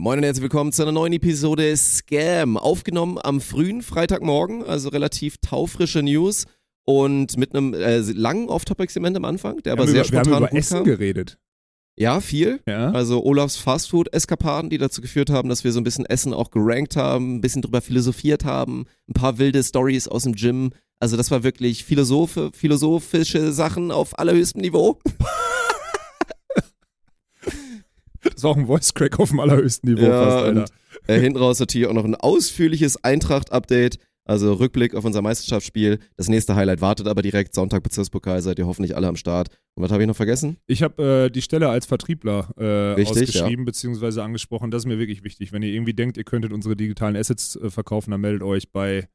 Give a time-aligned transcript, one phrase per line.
[0.00, 2.56] Moin und herzlich willkommen zu einer neuen Episode Scam.
[2.56, 6.46] Aufgenommen am frühen Freitagmorgen, also relativ taufrische News
[6.86, 10.24] und mit einem äh, langen Off-Topic-Segment am Anfang, der aber wir sehr über, wir haben
[10.24, 10.84] spontan über Essen kam.
[10.84, 11.38] geredet.
[11.98, 12.60] Ja, viel.
[12.66, 12.92] Ja.
[12.92, 16.96] Also Olafs Fastfood-Eskapaden, die dazu geführt haben, dass wir so ein bisschen Essen auch gerankt
[16.96, 20.70] haben, ein bisschen drüber philosophiert haben, ein paar wilde Stories aus dem Gym.
[20.98, 24.98] Also das war wirklich Philosophe, philosophische Sachen auf allerhöchstem Niveau.
[28.22, 30.60] Das war auch ein Voice Crack auf dem allerhöchsten Niveau Ja, fast, Alter.
[30.60, 30.70] und
[31.08, 33.98] äh, hinten raus natürlich auch noch ein ausführliches Eintracht-Update.
[34.26, 35.98] Also Rückblick auf unser Meisterschaftsspiel.
[36.16, 37.54] Das nächste Highlight wartet aber direkt.
[37.54, 39.48] Sonntag Bezirkspokal seid ihr hoffentlich alle am Start.
[39.74, 40.58] Und was habe ich noch vergessen?
[40.68, 44.20] Ich habe äh, die Stelle als Vertriebler äh, Richtig, ausgeschrieben bzw.
[44.20, 44.70] angesprochen.
[44.70, 45.52] Das ist mir wirklich wichtig.
[45.52, 49.08] Wenn ihr irgendwie denkt, ihr könntet unsere digitalen Assets äh, verkaufen, dann meldet euch bei,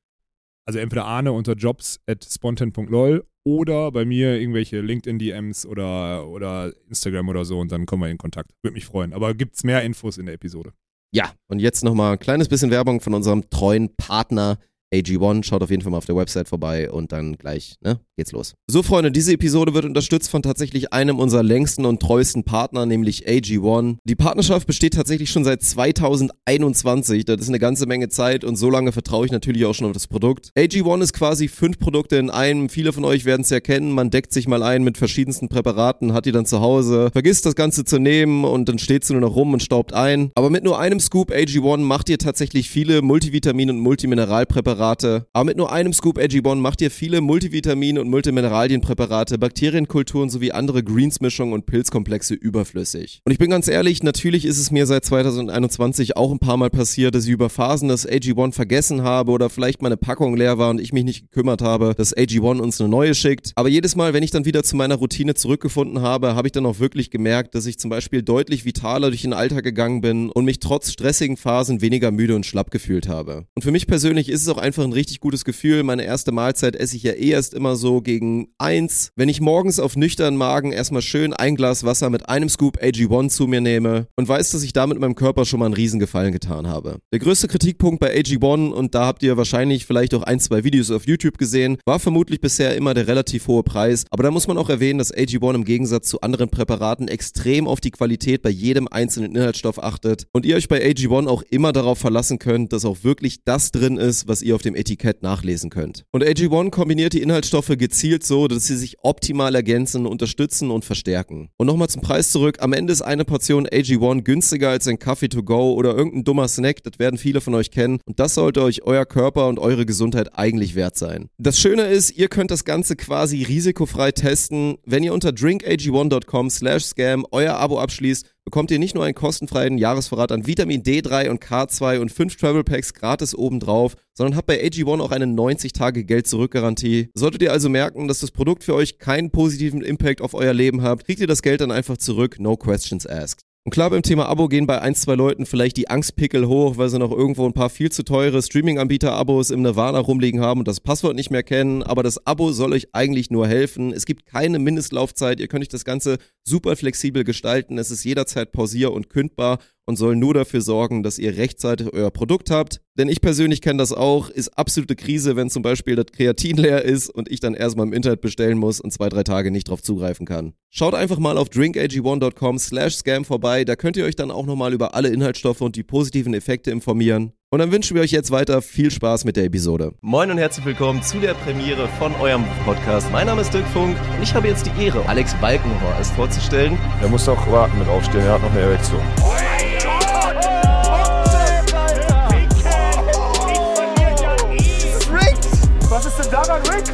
[0.66, 7.30] also entweder Arne unter jobs at spontan.lol oder bei mir irgendwelche LinkedIn-DMs oder, oder Instagram
[7.30, 8.52] oder so und dann kommen wir in Kontakt.
[8.64, 9.14] Würde mich freuen.
[9.14, 10.74] Aber gibt's mehr Infos in der Episode.
[11.14, 14.58] Ja, und jetzt nochmal ein kleines bisschen Werbung von unserem treuen Partner
[14.96, 15.44] AG1.
[15.44, 18.56] Schaut auf jeden Fall mal auf der Website vorbei und dann gleich, ne, geht's los.
[18.68, 23.28] So, Freunde, diese Episode wird unterstützt von tatsächlich einem unserer längsten und treuesten Partner, nämlich
[23.28, 23.98] AG1.
[24.04, 27.26] Die Partnerschaft besteht tatsächlich schon seit 2021.
[27.26, 29.94] Das ist eine ganze Menge Zeit und so lange vertraue ich natürlich auch schon auf
[29.94, 30.52] das Produkt.
[30.58, 32.70] AG1 ist quasi fünf Produkte in einem.
[32.70, 33.92] Viele von euch werden es ja kennen.
[33.92, 37.56] Man deckt sich mal ein mit verschiedensten Präparaten, hat die dann zu Hause, vergisst das
[37.56, 40.32] Ganze zu nehmen und dann steht sie nur noch rum und staubt ein.
[40.36, 44.85] Aber mit nur einem Scoop AG1 macht ihr tatsächlich viele Multivitamin- und Multimineralpräparate.
[45.34, 50.84] Aber mit nur einem Scoop AG1 macht ihr viele Multivitamin- und Multimineralienpräparate, Bakterienkulturen sowie andere
[50.84, 53.22] Greens-Mischungen und Pilzkomplexe überflüssig.
[53.26, 56.70] Und ich bin ganz ehrlich, natürlich ist es mir seit 2021 auch ein paar Mal
[56.70, 60.70] passiert, dass ich über Phasen das AG1 vergessen habe oder vielleicht meine Packung leer war
[60.70, 63.52] und ich mich nicht gekümmert habe, dass AG1 uns eine neue schickt.
[63.56, 66.66] Aber jedes Mal, wenn ich dann wieder zu meiner Routine zurückgefunden habe, habe ich dann
[66.66, 70.46] auch wirklich gemerkt, dass ich zum Beispiel deutlich vitaler durch den Alltag gegangen bin und
[70.46, 73.46] mich trotz stressigen Phasen weniger müde und schlapp gefühlt habe.
[73.56, 75.84] Und für mich persönlich ist es auch einfach ein richtig gutes Gefühl.
[75.84, 79.12] Meine erste Mahlzeit esse ich ja eh erst immer so gegen eins.
[79.16, 83.30] Wenn ich morgens auf nüchternen Magen erstmal schön ein Glas Wasser mit einem Scoop AG1
[83.30, 86.68] zu mir nehme und weiß, dass ich damit meinem Körper schon mal einen Riesengefallen getan
[86.68, 86.98] habe.
[87.14, 90.90] Der größte Kritikpunkt bei AG1, und da habt ihr wahrscheinlich vielleicht auch ein, zwei Videos
[90.90, 94.06] auf YouTube gesehen, war vermutlich bisher immer der relativ hohe Preis.
[94.10, 97.82] Aber da muss man auch erwähnen, dass AG1 im Gegensatz zu anderen Präparaten extrem auf
[97.82, 102.00] die Qualität bei jedem einzelnen Inhaltsstoff achtet und ihr euch bei AG1 auch immer darauf
[102.00, 106.06] verlassen könnt, dass auch wirklich das drin ist, was ihr auf dem Etikett nachlesen könnt.
[106.12, 111.50] Und AG1 kombiniert die Inhaltsstoffe gezielt so, dass sie sich optimal ergänzen, unterstützen und verstärken.
[111.58, 112.58] Und nochmal zum Preis zurück.
[112.60, 116.48] Am Ende ist eine Portion AG1 günstiger als ein Kaffee to go oder irgendein dummer
[116.48, 116.84] Snack.
[116.84, 118.00] Das werden viele von euch kennen.
[118.06, 121.30] Und das sollte euch euer Körper und eure Gesundheit eigentlich wert sein.
[121.38, 124.78] Das Schöne ist, ihr könnt das Ganze quasi risikofrei testen.
[124.86, 129.78] Wenn ihr unter drinkag1.com slash scam euer Abo abschließt, bekommt ihr nicht nur einen kostenfreien
[129.78, 134.64] Jahresvorrat an Vitamin D3 und K2 und 5 Travel Packs gratis obendrauf, sondern habt bei
[134.64, 137.10] AG1 auch eine 90-Tage-Geld-Zurück-Garantie.
[137.16, 140.84] Solltet ihr also merken, dass das Produkt für euch keinen positiven Impact auf euer Leben
[140.84, 143.42] hat, kriegt ihr das Geld dann einfach zurück, no questions asked.
[143.68, 146.90] Und klar, beim Thema Abo gehen bei ein, zwei Leuten vielleicht die Angstpickel hoch, weil
[146.90, 150.80] sie noch irgendwo ein paar viel zu teure Streaming-Anbieter-Abos im Nirvana rumliegen haben und das
[150.80, 151.82] Passwort nicht mehr kennen.
[151.82, 153.92] Aber das Abo soll euch eigentlich nur helfen.
[153.92, 155.40] Es gibt keine Mindestlaufzeit.
[155.40, 157.80] Ihr könnt euch das Ganze super flexibel gestalten.
[157.80, 162.12] Es ist jederzeit pausier- und kündbar und soll nur dafür sorgen, dass ihr rechtzeitig euer
[162.12, 162.82] Produkt habt.
[162.98, 166.84] Denn ich persönlich kenne das auch, ist absolute Krise, wenn zum Beispiel das Kreatin leer
[166.84, 169.84] ist und ich dann erstmal im Internet bestellen muss und zwei, drei Tage nicht drauf
[169.84, 170.54] zugreifen kann.
[170.70, 174.74] Schaut einfach mal auf drinkag1.com slash scam vorbei, da könnt ihr euch dann auch nochmal
[174.74, 177.34] über alle Inhaltsstoffe und die positiven Effekte informieren.
[177.52, 179.94] Und dann wünschen wir euch jetzt weiter viel Spaß mit der Episode.
[180.02, 183.10] Moin und herzlich willkommen zu der Premiere von eurem Podcast.
[183.12, 186.78] Mein Name ist Dirk Funk und ich habe jetzt die Ehre, Alex Balkenhorst vorzustellen.
[187.02, 189.02] Er muss noch warten mit aufstehen, er hat noch eine Erektion.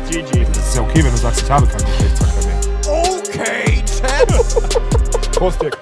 [0.10, 0.46] GG.
[0.54, 2.60] Das ist ja okay, wenn du sagst, ich habe keinen Geschlechtsverkehr mehr.
[2.88, 5.32] Okay, Champ.
[5.36, 5.78] Prost, Dirk.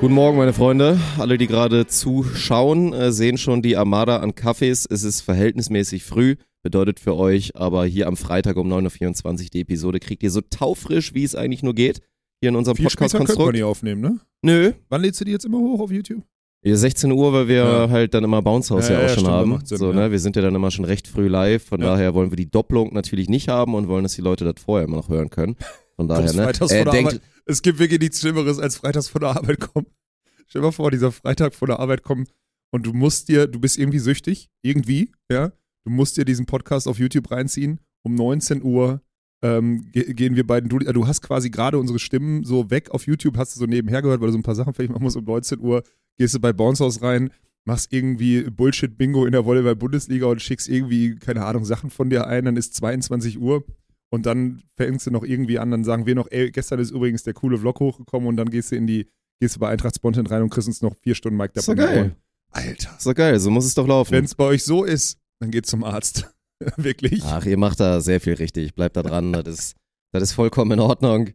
[0.00, 0.98] Guten Morgen, meine Freunde.
[1.18, 4.84] Alle, die gerade zuschauen, äh, sehen schon die Armada an Kaffees.
[4.90, 6.34] Es ist verhältnismäßig früh,
[6.64, 10.40] bedeutet für euch, aber hier am Freitag um 9.24 Uhr die Episode kriegt ihr so
[10.40, 12.00] taufrisch, wie es eigentlich nur geht.
[12.40, 13.54] Hier in unserem Podcast-Konstrukt.
[13.54, 14.18] die aufnehmen, ne?
[14.42, 16.24] Nö, Wann lädst du die jetzt immer hoch auf YouTube?
[16.64, 17.90] Ja, 16 Uhr, weil wir Ja.
[17.90, 19.66] halt dann immer Bounce House ja, Ja, auch ja, schon stimmt, haben.
[19.66, 20.10] Sinn, so, ne?
[20.12, 22.94] Wir sind ja dann immer schon recht früh live, von daher wollen wir die Doppelung
[22.94, 25.56] natürlich nicht haben und wollen, dass die Leute das vorher immer noch hören können.
[25.96, 26.48] Von daher, ne?
[26.48, 27.20] Äh, denkt, Arbeit.
[27.46, 29.86] Es gibt wirklich nichts Schlimmeres, als freitags von der Arbeit kommen.
[30.46, 32.26] Stell dir mal vor, dieser Freitag von der Arbeit kommen
[32.70, 35.52] und du musst dir, du bist irgendwie süchtig, irgendwie, ja.
[35.84, 39.00] Du musst dir diesen Podcast auf YouTube reinziehen um 19 Uhr
[39.42, 42.90] ähm, ge gehen wir beiden, du, äh, du hast quasi gerade unsere Stimmen so weg
[42.92, 45.02] auf YouTube, hast du so nebenher gehört, weil du so ein paar Sachen vielleicht machen
[45.02, 45.82] musst um 19 Uhr,
[46.18, 47.30] gehst du bei Bounce House rein,
[47.64, 52.44] machst irgendwie Bullshit-Bingo in der Volleyball-Bundesliga und schickst irgendwie, keine Ahnung, Sachen von dir ein,
[52.44, 53.64] dann ist 22 Uhr
[54.10, 57.22] und dann fängst du noch irgendwie an, dann sagen wir noch, ey, gestern ist übrigens
[57.22, 59.06] der coole Vlog hochgekommen und dann gehst du in die,
[59.40, 61.76] gehst du bei Eintracht Spontan rein und kriegst uns noch vier Stunden Mike doch davon.
[61.76, 62.16] geil.
[62.50, 62.94] Alter.
[62.98, 64.12] Ist doch geil, so muss es doch laufen.
[64.12, 66.28] Wenn es bei euch so ist, dann geht zum Arzt.
[66.76, 67.22] Wirklich.
[67.24, 68.74] Ach, ihr macht da sehr viel richtig.
[68.74, 69.32] Bleibt da dran.
[69.32, 69.76] Das ist,
[70.12, 71.30] das ist vollkommen in Ordnung.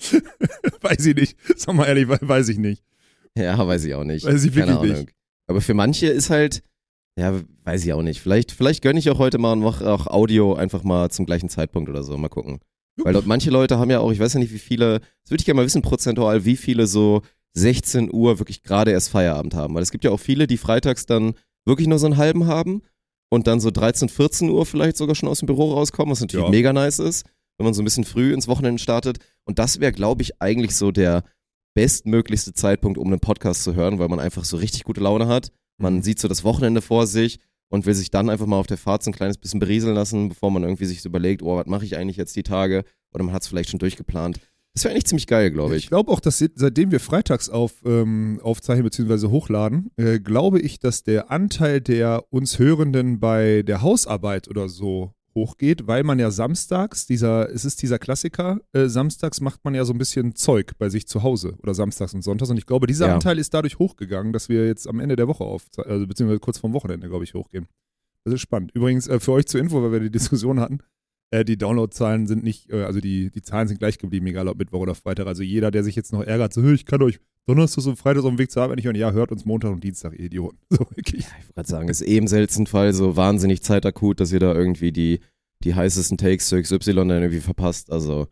[0.80, 1.36] weiß ich nicht.
[1.56, 2.82] Sag mal ehrlich, we- weiß ich nicht.
[3.36, 4.24] Ja, weiß ich auch nicht.
[4.26, 5.04] Weiß ich Keine wirklich Ahnung.
[5.06, 5.14] nicht.
[5.48, 6.62] Aber für manche ist halt,
[7.18, 7.34] ja,
[7.64, 8.20] weiß ich auch nicht.
[8.20, 11.48] Vielleicht, vielleicht gönne ich auch heute mal und mache auch Audio einfach mal zum gleichen
[11.48, 12.16] Zeitpunkt oder so.
[12.16, 12.60] Mal gucken.
[12.96, 15.40] Weil dort manche Leute haben ja auch, ich weiß ja nicht, wie viele, das würde
[15.40, 17.22] ich gerne mal wissen, prozentual, wie viele so
[17.54, 19.74] 16 Uhr wirklich gerade erst Feierabend haben.
[19.74, 21.32] Weil es gibt ja auch viele, die freitags dann
[21.64, 22.82] wirklich nur so einen halben haben
[23.30, 26.44] und dann so 13, 14 Uhr vielleicht sogar schon aus dem Büro rauskommen, was natürlich
[26.44, 26.50] Ja.
[26.50, 27.24] mega nice ist,
[27.58, 29.18] wenn man so ein bisschen früh ins Wochenende startet.
[29.44, 31.24] Und das wäre, glaube ich, eigentlich so der
[31.74, 35.50] bestmöglichste Zeitpunkt, um einen Podcast zu hören, weil man einfach so richtig gute Laune hat.
[35.78, 36.02] Man Mhm.
[36.02, 37.38] sieht so das Wochenende vor sich
[37.70, 40.28] und will sich dann einfach mal auf der Fahrt so ein kleines bisschen berieseln lassen,
[40.28, 42.84] bevor man irgendwie sich so überlegt, oh, was mache ich eigentlich jetzt die Tage?
[43.14, 44.38] Oder man hat es vielleicht schon durchgeplant.
[44.74, 45.88] Das wäre eigentlich ziemlich geil, glaube Ich ich.
[45.90, 49.28] glaube auch, dass se- seitdem wir freitags auf, ähm, aufzeichnen bzw.
[49.28, 55.12] hochladen, äh, glaube ich, dass der Anteil der uns Hörenden bei der Hausarbeit oder so
[55.34, 59.84] hochgeht, weil man ja samstags, dieser, es ist dieser Klassiker, äh, samstags macht man ja
[59.84, 62.86] so ein bisschen Zeug bei sich zu Hause oder samstags und sonntags und ich glaube,
[62.86, 63.14] dieser Ja.
[63.14, 66.58] Anteil ist dadurch hochgegangen, dass wir jetzt am Ende der Woche auf, also beziehungsweise kurz
[66.58, 67.66] vorm Wochenende, glaube ich, hochgehen.
[68.24, 68.70] Das ist spannend.
[68.74, 70.78] Übrigens, äh, für euch zur Info, weil wir die Diskussion hatten,
[71.32, 74.58] äh, die Downloadzahlen sind nicht, äh, also die, die Zahlen sind gleich geblieben, egal ob
[74.58, 75.26] Mittwoch oder Freitag.
[75.26, 78.22] Also jeder, der sich jetzt noch ärgert, so, "Hö, ich kann euch Donnerstag und Freitag
[78.22, 80.58] auf dem Weg zur Arbeit nicht hören, ja, hört uns Montag und Dienstag, ihr Idioten.
[80.70, 81.20] So, wirklich.
[81.26, 84.54] Ich wollte gerade sagen, ist eh im seltensten Fall so wahnsinnig zeitakut, dass ihr da
[84.54, 85.18] irgendwie die,
[85.64, 87.90] die heißesten Takes zu XY dann irgendwie verpasst.
[87.90, 88.28] Also,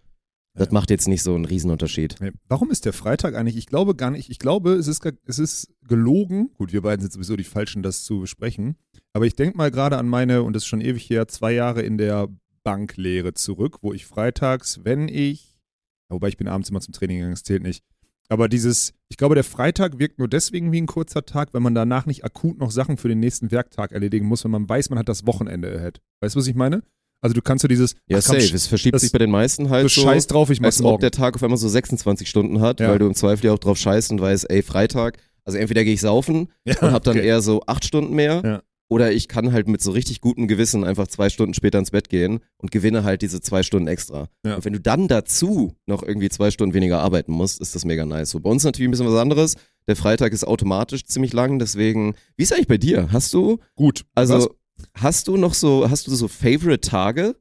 [0.55, 0.75] das Ja.
[0.75, 2.17] macht jetzt nicht so einen Riesenunterschied.
[2.49, 3.57] Warum ist der Freitag eigentlich?
[3.57, 4.31] Ich glaube gar nicht.
[4.31, 6.51] Ich glaube, es ist, es ist gelogen.
[6.55, 8.77] Gut, wir beiden sind sowieso die Falschen, das zu besprechen.
[9.13, 11.83] Aber ich denke mal gerade an meine, und das ist schon ewig her, zwei Jahre
[11.83, 12.29] in der
[12.65, 15.61] Banklehre zurück, wo ich freitags, wenn ich,
[16.09, 17.85] wobei ich bin abends immer zum Training gegangen, das zählt nicht.
[18.29, 21.75] Aber dieses, ich glaube, der Freitag wirkt nur deswegen wie ein kurzer Tag, wenn man
[21.75, 24.99] danach nicht akut noch Sachen für den nächsten Werktag erledigen muss, wenn man weiß, man
[25.01, 26.01] hat das Wochenende ahead.
[26.21, 26.83] Weißt du, was ich meine?
[27.23, 28.55] Also du kannst so dieses, Ja, ach komm, safe.
[28.55, 30.91] Es verschiebt sich bei den meisten halt so so, scheiß drauf, ich mach's als ob
[30.93, 31.01] morgen.
[31.01, 32.91] der Tag auf einmal so 26 Stunden hat, Ja.
[32.91, 35.95] weil du im Zweifel ja auch drauf scheißt und weißt, ey, Freitag, also entweder gehe
[35.95, 37.27] ich saufen ja, und hab dann okay.
[37.27, 38.43] eher so acht Stunden mehr.
[38.45, 38.63] Ja.
[38.91, 42.09] Oder ich kann halt mit so richtig gutem Gewissen einfach zwei Stunden später ins Bett
[42.09, 44.29] gehen und gewinne halt diese zwei Stunden extra.
[44.45, 44.57] Ja.
[44.57, 48.05] Und wenn du dann dazu noch irgendwie zwei Stunden weniger arbeiten musst, ist das mega
[48.05, 48.31] nice.
[48.31, 49.55] So bei uns natürlich ein bisschen was anderes.
[49.87, 52.15] Der Freitag ist automatisch ziemlich lang, deswegen.
[52.37, 53.13] Wie ist eigentlich bei dir?
[53.13, 54.05] Hast du, Gut.
[54.17, 54.49] also Was?
[54.95, 57.37] hast du noch so, hast du so Favorite Tage?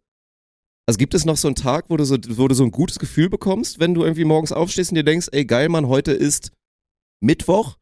[0.86, 3.00] Also gibt es noch so einen Tag, wo du so, wo du so ein gutes
[3.00, 6.52] Gefühl bekommst, wenn du irgendwie morgens aufstehst und dir denkst, ey geil, Mann, heute ist
[7.22, 7.78] Mittwoch?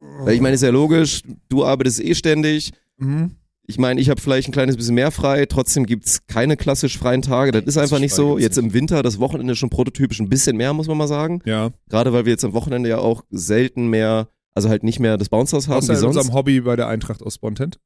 [0.00, 2.72] Weil ich meine, ist ja logisch, du arbeitest eh ständig.
[3.00, 3.36] Mhm.
[3.66, 7.22] Ich meine, ich habe vielleicht ein kleines bisschen mehr frei, trotzdem gibt's keine klassisch freien
[7.22, 7.52] Tage.
[7.52, 8.36] Das ist einfach nicht so.
[8.36, 11.40] Jetzt im Winter, das Wochenende schon prototypisch ein bisschen mehr, muss man mal sagen.
[11.44, 11.70] Ja.
[11.88, 15.28] Gerade weil wir jetzt am Wochenende ja auch selten mehr, also halt nicht mehr das
[15.28, 16.16] Bouncehaus haben Außer wie in sonst.
[16.16, 17.78] unserem Hobby bei der Eintracht aus Spontent.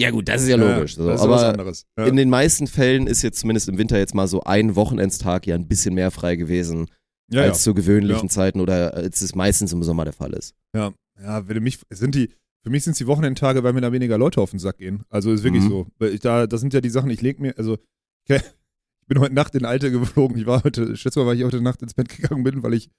[0.00, 0.96] Ja gut, das ist ja logisch.
[0.96, 1.06] so.
[1.06, 1.84] das ist ja was aber anderes.
[1.96, 2.06] Ja.
[2.06, 5.54] in den meisten Fällen ist jetzt zumindest im Winter jetzt mal so ein Wochenendstag ja
[5.54, 6.86] ein bisschen mehr frei gewesen
[7.30, 8.32] ja, als zu gewöhnlichen Ja.
[8.32, 10.54] Zeiten oder als es meistens im Sommer der Fall ist.
[10.74, 10.92] ja.
[11.22, 12.30] ja, wenn du mich, es sind die,
[12.62, 15.02] für mich sind es die Wochenendtage, weil mir da weniger Leute auf den Sack gehen.
[15.08, 15.68] Also ist wirklich Mhm.
[15.68, 15.86] so.
[15.98, 17.78] Weil ich, da, das sind ja die Sachen, ich leg mir, also
[18.28, 20.36] ich bin heute Nacht in Alte geflogen.
[20.38, 22.90] Ich war heute, schätze mal, weil ich heute Nacht ins Bett gegangen bin, weil ich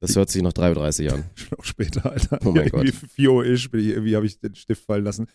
[0.00, 1.24] Das hört sich noch 3.30 Uhr an.
[1.34, 2.38] schon auch später, Alter.
[2.44, 5.26] Oh mein irgendwie 4 Uhr ist, irgendwie habe ich den Stift fallen lassen.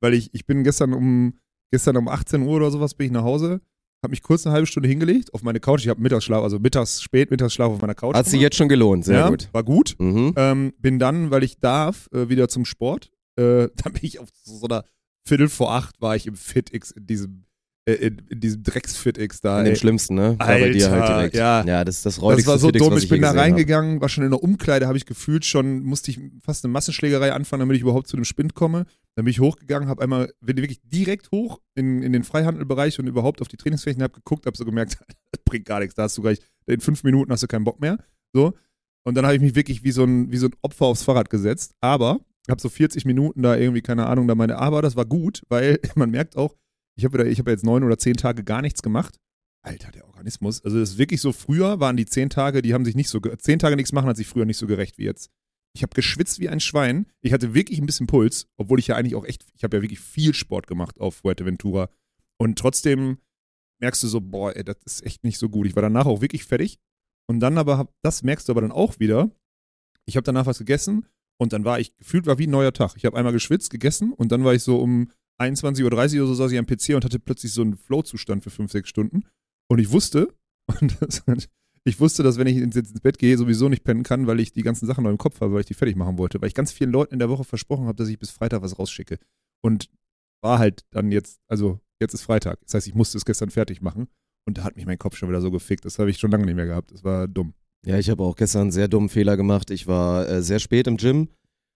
[0.00, 1.34] Weil ich, ich bin gestern um,
[1.70, 3.60] gestern um 18 Uhr oder sowas bin ich nach Hause,
[4.02, 5.82] habe mich kurz eine halbe Stunde hingelegt auf meine Couch.
[5.84, 8.16] Ich habe Mittagsschlaf, also mittags, spät Mittagsschlaf auf meiner Couch.
[8.16, 9.48] Hat sich jetzt schon gelohnt, sehr ja, gut.
[9.52, 9.94] War gut.
[10.00, 10.32] Mhm.
[10.36, 13.11] Ähm, bin dann, weil ich darf, äh, wieder zum Sport.
[13.36, 14.84] Äh, dann bin ich auf so einer
[15.24, 17.44] Viertel vor acht war ich im FitX in diesem,
[17.84, 19.60] äh, in, in diesem Drecks-FitX da.
[19.60, 19.76] In dem ey.
[19.76, 20.36] schlimmsten, ne?
[20.38, 21.36] War bei dir halt Alter, direkt.
[21.36, 21.64] ja.
[21.64, 22.98] ja, das ist das Das war so Fitix, dumm.
[22.98, 23.44] Ich bin da gesehen hab.
[23.44, 27.32] reingegangen, war schon in der Umkleide, habe ich gefühlt schon, musste ich fast eine Massenschlägerei
[27.32, 28.84] anfangen, damit ich überhaupt zu dem Spind komme.
[29.14, 33.06] Dann bin ich hochgegangen, habe einmal, bin wirklich direkt hoch in, in den Freihandelbereich und
[33.06, 34.98] überhaupt auf die Trainingsflächen, habe geguckt, habe so gemerkt,
[35.30, 37.80] das bringt gar nichts, da hast du gleich, in fünf Minuten hast du keinen Bock
[37.80, 37.98] mehr.
[38.32, 38.54] So.
[39.04, 41.30] Und dann habe ich mich wirklich wie so ein, wie so ein Opfer aufs Fahrrad
[41.30, 41.74] gesetzt.
[41.80, 45.42] Aber habe so 40 Minuten da irgendwie, keine Ahnung, da meine, aber das war gut,
[45.48, 46.56] weil man merkt auch,
[46.96, 49.16] ich habe hab jetzt neun oder zehn Tage gar nichts gemacht.
[49.64, 50.62] Alter, der Organismus.
[50.64, 53.20] Also das ist wirklich so, früher waren die zehn Tage, die haben sich nicht so,
[53.20, 55.30] zehn Tage nichts machen hat sich früher nicht so gerecht wie jetzt.
[55.74, 57.06] Ich habe geschwitzt wie ein Schwein.
[57.22, 59.82] Ich hatte wirklich ein bisschen Puls, obwohl ich ja eigentlich auch echt, ich habe ja
[59.82, 61.88] wirklich viel Sport gemacht auf Fuerteventura.
[62.38, 63.18] Und trotzdem
[63.80, 65.66] merkst du so, boah, ey, das ist echt nicht so gut.
[65.66, 66.78] Ich war danach auch wirklich fertig.
[67.26, 69.30] Und dann aber, hab, das merkst du aber dann auch wieder.
[70.04, 71.06] Ich habe danach was gegessen
[71.38, 72.94] und dann war ich, gefühlt war wie ein neuer Tag.
[72.96, 75.10] Ich habe einmal geschwitzt, gegessen und dann war ich so um
[75.40, 78.50] 21.30 Uhr oder so saß ich am PC und hatte plötzlich so einen Flow-Zustand für
[78.50, 79.24] 5, 6 Stunden.
[79.68, 80.28] Und ich wusste,
[80.80, 81.48] und das,
[81.84, 84.52] ich wusste, dass wenn ich ins, ins Bett gehe, sowieso nicht pennen kann, weil ich
[84.52, 86.40] die ganzen Sachen noch im Kopf habe, weil ich die fertig machen wollte.
[86.40, 88.78] Weil ich ganz vielen Leuten in der Woche versprochen habe, dass ich bis Freitag was
[88.78, 89.18] rausschicke.
[89.62, 89.88] Und
[90.42, 92.60] war halt dann jetzt, also jetzt ist Freitag.
[92.62, 94.08] Das heißt, ich musste es gestern fertig machen.
[94.44, 95.84] Und da hat mich mein Kopf schon wieder so gefickt.
[95.84, 96.92] Das habe ich schon lange nicht mehr gehabt.
[96.92, 97.54] Das war dumm.
[97.84, 99.70] Ja, ich habe auch gestern einen sehr dummen Fehler gemacht.
[99.70, 101.28] Ich war äh, sehr spät im Gym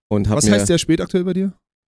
[0.08, 0.52] und habe Was mir.
[0.52, 1.52] heißt der spät aktuell bei dir?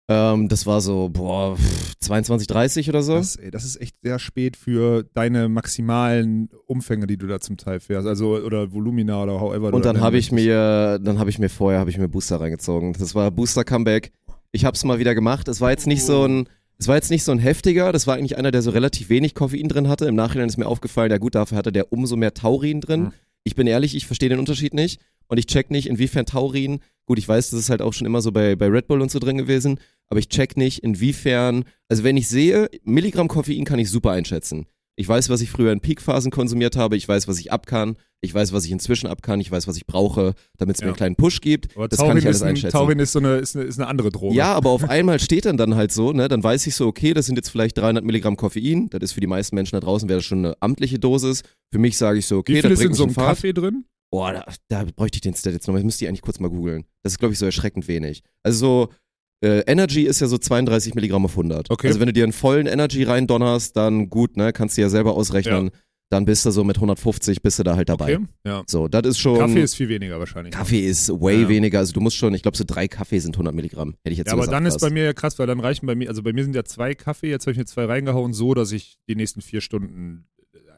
[0.10, 3.16] Ähm, das war so, boah, pff, 22, 30 oder so.
[3.16, 7.56] Das, ey, das ist echt sehr spät für deine maximalen Umfänge, die du da zum
[7.56, 8.06] Teil fährst.
[8.08, 9.74] Also, oder Volumina oder however.
[9.74, 12.94] Und dann habe ich mir, dann habe ich mir vorher, habe ich mir Booster reingezogen.
[12.94, 14.12] Das war Booster Comeback.
[14.52, 15.48] Ich habe es mal wieder gemacht.
[15.48, 17.94] Es war jetzt nicht so ein, es war jetzt nicht so ein heftiger.
[17.94, 20.06] Das war eigentlich einer, der so relativ wenig Koffein drin hatte.
[20.08, 23.04] Im Nachhinein ist mir aufgefallen, ja gut, dafür hatte der umso mehr Taurin drin.
[23.04, 23.14] Mhm.
[23.44, 25.02] Ich bin ehrlich, ich verstehe den Unterschied nicht.
[25.32, 28.22] Und ich check nicht, inwiefern Taurin, gut, ich weiß, das ist halt auch schon immer
[28.22, 29.80] so bei, bei Red Bull und so drin gewesen,
[30.10, 34.66] aber ich check nicht, inwiefern, also wenn ich sehe, Milligramm Koffein kann ich super einschätzen.
[34.98, 37.96] Ich weiß, was ich früher in Peakphasen konsumiert habe, ich weiß, was ich ab kann,
[38.20, 40.88] ich weiß, was ich inzwischen ab kann, ich weiß, was ich brauche, damit es mir
[40.88, 40.92] Ja.
[40.92, 41.76] einen kleinen Push gibt.
[41.76, 42.72] Aber das Taurin kann ich alles ist ein, einschätzen.
[42.78, 44.36] Taurin ist so eine, ist eine, ist eine andere Droge.
[44.36, 47.14] Ja, aber auf einmal steht dann dann halt so, ne, dann weiß ich so, okay,
[47.14, 50.08] das sind jetzt vielleicht 300 Milligramm Koffein, das ist für die meisten Menschen da draußen,
[50.10, 51.42] wäre das schon eine amtliche Dosis.
[51.72, 53.16] Für mich sage ich so, okay, Wie sind bringt in so einem.
[53.16, 53.86] Kaffee drin?
[54.14, 55.80] Boah, da, da bräuchte ich den Stat jetzt nochmal.
[55.82, 56.84] Das müsst ihr eigentlich kurz mal googeln.
[57.02, 58.24] Das ist, glaube ich, so erschreckend wenig.
[58.44, 58.90] Also so,
[59.44, 61.70] äh, Energy ist ja so 32 Milligramm auf 100.
[61.70, 61.88] Okay.
[61.88, 64.90] Also wenn du dir einen vollen Energy rein donnerst, dann gut, ne, kannst du ja
[64.90, 65.72] selber ausrechnen.
[66.10, 68.18] Dann bist du so mit 150, bist du da halt dabei.
[68.18, 68.26] Okay.
[68.46, 68.64] Ja.
[68.68, 69.38] So, das ist schon.
[69.40, 70.54] Kaffee ist viel weniger wahrscheinlich.
[70.54, 71.48] Kaffee ist way Ja.
[71.50, 71.80] weniger.
[71.80, 73.96] Also du musst schon, ich glaube, so drei Kaffee sind 100 Milligramm.
[74.04, 74.82] Hätte ich jetzt Ja, so aber gesagt, dann ist fast.
[74.84, 76.96] bei mir ja krass, weil dann reichen bei mir, also bei mir sind ja zwei
[76.96, 80.26] Kaffee, jetzt habe ich mir zwei reingehauen, so, dass ich die nächsten vier Stunden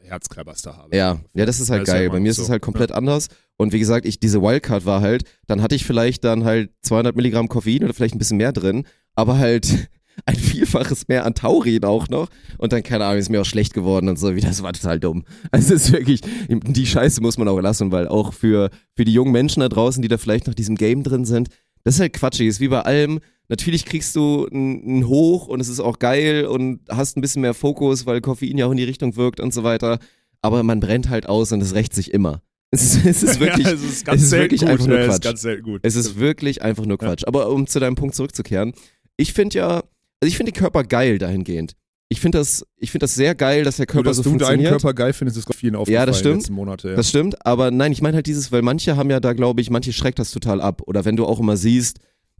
[0.03, 0.95] Herzkreiberster habe.
[0.95, 2.09] Ja, ja, das ist halt geil.
[2.09, 2.43] Bei mir ist so.
[2.43, 3.27] es halt komplett anders.
[3.57, 7.15] Und wie gesagt, ich, diese Wildcard war halt, dann hatte ich vielleicht dann halt 200
[7.15, 9.89] Milligramm Koffein oder vielleicht ein bisschen mehr drin, aber halt
[10.25, 12.29] ein Vielfaches mehr an Taurin auch noch.
[12.57, 14.35] Und dann, keine Ahnung, ist mir auch schlecht geworden und so.
[14.35, 15.25] Wie das war total dumm.
[15.51, 19.13] Also es ist wirklich, die Scheiße muss man auch lassen, weil auch für, für die
[19.13, 21.49] jungen Menschen da draußen, die da vielleicht noch diesem Game drin sind,
[21.83, 22.47] das ist halt quatschig.
[22.47, 23.19] Ist wie bei allem.
[23.49, 27.53] Natürlich kriegst du ein Hoch und es ist auch geil und hast ein bisschen mehr
[27.53, 29.99] Fokus, weil Koffein ja auch in die Richtung wirkt und so weiter.
[30.41, 32.41] Aber man brennt halt aus und es rächt sich immer.
[32.73, 34.69] Es ist, es ist wirklich, ja, es ist ganz es ist wirklich gut.
[34.69, 35.13] einfach nur ja, Quatsch.
[35.13, 35.81] ist ganz selten gut.
[35.83, 37.23] es ist wirklich einfach nur Quatsch.
[37.27, 38.73] Aber um zu deinem Punkt zurückzukehren,
[39.15, 39.83] ich finde ja, also
[40.23, 41.75] ich finde den Körper geil dahingehend.
[42.13, 44.29] Ich finde das, ich finde das sehr geil, dass der Nur, Körper dass so du
[44.29, 44.69] deinen funktioniert.
[44.69, 46.47] Körper geil findest, ist vielen aufgefallen das stimmt.
[46.51, 46.89] Monate.
[46.89, 46.95] Ja.
[46.95, 49.71] Das stimmt, aber nein, ich meine halt dieses, weil manche haben ja da, glaube ich,
[49.71, 50.83] manche schreckt das total ab.
[50.85, 51.97] Oder wenn du auch immer siehst,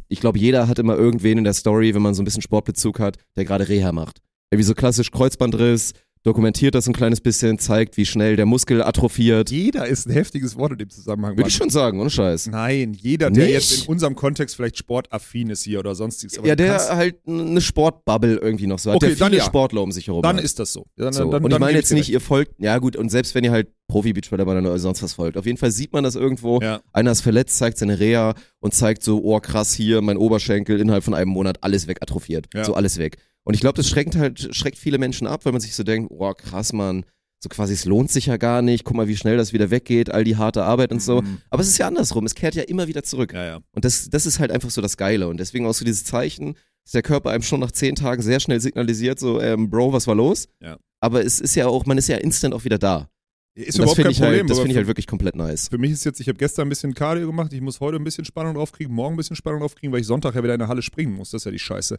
[0.10, 3.00] ich glaube, jeder hat immer irgendwen in der Story, wenn man so ein bisschen Sportbezug
[3.00, 4.22] hat, der gerade Reha macht.
[4.51, 9.51] Irgendwie so klassisch Kreuzbandriss, dokumentiert das ein kleines bisschen, zeigt, wie schnell der Muskel atrophiert.
[9.51, 11.38] Jeder ist ein heftiges Wort in dem Zusammenhang.
[11.38, 12.48] Würde ich schon sagen, ohne Scheiß.
[12.48, 13.53] Nein, jeder, der Nicht?
[13.53, 16.38] jetzt in unserem Kontext vielleicht sportaffin ist hier oder sonstiges.
[16.39, 19.46] Aber ja, der halt eine Sportbubble irgendwie noch so hat, Okay, der dann viele ja.
[19.46, 20.44] Sportler um sich herum dann hat.
[20.44, 20.86] ist das so.
[20.96, 21.30] Dann, So.
[21.30, 23.68] dann, und ich meine jetzt nicht, ihr folgt, ja gut, und selbst wenn ihr halt
[23.89, 26.62] Profi-Beachvolleyball oder sonst was folgt, auf jeden Fall sieht man das irgendwo.
[26.62, 26.82] Ja.
[26.94, 31.03] Einer ist verletzt, zeigt seine Reha und zeigt so, oh krass, hier mein Oberschenkel innerhalb
[31.03, 32.48] von einem Monat alles weg atrophiert.
[32.53, 32.63] Ja.
[32.63, 33.18] So alles weg.
[33.46, 36.12] Und ich glaube, das schreckt halt, schreckt viele Menschen ab, weil man sich so denkt,
[36.12, 37.06] oh krass, Mann,
[37.42, 40.10] so quasi, es lohnt sich ja gar nicht, guck mal, wie schnell das wieder weggeht,
[40.10, 41.22] all die harte Arbeit und so.
[41.22, 41.40] Mhm.
[41.50, 43.34] Aber es ist ja andersrum, es kehrt ja immer wieder zurück.
[43.34, 43.60] Ja, ja.
[43.76, 45.28] Und das, das ist halt einfach so das Geile.
[45.28, 46.54] Und deswegen auch so dieses Zeichen,
[46.86, 50.08] dass der Körper einem schon nach zehn Tagen sehr schnell signalisiert, so, ähm, Bro, was
[50.08, 50.48] war los?
[50.62, 50.78] Ja.
[51.02, 53.10] Aber es ist ja auch, man ist ja instant auch wieder da.
[53.56, 54.40] Ist Und das überhaupt finde kein Problem.
[54.40, 55.68] halt, das aber find ich für- halt wirklich komplett nice.
[55.68, 58.04] Für mich ist jetzt, ich habe gestern ein bisschen Cardio gemacht, ich muss heute ein
[58.06, 60.70] bisschen Spannung draufkriegen, morgen ein bisschen Spannung draufkriegen, weil ich Sonntag ja wieder in der
[60.70, 61.32] Halle springen muss.
[61.32, 61.98] Das ist ja die Scheiße.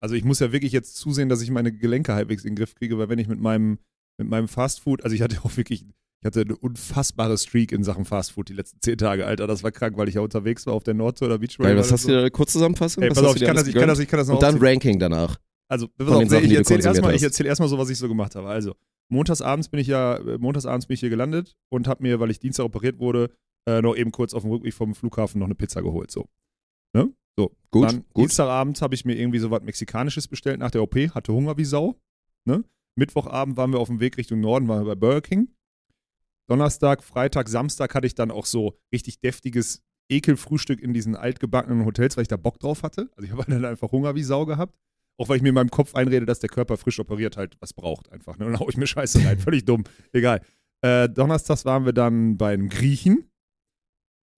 [0.00, 2.74] Also ich muss ja wirklich jetzt zusehen, dass ich meine Gelenke halbwegs in den Griff
[2.74, 3.78] kriege, weil wenn ich mit meinem,
[4.18, 8.04] mit meinem Fastfood, also ich hatte auch wirklich, ich hatte eine unfassbare Streak in Sachen
[8.04, 9.46] Fastfood die letzten zehn Tage, Alter.
[9.46, 11.74] Das war krank, weil ich ja unterwegs war auf der Nordtour oder Beachvolleyball.
[11.74, 12.08] Geil, was hast so.
[12.08, 13.02] du da kurz zusammenfassen?
[13.02, 14.54] Ey, pass auf, ich kann, das, ich, kann das, ich kann das noch Und dann
[14.54, 14.72] aufzählen.
[14.72, 15.38] Ranking danach.
[15.68, 18.48] Also, pass auf, Sachen, ich erzähle erstmal erzähl erst so, was ich so gemacht habe.
[18.48, 18.74] Also,
[19.08, 22.64] montagsabends bin ich ja, montagsabends bin ich hier gelandet und habe mir, weil ich Dienstag
[22.64, 23.30] operiert wurde,
[23.68, 26.10] äh, noch eben kurz auf dem Rückweg vom Flughafen noch eine Pizza geholt.
[26.10, 26.28] So.
[26.94, 27.12] Ne?
[27.36, 27.54] So.
[27.70, 28.24] Gut, Dann gut.
[28.24, 31.64] Dienstagabend habe ich mir irgendwie so was Mexikanisches bestellt nach der OP, hatte Hunger wie
[31.64, 32.00] Sau.
[32.44, 32.64] Ne?
[32.96, 35.48] Mittwochabend waren wir auf dem Weg Richtung Norden, waren wir bei Burger King.
[36.48, 42.16] Donnerstag, Freitag, Samstag hatte ich dann auch so richtig deftiges Ekelfrühstück in diesen altgebackenen Hotels,
[42.16, 43.10] weil ich da Bock drauf hatte.
[43.16, 44.78] Also ich habe dann einfach Hunger wie Sau gehabt.
[45.18, 47.72] Auch weil ich mir in meinem Kopf einrede, dass der Körper frisch operiert halt was
[47.72, 48.38] braucht einfach.
[48.38, 48.46] Ne?
[48.46, 49.38] Und dann hau ich mir Scheiße rein.
[49.38, 49.84] Völlig dumm.
[50.12, 50.42] Egal.
[50.82, 53.30] Äh, Donnerstags waren wir dann bei einem Griechen.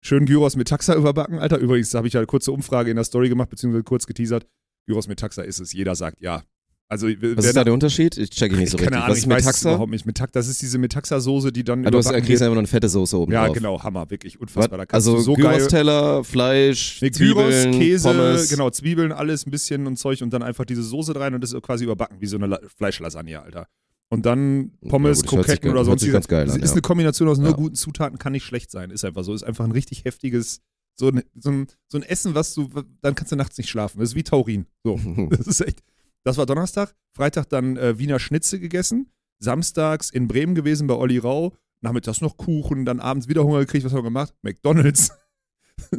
[0.00, 1.59] Schön Gyros mit Taxa überbacken, Alter.
[1.59, 4.47] Übrigens habe ich ja eine kurze Umfrage in der Story gemacht, beziehungsweise kurz geteasert.
[4.87, 5.73] Gyros mit Taxa ist es.
[5.73, 6.43] Jeder sagt ja.
[6.90, 8.17] Also, Was ist da der Unterschied?
[8.17, 8.97] Ich check ich nicht so keine richtig.
[9.02, 9.69] Ahnung, Was ist ich weiß Metaxa?
[9.73, 10.07] überhaupt nicht.
[10.07, 12.67] Metax, das ist diese Metaxa-Soße, die dann Ah, du hast, überbacken kriegst einfach nur eine
[12.67, 13.55] fette Soße oben Ja, drauf.
[13.57, 14.87] genau, Hammer, wirklich unfassbar.
[14.90, 18.49] Also so Gyros-Teller, Fleisch, Nee, Gyros, Zwiebeln, Käse, Pommes.
[18.49, 21.52] genau, Zwiebeln, alles ein bisschen und Zeug und dann einfach diese Soße rein und das
[21.52, 23.67] ist quasi überbacken, wie so eine La Fleischlasagne, Alter.
[24.11, 26.73] Und dann Pommes, Ja, Kroketten oder sonst an, ist ja.
[26.73, 27.57] eine Kombination aus nur Ja.
[27.57, 28.91] guten Zutaten, kann nicht schlecht sein.
[28.91, 29.35] Ist einfach so.
[29.35, 30.61] Ist einfach ein richtig heftiges,
[30.95, 32.69] so ein, so ein, so ein Essen, was du,
[33.03, 34.00] dann kannst du nachts nicht schlafen.
[34.00, 34.67] Das ist wie Taurin.
[34.83, 34.99] So.
[35.31, 35.83] Das ist echt.
[36.25, 36.95] Das war Donnerstag.
[37.15, 39.11] Freitag dann äh, Wiener Schnitze gegessen.
[39.41, 41.53] Samstags in Bremen gewesen bei Olli Rau.
[41.81, 43.85] Nachmittags noch Kuchen, dann abends wieder Hunger gekriegt.
[43.85, 44.35] Was haben wir gemacht?
[44.43, 45.11] McDonalds.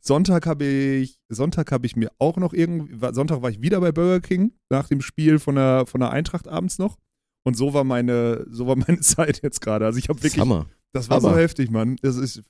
[0.00, 3.80] Sonntag habe ich, Sonntag habe ich mir auch noch irgendwie, war- Sonntag war ich wieder
[3.80, 6.98] bei Burger King nach dem Spiel von der, von der Eintracht abends noch.
[7.44, 9.84] Und so war meine, so war meine Zeit jetzt gerade.
[9.86, 10.66] Also ich habe wirklich, Hammer.
[10.92, 11.40] das war so Hammer.
[11.40, 11.96] heftig, Mann.
[12.02, 12.42] Das ist,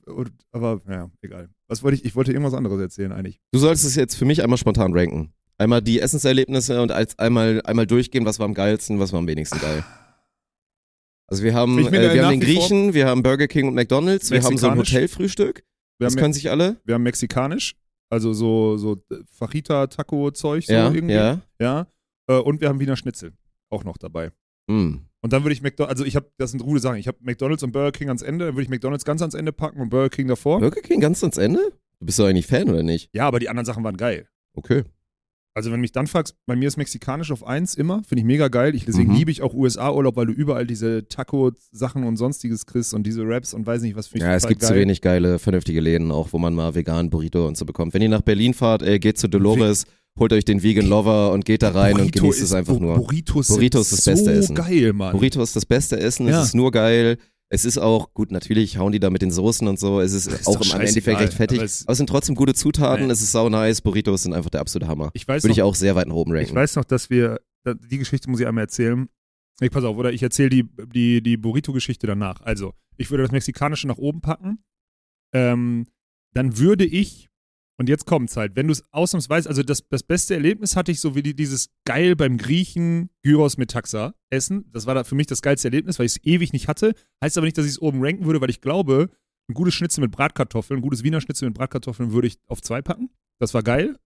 [0.51, 1.49] aber ja, egal.
[1.67, 3.39] Was wollte ich, ich wollte irgendwas anderes erzählen eigentlich.
[3.51, 5.33] Du solltest es jetzt für mich einmal spontan ranken.
[5.57, 9.27] Einmal die Essenserlebnisse und als einmal, einmal durchgehen, was war am geilsten, was war am
[9.27, 9.83] wenigsten geil.
[11.27, 14.43] Also wir haben, äh, wir haben den Griechen, wir haben Burger King und McDonalds, wir
[14.43, 14.77] haben so ein.
[14.77, 15.63] Hotelfrühstück.
[15.99, 16.81] Das können sich alle.
[16.83, 17.75] wir haben mexikanisch,
[18.09, 18.97] also so, so
[19.31, 21.13] Fajita-Taco-Zeug, so ja, irgendwie.
[21.13, 21.41] ja.
[21.59, 21.87] ja.
[22.27, 23.33] Äh, Und wir haben Wiener Schnitzel
[23.69, 24.31] auch noch dabei.
[24.69, 25.01] Hm.
[25.21, 27.63] Und dann würde ich McDonalds, also ich habe, das sind rude Sachen, ich habe McDonalds
[27.63, 30.09] und Burger King ans Ende, dann würde ich McDonalds ganz ans Ende packen und Burger
[30.09, 30.59] King davor.
[30.59, 31.59] Burger King ganz ans Ende?
[31.99, 33.09] Du bist doch eigentlich Fan, oder nicht?
[33.13, 34.27] Ja, aber die anderen Sachen waren geil.
[34.53, 34.83] Okay.
[35.55, 38.25] Also wenn du mich dann fragst, bei mir ist mexikanisch auf eins immer, finde ich
[38.25, 38.73] mega geil.
[38.73, 39.17] Ich, deswegen Mhm.
[39.17, 43.53] liebe ich auch USA-Urlaub, weil du überall diese Taco-Sachen und sonstiges kriegst und diese Raps
[43.53, 46.39] und weiß nicht was für Ja, es gibt zu wenig geile, vernünftige Läden, auch wo
[46.39, 47.93] man mal vegan Burrito und so bekommt.
[47.93, 49.85] Wenn ihr nach Berlin fahrt, ey, geht zu Dolores,
[50.19, 52.95] holt euch den Vegan Lover und geht da rein und genießt es einfach nur.
[52.95, 54.55] Burritos, Burritos ist das beste so Essen.
[54.55, 55.11] geil, Mann.
[55.13, 56.39] Burrito ist das beste Essen, Ja.
[56.41, 57.17] es ist nur geil.
[57.49, 60.25] Es ist auch, gut, natürlich hauen die da mit den Soßen und so, es ist,
[60.27, 61.57] Ist auch im Endeffekt recht fettig.
[61.59, 63.11] aber Aber es- es, sind trotzdem gute Zutaten, Nee.
[63.13, 65.11] es ist sau nice, Burritos sind einfach der absolute Hammer.
[65.13, 66.47] Ich weiß, Würde noch, ich auch sehr weit nach oben ranken.
[66.49, 67.39] ich weiß noch, dass wir,
[67.91, 69.07] die Geschichte muss ich einmal erzählen.
[69.61, 72.41] Ich pass auf, oder ich erzähle die, die, die Burrito-Geschichte danach.
[72.41, 74.57] Also, ich würde das Mexikanische nach oben packen.
[75.31, 75.85] Ähm,
[76.33, 77.29] dann würde ich,
[77.79, 80.99] und jetzt kommt's halt, wenn du es ausnahmsweise, also das, das beste Erlebnis hatte ich
[80.99, 84.69] so wie die, dieses geil beim Griechen Gyros mit Taxa essen.
[84.71, 86.93] Das war da für mich das geilste Erlebnis, weil ich es ewig nicht hatte.
[87.23, 89.09] Heißt aber nicht, dass ich es oben ranken würde, weil ich glaube,
[89.49, 92.81] ein gutes Schnitzel mit Bratkartoffeln, ein gutes Wiener Schnitzel mit Bratkartoffeln würde ich auf zwei
[92.81, 93.09] packen.
[93.39, 93.97] Das war geil.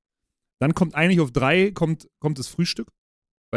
[0.59, 2.91] Dann kommt eigentlich auf drei kommt, kommt das Frühstück.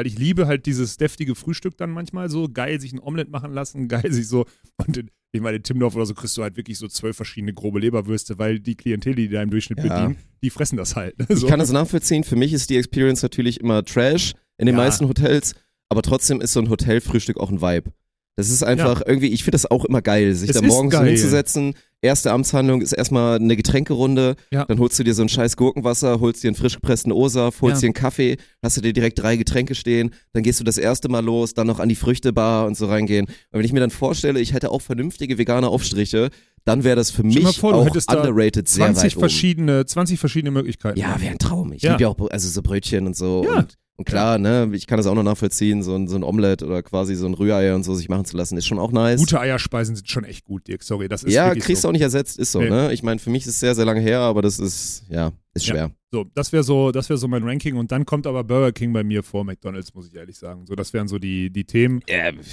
[0.01, 2.49] Weil ich liebe halt dieses deftige Frühstück dann manchmal so.
[2.49, 4.47] Geil sich ein Omelett machen lassen, geil sich so.
[4.79, 7.53] Und in, ich meine, in Timdorf oder so kriegst du halt wirklich so zwölf verschiedene
[7.53, 9.85] grobe Leberwürste, weil die Klientel, die da im Durchschnitt Ja.
[9.85, 11.19] bedienen, die fressen das halt.
[11.19, 11.27] ne?
[11.29, 11.47] Ich So.
[11.47, 12.25] kann das nachvollziehen.
[12.25, 14.83] Für mich ist die Experience natürlich immer Trash in den Ja.
[14.83, 15.55] meisten Hotels,
[15.89, 17.93] aber trotzdem ist so ein Hotelfrühstück auch ein Vibe.
[18.37, 21.01] Das ist einfach irgendwie, ich finde das auch immer geil, sich Es da morgens so
[21.01, 21.09] geil.
[21.11, 21.75] hinzusetzen.
[22.03, 24.37] Erste Amtshandlung ist erstmal eine Getränkerunde.
[24.51, 24.65] Ja.
[24.65, 27.77] Dann holst du dir so ein scheiß Gurkenwasser, holst dir einen frisch gepressten O-Saft, holst
[27.77, 27.81] Ja.
[27.81, 31.11] dir einen Kaffee, hast du dir direkt drei Getränke stehen, dann gehst du das erste
[31.11, 33.27] Mal los, dann noch an die Früchtebar und so reingehen.
[33.27, 36.31] Und wenn ich mir dann vorstelle, ich hätte auch vernünftige vegane Aufstriche,
[36.65, 39.21] dann wäre das für mich vor, auch underrated sehr 20 weit oben.
[39.21, 40.99] verschiedene, 20 verschiedene Möglichkeiten.
[40.99, 41.73] Ja, wäre ein Traum.
[41.73, 41.93] Ich Ja.
[41.93, 43.45] liebe ja auch also so Brötchen und so.
[43.45, 43.59] Ja.
[43.61, 46.63] Und, und klar, ne, ich kann das auch noch nachvollziehen, so ein, so ein Omelett
[46.63, 49.21] oder quasi so ein Rührei und so sich machen zu lassen, ist schon auch nice.
[49.21, 50.83] Gute Eierspeisen sind schon echt gut, Dirk.
[50.83, 51.89] Sorry, das ist ja, kriegst du so.
[51.89, 52.71] auch nicht ersetzt, ist so, Nee.
[52.71, 52.93] ne?
[52.95, 55.67] Ich meine, für mich ist es sehr, sehr lange her, aber das ist, ja, ist
[55.67, 55.75] Ja.
[55.75, 55.91] schwer.
[56.13, 58.93] So, das wäre so, das wäre so mein Ranking und dann kommt aber Burger King
[58.95, 60.65] bei mir vor McDonald's, muss ich ehrlich sagen.
[60.67, 62.01] So, das wären so die, die Themen.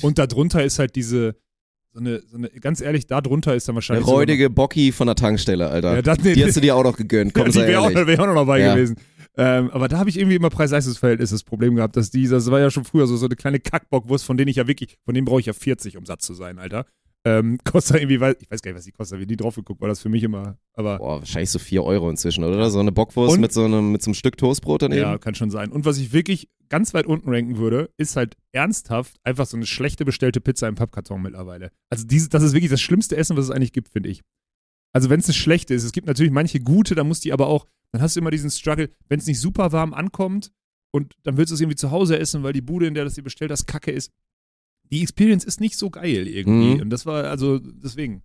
[0.02, 1.36] Und darunter ist halt diese,
[1.98, 4.06] so eine, so eine, ganz ehrlich, darunter ist dann Eine wahrscheinlich.
[4.06, 5.96] sogar räudige Bocki von der Tankstelle, Alter.
[5.96, 7.94] Ja, das, nee, die hast du dir auch noch gegönnt, komm, ja, die wäre auch,
[7.94, 8.76] wär auch noch dabei Ja.
[8.76, 8.98] gewesen.
[9.40, 12.60] Ähm, aber da habe ich irgendwie immer Preis-Leistungs-Verhältnis das Problem gehabt, dass die, das war
[12.60, 15.26] ja schon früher so, so eine kleine Kackbockwurst, von denen ich ja wirklich, von denen
[15.26, 16.86] brauche ich ja 40, um satt zu sein, Alter.
[17.28, 19.82] Ähm, kostet irgendwie, weiß- ich weiß gar nicht, was die kostet, wie die drauf geguckt,
[19.82, 22.70] war das für mich immer, aber Boah, wahrscheinlich so 4 Euro inzwischen, oder?
[22.70, 25.02] So eine Bockwurst Und- mit so einem, mit so einem Stück Toastbrot daneben.
[25.02, 25.72] ja, kann schon sein.
[25.72, 29.66] Und was ich wirklich ganz weit unten ranken würde, ist halt ernsthaft einfach so eine
[29.66, 31.72] schlechte bestellte Pizza im Pappkarton mittlerweile.
[31.90, 34.22] Also diese, das ist wirklich das schlimmste Essen, was es eigentlich gibt, finde ich.
[34.94, 37.48] Also wenn es eine schlechte ist, es gibt natürlich manche gute, da muss die aber
[37.48, 40.52] auch, dann hast du immer diesen Struggle, wenn es nicht super warm ankommt
[40.94, 43.14] und dann willst du es irgendwie zu Hause essen, weil die Bude, in der das
[43.16, 44.12] dir bestellt hast, kacke ist.
[44.92, 46.76] Die Experience ist nicht so geil irgendwie.
[46.76, 46.82] Mhm.
[46.82, 48.22] Und das war also deswegen.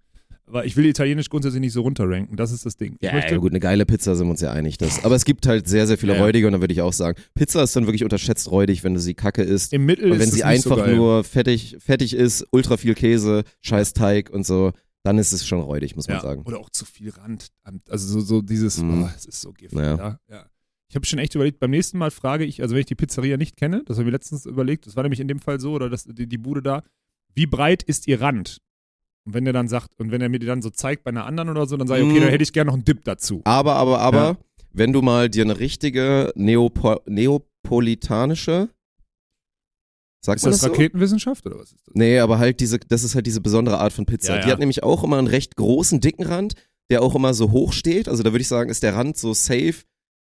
[0.46, 2.96] Aber ich will Italienisch grundsätzlich nicht so runterranken, das ist das Ding.
[3.00, 4.76] Ja, möchte- ja, gut, eine geile Pizza sind wir uns ja einig.
[4.76, 5.02] Das.
[5.04, 7.18] Aber es gibt halt sehr, sehr viele Ja, räudige und dann würde ich auch sagen,
[7.34, 9.72] Pizza ist dann wirklich unterschätzt räudig, wenn du sie kacke isst.
[9.72, 10.96] Im Mittel Und wenn ist sie so einfach geil.
[10.96, 14.72] nur fettig, fettig ist, ultra viel Käse, scheiß Teig und so,
[15.04, 16.42] dann ist es schon räudig, muss man ja, sagen.
[16.44, 17.48] Oder auch zu viel Rand.
[17.88, 19.04] Also so, so dieses, Mhm.
[19.04, 19.78] oh, es ist so giftig.
[19.78, 20.18] Ja.
[20.28, 20.46] Ja.
[20.92, 23.38] Ich habe schon echt überlegt, beim nächsten Mal frage ich, also wenn ich die Pizzeria
[23.38, 25.88] nicht kenne, das habe ich letztens überlegt, das war nämlich in dem Fall so, oder
[25.88, 26.82] das, die, die Bude da,
[27.34, 28.58] wie breit ist ihr Rand?
[29.24, 31.24] Und wenn der dann sagt, und wenn er mir die dann so zeigt bei einer
[31.24, 32.24] anderen oder so, dann sage ich, okay, Mhm.
[32.24, 33.40] da hätte ich gerne noch einen Dip dazu.
[33.44, 34.36] Aber, aber, aber, Ja.
[34.74, 38.68] wenn du mal dir eine richtige Neopo neopolitanische,
[40.24, 40.66] Sagt Ist das das so?
[40.68, 41.94] Raketenwissenschaft oder was ist das?
[41.94, 44.34] Nee, aber halt diese, das ist halt diese besondere Art von Pizza.
[44.36, 44.52] Ja, Die ja.
[44.52, 46.54] hat nämlich auch immer einen recht großen, dicken Rand,
[46.90, 48.08] der auch immer so hoch steht.
[48.08, 49.76] Also da würde ich sagen, ist der Rand so safe,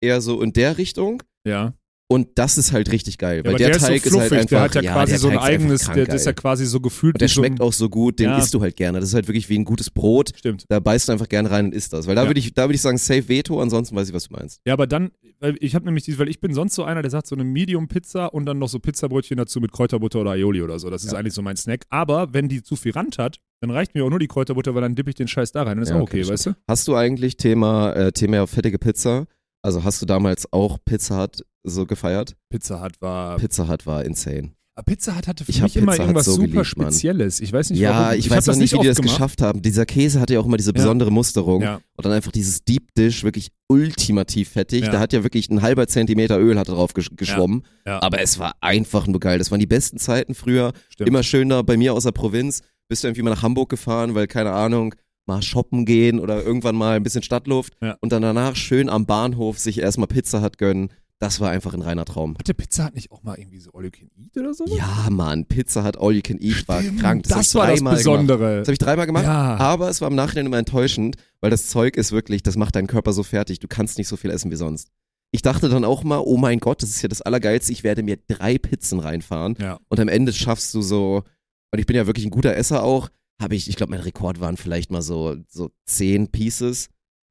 [0.02, 1.24] eher so in der Richtung.
[1.46, 1.74] Ja.
[2.10, 4.34] Und das ist halt richtig geil, Ja, weil der, der, Teig ist so ist halt
[4.34, 6.66] einfach, der hat ja, quasi der so ein eigenes, krank der, das ist ja quasi
[6.66, 8.38] so gefühlt Und der wie so schmeckt auch so gut, den Ja.
[8.38, 9.02] isst du halt gerne.
[9.02, 10.32] Das ist halt wirklich wie ein gutes Brot.
[10.38, 10.64] Stimmt.
[10.70, 12.08] Da beißt du einfach gerne rein und isst das.
[12.08, 12.30] Weil da Ja.
[12.30, 14.62] würde ich, da würde ich sagen, safe Veto, ansonsten weiß ich, was du meinst.
[14.66, 17.12] Ja, aber dann, weil ich habe nämlich dieses, weil ich bin sonst so einer, der
[17.12, 20.80] sagt so eine Medium-Pizza und dann noch so Pizzabrötchen dazu mit Kräuterbutter oder Aioli oder
[20.80, 20.90] so.
[20.90, 21.20] Das ist Ja.
[21.20, 21.84] eigentlich so mein Snack.
[21.90, 24.82] Aber wenn die zu viel Rand hat, dann reicht mir auch nur die Kräuterbutter, weil
[24.82, 25.76] dann dippe ich den Scheiß da rein.
[25.76, 26.54] Dann ist Ja, auch okay, okay, weißt du?
[26.70, 29.26] Hast du eigentlich Thema, äh, Thema fettige Pizza?
[29.62, 32.36] Also hast du damals auch Pizza Hut so gefeiert?
[32.50, 33.38] Pizza Hut war.
[33.38, 34.52] Pizza Hut war insane.
[34.76, 36.67] Aber Pizza Hut hatte für Ich mich immer Pizza Hut irgendwas so super geliebt.
[36.67, 37.39] Spezielles.
[37.41, 38.20] Ich weiß nicht Ja, warum.
[38.20, 39.15] ich, hab weiß noch das nicht, wie die das gemacht.
[39.15, 39.62] geschafft haben.
[39.63, 41.63] Dieser Käse hatte ja auch immer diese besondere Musterung.
[41.63, 41.76] Ja.
[41.96, 44.84] Und dann einfach dieses Deep Dish, wirklich ultimativ fettig.
[44.84, 44.91] Ja.
[44.91, 47.63] Da hat ja wirklich ein halber Zentimeter Öl hatte drauf gesch geschwommen.
[47.88, 48.02] Ja.
[48.04, 49.39] Aber es war einfach nur geil.
[49.39, 50.74] Das waren die besten Zeiten früher.
[50.89, 51.10] Stimmt.
[51.10, 52.62] Immer schön da bei mir aus der Provinz.
[52.88, 54.93] Bist du irgendwie mal nach Hamburg gefahren, weil, keine Ahnung,
[55.28, 57.74] mal shoppen gehen oder irgendwann mal ein bisschen Stadtluft.
[57.82, 57.98] Ja.
[58.02, 60.90] Und dann danach schön am Bahnhof sich erstmal Pizza hat gönnen.
[61.20, 62.36] Das war einfach ein reiner Traum.
[62.38, 64.66] Hatte Pizza Hut nicht auch mal irgendwie so All You Can Eat oder so?
[64.68, 67.24] Ja, Mann, Pizza hat All You Can Eat, war Stimmt, krank.
[67.24, 67.98] Das, hab war das dreimal Gemacht.
[67.98, 68.60] Besondere.
[68.60, 69.56] Das habe ich dreimal gemacht, Ja.
[69.58, 72.86] aber es war im Nachhinein immer enttäuschend, weil das Zeug ist wirklich, das macht deinen
[72.88, 74.90] Körper so fertig, du kannst nicht so viel essen wie sonst.
[75.32, 78.04] Ich dachte dann auch mal, oh mein Gott, das ist ja das Allergeilste, ich werde
[78.04, 79.80] mir drei Pizzen reinfahren Ja.
[79.90, 81.24] und am Ende schaffst du so,
[81.72, 83.10] und ich bin ja wirklich ein guter Esser auch,
[83.41, 86.89] habe ich, ich glaube, mein Rekord waren vielleicht mal so, so zehn Pieces,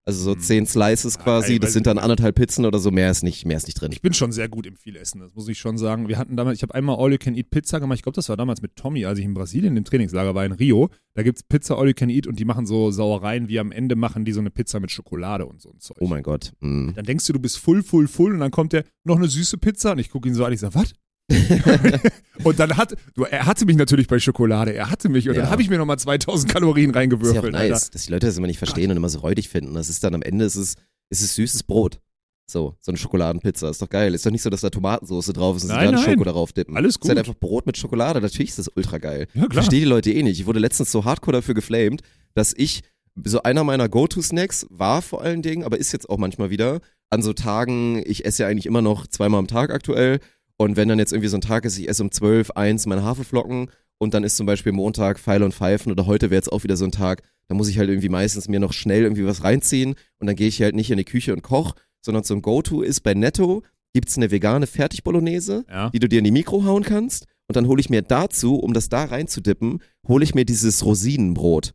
[0.08, 0.40] also so Hm.
[0.40, 3.44] zehn Slices Ja, quasi, ey, das sind dann anderthalb Pizzen oder so, mehr ist nicht,
[3.44, 3.90] mehr ist nicht drin.
[3.90, 6.06] Ich bin schon sehr gut im Vielessen, das muss ich schon sagen.
[6.06, 7.96] Wir hatten damals, ich habe einmal All You Can Eat Pizza gemacht.
[7.96, 10.52] Ich glaube, das war damals mit Tommy, als ich in Brasilien im Trainingslager war in
[10.52, 10.90] Rio.
[11.14, 13.96] Da gibt's Pizza All You Can Eat und die machen so Sauereien, wie am Ende
[13.96, 15.96] machen die so eine Pizza mit Schokolade und so ein Zeug.
[15.98, 16.52] Oh mein Gott.
[16.60, 16.90] Mm.
[16.94, 19.58] Dann denkst du, du bist full, full, full und dann kommt der noch eine süße
[19.58, 20.92] Pizza und ich gucke ihn so an, ich sage, was?
[22.44, 25.42] und dann hat, du, er hatte mich natürlich bei Schokolade, er hatte mich und Ja.
[25.42, 27.52] dann habe ich mir nochmal 2000 Kalorien Das ist ja reingewürfelt.
[27.52, 27.88] nice, Alter.
[27.92, 29.74] dass die Leute das immer nicht verstehen und immer so räudig finden.
[29.74, 30.74] Das ist dann am Ende, ist es,
[31.10, 32.00] ist es süßes Brot.
[32.48, 33.68] So, so eine Schokoladenpizza.
[33.70, 34.14] Ist doch geil.
[34.14, 36.04] Ist doch nicht so, dass da Tomatensauce drauf ist und sie Nein, dann nein.
[36.04, 36.76] Schoko darauf dippen.
[36.76, 37.18] Alles Ist halt gut.
[37.18, 38.20] einfach Brot mit Schokolade.
[38.20, 39.26] Natürlich ist das ultra geil.
[39.34, 39.46] Ja.
[39.50, 40.38] Verstehe die Leute eh nicht.
[40.38, 42.02] Ich wurde letztens so hardcore dafür geflamed,
[42.34, 42.82] dass ich,
[43.24, 47.22] so einer meiner Go-To-Snacks war vor allen Dingen, aber ist jetzt auch manchmal wieder, an
[47.22, 50.20] so Tagen, ich esse ja eigentlich immer noch zweimal am Tag aktuell.
[50.58, 53.02] Und wenn dann jetzt irgendwie so ein Tag ist, ich esse um 12, 1 meine
[53.02, 56.64] Haferflocken und dann ist zum Beispiel Montag Pfeil und Pfeifen oder heute wäre jetzt auch
[56.64, 59.44] wieder so ein Tag, da muss ich halt irgendwie meistens mir noch schnell irgendwie was
[59.44, 62.42] reinziehen und dann gehe ich halt nicht in die Küche und koch, sondern so ein
[62.42, 63.62] Go-To ist bei Netto
[63.94, 65.90] gibt's eine vegane Fertig-Bolognese, Ja.
[65.90, 68.72] die du dir in die Mikro hauen kannst und dann hole ich mir dazu, um
[68.72, 71.72] das da reinzudippen, hole ich mir dieses Rosinenbrot.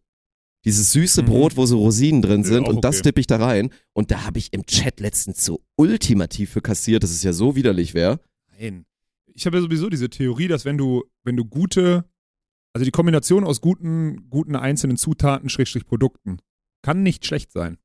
[0.66, 1.26] Dieses süße Mhm.
[1.28, 3.10] Brot, wo so Rosinen drin Ja, sind auch und das okay.
[3.10, 7.02] dippe ich da rein und da habe ich im Chat letztens so ultimativ für kassiert,
[7.04, 8.20] dass es ja so widerlich wäre.
[8.62, 8.86] Nein.
[9.34, 12.06] Ich habe ja sowieso diese Theorie, dass wenn du, wenn du gute,
[12.74, 16.38] also die Kombination aus guten, guten einzelnen Zutaten, Schrägstrich Produkten,
[16.82, 17.78] kann nicht schlecht sein.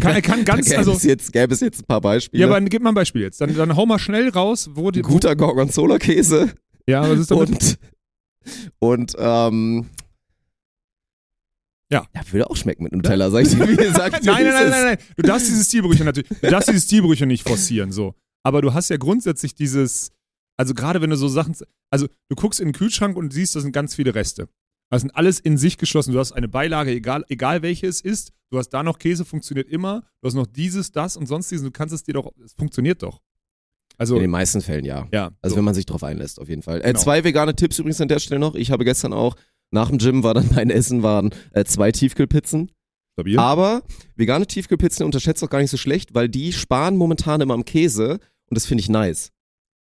[0.00, 2.40] Kann, kann ganz, gäbe, also, es jetzt, gäbe es jetzt ein paar Beispiele.
[2.40, 3.40] ja, aber gib mal ein Beispiel jetzt.
[3.40, 6.52] Dann, dann hau mal schnell raus, wo die, Guter Gorgonzola-Käse
[6.86, 7.78] ja, was ist damit?
[8.80, 9.90] und, und ähm,
[11.90, 12.06] Ja.
[12.14, 14.12] Ja, würde auch schmecken mit Nutella, sag ich dir, wie gesagt.
[14.24, 14.98] nein, nein, nein, nein, nein.
[15.16, 18.14] Du darfst diese Stilbrüche natürlich, du darfst diese Stilbrüche nicht forcieren, so.
[18.42, 20.10] Aber du hast ja grundsätzlich dieses,
[20.56, 21.54] also gerade wenn du so Sachen,
[21.90, 24.48] also du guckst in den Kühlschrank und siehst, da sind ganz viele Reste.
[24.90, 26.12] Das sind alles in sich geschlossen.
[26.12, 28.32] Du hast eine Beilage, egal, egal welche es ist.
[28.50, 30.02] Du hast da noch Käse, funktioniert immer.
[30.20, 31.62] Du hast noch dieses, das und sonstiges.
[31.62, 33.22] Du kannst es dir doch, es funktioniert doch.
[33.96, 35.06] Also, In den meisten Fällen ja.
[35.12, 35.30] ja.
[35.40, 35.58] Also so.
[35.58, 36.80] wenn man sich drauf einlässt, auf jeden Fall.
[36.80, 36.98] Äh, Genau.
[36.98, 38.54] Zwei vegane Tipps übrigens an der Stelle noch.
[38.54, 39.36] Ich habe gestern auch,
[39.70, 42.70] nach dem Gym war dann mein Essen, waren äh, zwei Tiefkühlpizzen.
[43.14, 43.38] Stabil.
[43.38, 43.82] Aber
[44.16, 48.18] vegane Tiefkühlpizzen unterschätzt auch gar nicht so schlecht, weil die sparen momentan immer am Käse
[48.52, 49.30] und das finde ich nice.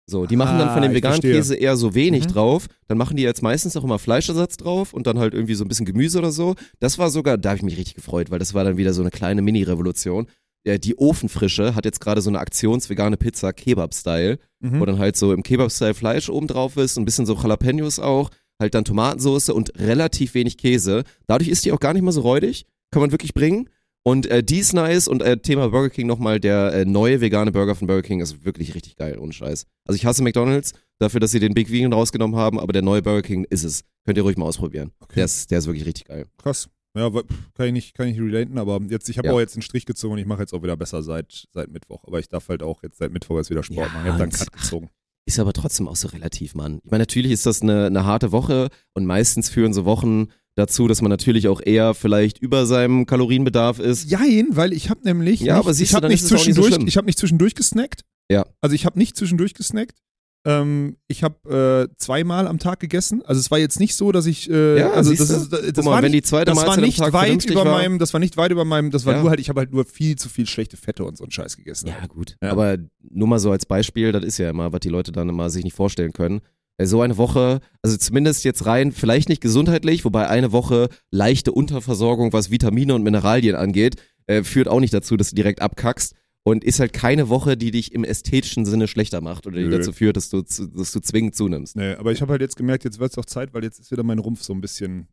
[0.08, 1.34] So, die machen dann Ah, von dem ich veganen verstehe.
[1.40, 2.32] Käse eher so wenig Mhm.
[2.34, 2.68] drauf.
[2.88, 5.68] Dann machen die jetzt meistens auch immer Fleischersatz drauf und dann halt irgendwie so ein
[5.68, 6.54] bisschen Gemüse oder so.
[6.80, 9.02] Das war sogar, da habe ich mich richtig gefreut, weil das war dann wieder so
[9.02, 10.28] eine kleine Mini-Revolution.
[10.64, 14.80] Ja, die Ofenfrische hat jetzt gerade so eine aktionsvegane Pizza, Kebab-Style, Mhm.
[14.80, 18.30] wo dann halt so im Kebab-Style Fleisch oben drauf ist, ein bisschen so Jalapenos auch,
[18.60, 21.04] halt dann Tomatensauce und relativ wenig Käse.
[21.26, 23.70] Dadurch ist die auch gar nicht mal so räudig, kann man wirklich bringen.
[24.04, 27.52] Und äh, die ist nice und äh, Thema Burger King nochmal, der äh, neue vegane
[27.52, 29.66] Burger von Burger King ist wirklich richtig geil, ohne Scheiß.
[29.86, 33.02] Also ich hasse McDonalds dafür, dass sie den Big Vegan rausgenommen haben, aber der neue
[33.04, 33.84] Burger King ist es.
[34.04, 34.92] Könnt ihr ruhig mal ausprobieren.
[35.02, 35.14] Okay.
[35.18, 36.26] Der, ist, der ist wirklich richtig geil.
[36.38, 36.68] Krass.
[36.98, 39.34] Ja, kann ich nicht, kann ich relaten, aber jetzt, ich habe Ja.
[39.36, 42.04] auch jetzt einen Strich gezogen und ich mache jetzt auch wieder besser seit, seit Mittwoch.
[42.06, 44.06] Aber ich darf halt auch jetzt seit Mittwoch jetzt wieder Sport Ja, machen.
[44.08, 44.90] Ich habe dann Cut gezogen.
[45.28, 46.82] Ist aber trotzdem auch so relativ, Mann.
[46.84, 50.28] Ich meine, natürlich ist das eine, eine harte Woche und meistens führen so Wochen
[50.62, 54.10] dazu, dass man natürlich auch eher vielleicht über seinem Kalorienbedarf ist.
[54.10, 56.36] Jein, weil ich habe nämlich Ja, nicht, aber siehst ich habe nicht auch nicht so
[56.38, 58.02] zwischendurch, ich habe nicht zwischendurch gesnackt.
[58.32, 58.46] Ja.
[58.62, 59.98] Also ich habe nicht zwischendurch gesnackt.
[60.44, 63.22] Ähm, ich habe äh, zweimal am Tag gegessen.
[63.24, 65.86] Also es war jetzt nicht so, dass ich äh, Ja, also das, ist, das, Guck
[65.86, 67.78] mal, war wenn nicht, die zweite das Mahlzeit war nicht Tag weit über war.
[67.78, 69.22] meinem, das war nicht weit über meinem, das war Ja.
[69.22, 71.58] nur halt, ich habe halt nur viel zu viel schlechte Fette und so einen Scheiß
[71.58, 71.90] gegessen.
[71.90, 72.38] Ja, gut.
[72.42, 72.52] Ja.
[72.52, 75.52] Aber nur mal so als Beispiel, das ist ja immer, was die Leute dann immer
[75.52, 76.42] sich nicht vorstellen können.
[76.82, 81.52] Äh, So eine Woche, also zumindest jetzt rein, vielleicht nicht gesundheitlich, wobei eine Woche leichte
[81.52, 83.96] Unterversorgung, was Vitamine und Mineralien angeht,
[84.28, 86.16] äh, führt auch nicht dazu, dass du direkt abkackst.
[86.44, 89.78] Und ist halt keine Woche, die dich im ästhetischen Sinne schlechter macht oder die Nö.
[89.78, 91.76] dazu führt, dass du, dass du zwingend zunimmst.
[91.76, 93.92] Nee, aber ich habe halt jetzt gemerkt, jetzt wird es auch Zeit, weil jetzt ist
[93.92, 95.08] wieder mein Rumpf so ein bisschen.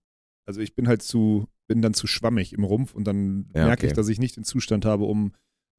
[0.47, 3.85] Also ich bin halt zu, bin dann zu schwammig im Rumpf und dann Ja, merke
[3.85, 3.97] ich, okay.
[3.97, 5.33] dass ich nicht den Zustand habe, um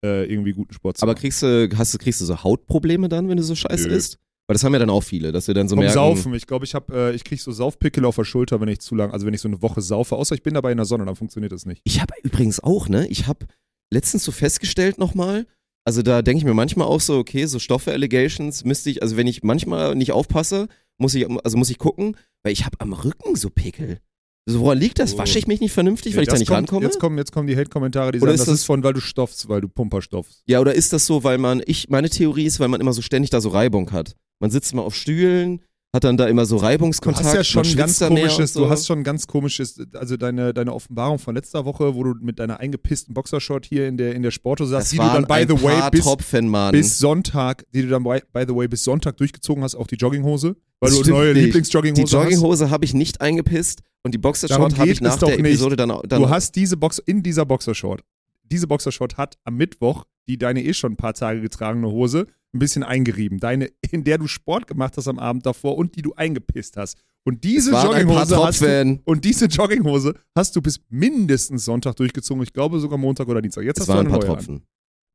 [0.05, 1.21] äh, irgendwie guten Sport zu Aber machen.
[1.21, 3.95] kriegst du, hast du, kriegst du so Hautprobleme dann, wenn du so scheiße Nö.
[3.95, 4.19] isst?
[4.49, 5.93] Weil das haben ja dann auch viele, dass wir dann so Vom merken.
[5.93, 6.33] Saufen.
[6.33, 8.95] Ich glaube, ich habe, äh, ich kriege so Saufpickel auf der Schulter, wenn ich zu
[8.95, 10.15] lang, also wenn ich so eine Woche saufe.
[10.15, 11.81] Außer ich bin dabei in der Sonne, dann funktioniert das nicht.
[11.83, 13.05] Ich habe übrigens auch, ne?
[13.09, 13.45] Ich habe
[13.93, 15.45] letztens so festgestellt nochmal,
[15.85, 19.27] also da denke ich mir manchmal auch so, okay, so Stoffe-Allegations müsste ich, also wenn
[19.27, 23.35] ich manchmal nicht aufpasse, muss ich, also muss ich gucken, weil ich habe am Rücken
[23.35, 23.99] so Pickel.
[24.47, 25.13] So, woran liegt das?
[25.13, 25.19] Oh.
[25.19, 26.85] Wasche ich mich nicht vernünftig, weil ich da nicht kommt, rankomme?
[26.87, 28.93] Jetzt kommen, jetzt kommen die Hate-Kommentare, die Oder sagen, ist das, das- ist von, weil
[28.93, 30.41] du stoffst, weil du Pumper stoffst.
[30.47, 33.03] Ja, oder ist das so, weil man, ich, meine Theorie ist, weil man immer so
[33.03, 34.15] ständig da so Reibung hat.
[34.39, 35.61] Man sitzt mal auf Stühlen,
[35.93, 37.25] hat dann da immer so Du Reibungskontakt.
[37.25, 38.59] hast ja schon ein ganz komisches, so.
[38.65, 42.13] du hast schon ein ganz komisches, also deine, deine Offenbarung von letzter Woche, wo du
[42.21, 45.45] mit deiner eingepissten Boxershort hier in der, in der Sporthose saßt, die du dann, by
[45.47, 49.17] the way, bis, Tropfen, bis Sonntag, die du dann, by, by the way, bis Sonntag
[49.17, 51.45] durchgezogen hast, auch die Jogginghose, weil Das du neue nicht.
[51.45, 55.39] Lieblingsjogginghose die Jogginghose habe ich nicht eingepisst und die Boxershort habe ich nach der nicht.
[55.39, 56.11] Episode dann, auch- hast.
[56.11, 58.01] dann Du hast diese Box, in dieser Boxershort,
[58.51, 62.59] diese Boxershort hat am Mittwoch die deine eh schon ein paar Tage getragene Hose ein
[62.59, 63.39] bisschen eingerieben.
[63.39, 66.97] Deine, in der du Sport gemacht hast am Abend davor und die du eingepisst hast.
[67.23, 69.01] Und diese Jogginghose hast du, Tropfen.
[69.05, 72.43] und diese Jogginghose hast du bis mindestens Sonntag durchgezogen.
[72.43, 73.63] Ich glaube sogar Montag oder Dienstag.
[73.63, 74.35] Jetzt es hast du eine ein paar neue an.
[74.35, 74.61] Tropfen.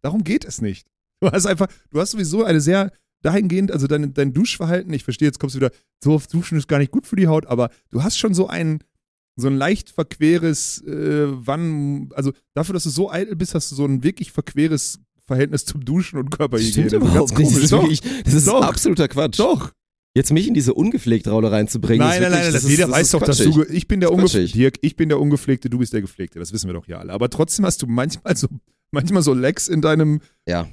[0.03, 0.87] Darum geht es nicht.
[1.21, 2.91] Du hast einfach, du hast sowieso eine sehr
[3.23, 5.71] dahingehend, also dein, dein Duschverhalten, ich verstehe, jetzt kommst du wieder,
[6.03, 8.49] so oft duschen ist gar nicht gut für die Haut, aber du hast schon so
[8.49, 8.81] ein,
[9.37, 13.75] so ein leicht verqueres, äh, wann, also dafür, dass du so eitel bist, hast du
[13.77, 16.89] so ein wirklich verqueres Verhältnis zum Duschen und Körperhygiene.
[16.89, 17.51] Stimmt Das ist überhaupt nicht.
[17.57, 18.63] Das ist, Doch, wirklich, das ist Doch.
[18.63, 19.39] absoluter Quatsch.
[19.39, 19.73] doch.
[20.17, 22.07] Jetzt mich in diese ungepflegte Rolle reinzubringen.
[22.07, 23.89] Nein, ist nein, wirklich, nein, das das ist, jeder das weiß doch, dass du, ich
[23.89, 24.53] bin der Das Ungepflegte.
[24.57, 27.13] Dirk, ich bin der Ungepflegte, du bist der Gepflegte, das wissen wir doch hier alle.
[27.13, 28.47] Aber trotzdem hast du manchmal so,
[28.93, 30.69] manchmal so Lecks in deinem, Ja.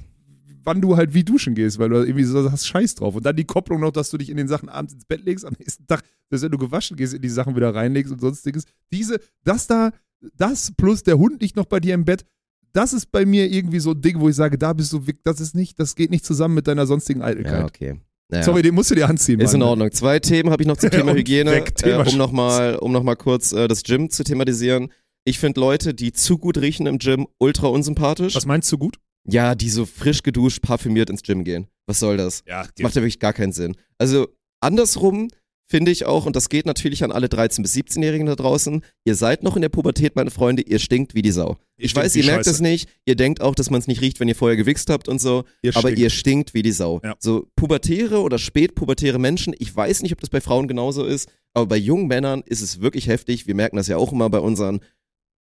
[0.64, 3.14] Wann du halt wie duschen gehst, weil du irgendwie so hast Scheiß drauf.
[3.14, 5.44] Und dann die Kopplung noch, dass du dich in den Sachen abends ins Bett legst,
[5.44, 8.64] am nächsten Tag, dass wenn du gewaschen gehst, in die Sachen wieder reinlegst und sonstiges.
[8.92, 9.92] Diese, das da,
[10.36, 12.24] das plus der Hund liegt noch bei dir im Bett,
[12.72, 15.40] das ist bei mir irgendwie so ein Ding, wo ich sage, da bist du, das
[15.40, 17.64] ist nicht, das geht nicht zusammen mit deiner sonstigen Ja, Eitelkeit.
[17.64, 18.00] okay.
[18.28, 18.44] Naja.
[18.44, 19.40] Sorry, den musst du dir anziehen.
[19.40, 19.68] Ist in Mann.
[19.68, 19.92] Ordnung.
[19.92, 23.02] Zwei Themen habe ich noch zum Thema Hygiene, weg, Thema äh, um nochmal um noch
[23.02, 24.90] mal kurz äh, das Gym zu thematisieren.
[25.24, 28.34] Ich finde Leute, die zu gut riechen im Gym, ultra unsympathisch.
[28.34, 28.96] Was meinst du gut?
[29.28, 31.68] Ja, die so frisch geduscht, parfümiert ins Gym gehen.
[31.86, 32.42] Was soll das?
[32.46, 33.76] Ja, Das macht ja wirklich gar keinen Sinn.
[33.98, 34.28] Also
[34.60, 35.28] andersrum
[35.70, 39.14] finde ich auch, und das geht natürlich an alle 13- bis 17-Jährigen da draußen, ihr
[39.14, 41.56] seid noch in der Pubertät, meine Freunde, ihr stinkt wie die Sau.
[41.78, 44.20] Ihr ich weiß, ihr merkt es nicht, ihr denkt auch, dass man es nicht riecht,
[44.20, 45.98] wenn ihr vorher gewichst habt und so, Ihr aber stinkt.
[46.00, 47.00] ihr stinkt wie die Sau.
[47.02, 47.14] Ja.
[47.18, 51.66] So pubertäre oder spätpubertäre Menschen, ich weiß nicht, ob das bei Frauen genauso ist, aber
[51.66, 53.46] bei jungen Männern ist es wirklich heftig.
[53.46, 54.80] Wir merken das ja auch immer bei unseren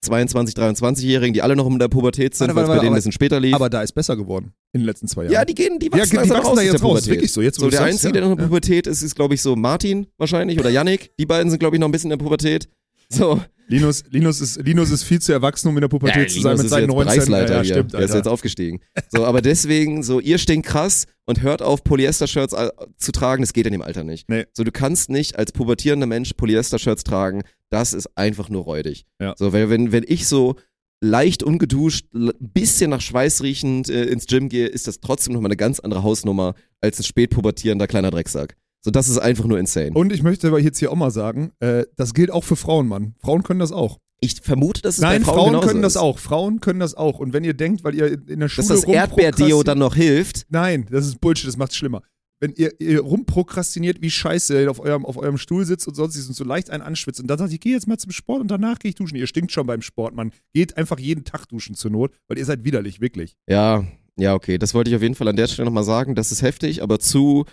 [0.06, 3.12] 22, 23-Jährigen, die alle noch in der Pubertät sind, weil es bei denen ein bisschen
[3.12, 3.54] später lief.
[3.54, 5.32] Aber da ist besser geworden in den letzten zwei Jahren.
[5.32, 6.80] ja, die gehen, die Ja, wachsen die langsam wachsen da jetzt raus.
[6.80, 7.10] Pubertät.
[7.10, 7.42] Wirklich so.
[7.42, 8.12] Jetzt, So, der sagst, Einzige, ja.
[8.12, 8.48] der noch in der Ja.
[8.48, 11.10] Pubertät ist, ist, glaube ich, so Martin wahrscheinlich oder Yannick.
[11.18, 12.68] Die beiden sind, glaube ich, noch ein bisschen in der Pubertät.
[13.08, 13.40] So.
[13.68, 16.58] Linus, Linus, ist, Linus ist viel zu erwachsen, um in der Pubertät zu sein Linus
[16.58, 17.04] mit ist seinen jetzt 19.
[17.06, 17.74] Bereichsleiter ja, hier.
[17.74, 18.80] stimmt, der ist jetzt aufgestiegen.
[19.08, 23.42] So, aber deswegen, so, ihr stinkt krass und hört auf, Polyester-Shirts äh, zu tragen.
[23.42, 24.28] Das geht in dem Alter nicht.
[24.28, 24.44] Nee.
[24.52, 27.42] So, du kannst nicht als pubertierender Mensch Polyester-Shirts tragen.
[27.70, 29.04] Das ist einfach nur räudig.
[29.20, 29.34] Ja.
[29.36, 30.54] So, weil wenn, wenn ich so
[31.00, 35.50] leicht ungeduscht, ein bisschen nach Schweiß riechend äh, ins Gym gehe, ist das trotzdem nochmal
[35.50, 38.56] eine ganz andere Hausnummer als ein spätpubertierender kleiner Drecksack.
[38.86, 39.90] So, das ist einfach nur insane.
[39.94, 42.86] Und ich möchte aber jetzt hier auch mal sagen, äh, das gilt auch für Frauen,
[42.86, 43.16] Mann.
[43.18, 43.98] Frauen können das auch.
[44.20, 46.00] ich vermute, dass es Nein, bei Frauen, Frauen können das ist.
[46.00, 46.20] auch.
[46.20, 47.18] Frauen können das auch.
[47.18, 50.46] Und wenn ihr denkt, weil ihr in der Schule Dass das Erdbeerdeo dann noch hilft.
[50.50, 52.02] Nein, das ist Bullshit, das macht's schlimmer.
[52.38, 56.28] Wenn ihr, ihr rumprokrastiniert wie Scheiße ihr auf eurem, auf eurem Stuhl sitzt und sonstiges
[56.28, 58.52] und so leicht einen anschwitzt und dann sagt, ich gehe jetzt mal zum Sport und
[58.52, 59.16] danach gehe ich duschen.
[59.16, 60.30] Ihr stinkt schon beim Sport, Mann.
[60.54, 63.34] Geht einfach jeden Tag duschen zur Not, weil ihr seid widerlich, wirklich.
[63.48, 63.84] Ja,
[64.16, 64.58] ja, okay.
[64.58, 66.14] Das wollte ich auf jeden Fall an der Stelle nochmal sagen.
[66.14, 67.44] Das ist heftig, aber zu,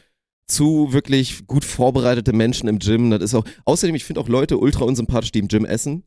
[0.47, 3.45] zu wirklich gut vorbereitete Menschen im Gym, das ist auch.
[3.65, 6.03] Außerdem, ich finde auch Leute ultra unsympathisch, die im Gym essen.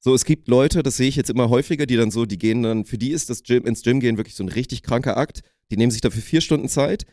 [0.00, 2.62] So, es gibt Leute, das sehe ich jetzt immer häufiger, die dann so, die gehen
[2.62, 5.42] dann, für die ist das Gym, ins Gym gehen wirklich so ein richtig kranker Akt.
[5.70, 7.06] Die nehmen sich dafür vier Stunden Zeit.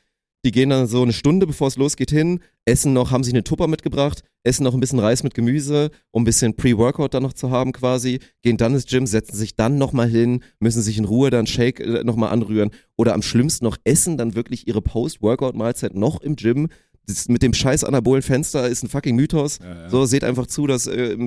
[0.45, 3.43] Die gehen dann so eine Stunde, bevor es losgeht, hin, essen noch, haben sich eine
[3.43, 7.33] Tupper mitgebracht, essen noch ein bisschen Reis mit Gemüse, um ein bisschen Pre-Workout dann noch
[7.33, 11.03] zu haben quasi, gehen dann ins Gym, setzen sich dann nochmal hin, müssen sich in
[11.03, 15.93] Ruhe dann Shake äh, nochmal anrühren oder am schlimmsten noch essen dann wirklich ihre Post-Workout-Mahlzeit
[15.93, 16.69] noch im Gym.
[17.05, 19.59] Das mit dem scheiß anabolen Fenster ist ein fucking Mythos.
[19.61, 19.89] Ja, ja.
[19.89, 21.17] So, seht einfach zu, dass äh,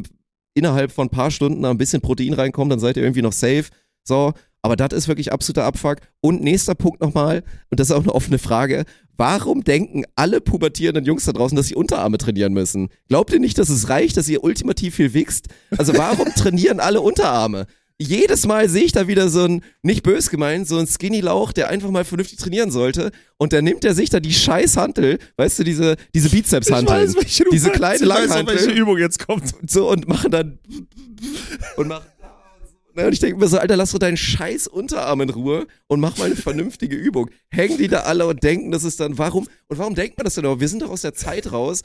[0.54, 3.32] innerhalb von ein paar Stunden da ein bisschen Protein reinkommt, dann seid ihr irgendwie noch
[3.32, 3.64] safe.
[4.04, 5.98] So, aber das ist wirklich absoluter Abfuck.
[6.20, 8.84] Und nächster Punkt nochmal, und das ist auch eine offene Frage,
[9.16, 12.88] warum denken alle pubertierenden Jungs da draußen, dass sie Unterarme trainieren müssen?
[13.08, 15.48] Glaubt ihr nicht, dass es reicht, dass ihr ultimativ viel wichst?
[15.76, 17.66] Also warum trainieren alle Unterarme?
[18.00, 21.68] Jedes Mal sehe ich da wieder so ein, nicht bös gemeint, so ein Skinny-Lauch, der
[21.68, 23.12] einfach mal vernünftig trainieren sollte.
[23.38, 26.28] Und dann nimmt er sich da die scheiß Hantel, weißt du, diese, diese
[27.44, 28.56] du Diese kleine Ich weiß Langhantel.
[28.56, 29.52] welche Übung jetzt kommt.
[29.70, 30.58] so und machen dann
[31.76, 32.06] und machen
[32.94, 36.00] Ne, und ich denke mir so, Alter, lass doch deinen scheiß Unterarm in Ruhe und
[36.00, 37.30] mach mal eine vernünftige Übung.
[37.50, 40.34] Hängen die da alle und denken, das ist dann, warum, und warum denkt man das
[40.34, 40.60] denn aber?
[40.60, 41.82] Wir sind doch aus der Zeit raus.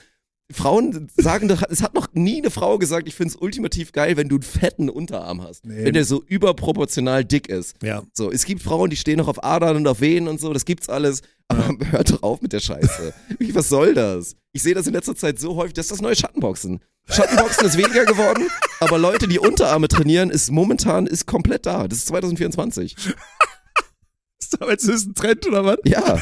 [0.51, 4.29] Frauen sagen doch, es hat noch nie eine Frau gesagt, ich find's ultimativ geil, wenn
[4.29, 5.65] du einen fetten Unterarm hast.
[5.65, 5.83] Nee.
[5.83, 7.75] Wenn der so überproportional dick ist.
[7.83, 8.03] Ja.
[8.13, 10.63] So, es gibt Frauen, die stehen noch auf Adern und auf Venen und so, das
[10.63, 11.21] gibt's alles.
[11.49, 13.13] Aber hört doch auf mit der Scheiße.
[13.51, 14.35] Was soll das?
[14.53, 16.79] Ich sehe das in letzter Zeit so häufig, das ist das neue Schattenboxen.
[17.09, 18.47] Schattenboxen ist weniger geworden,
[18.79, 21.87] aber Leute, die Unterarme trainieren, ist momentan ist komplett da.
[21.87, 22.95] Das ist 2024.
[24.69, 25.77] Jetzt ist ein Trend oder was?
[25.83, 26.21] Ja,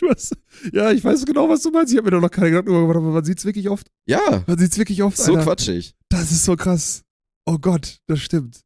[0.06, 0.34] Du hast,
[0.72, 1.92] ja, ich weiß genau, was du meinst.
[1.92, 3.88] Ich habe mir doch noch keine Gedanken darüber gemacht, aber man sieht's wirklich oft.
[4.06, 5.16] ja, Man sieht's wirklich oft.
[5.18, 5.44] so Alter.
[5.44, 5.94] quatschig.
[6.08, 7.02] Das ist so krass.
[7.46, 8.60] Oh Gott, das stimmt.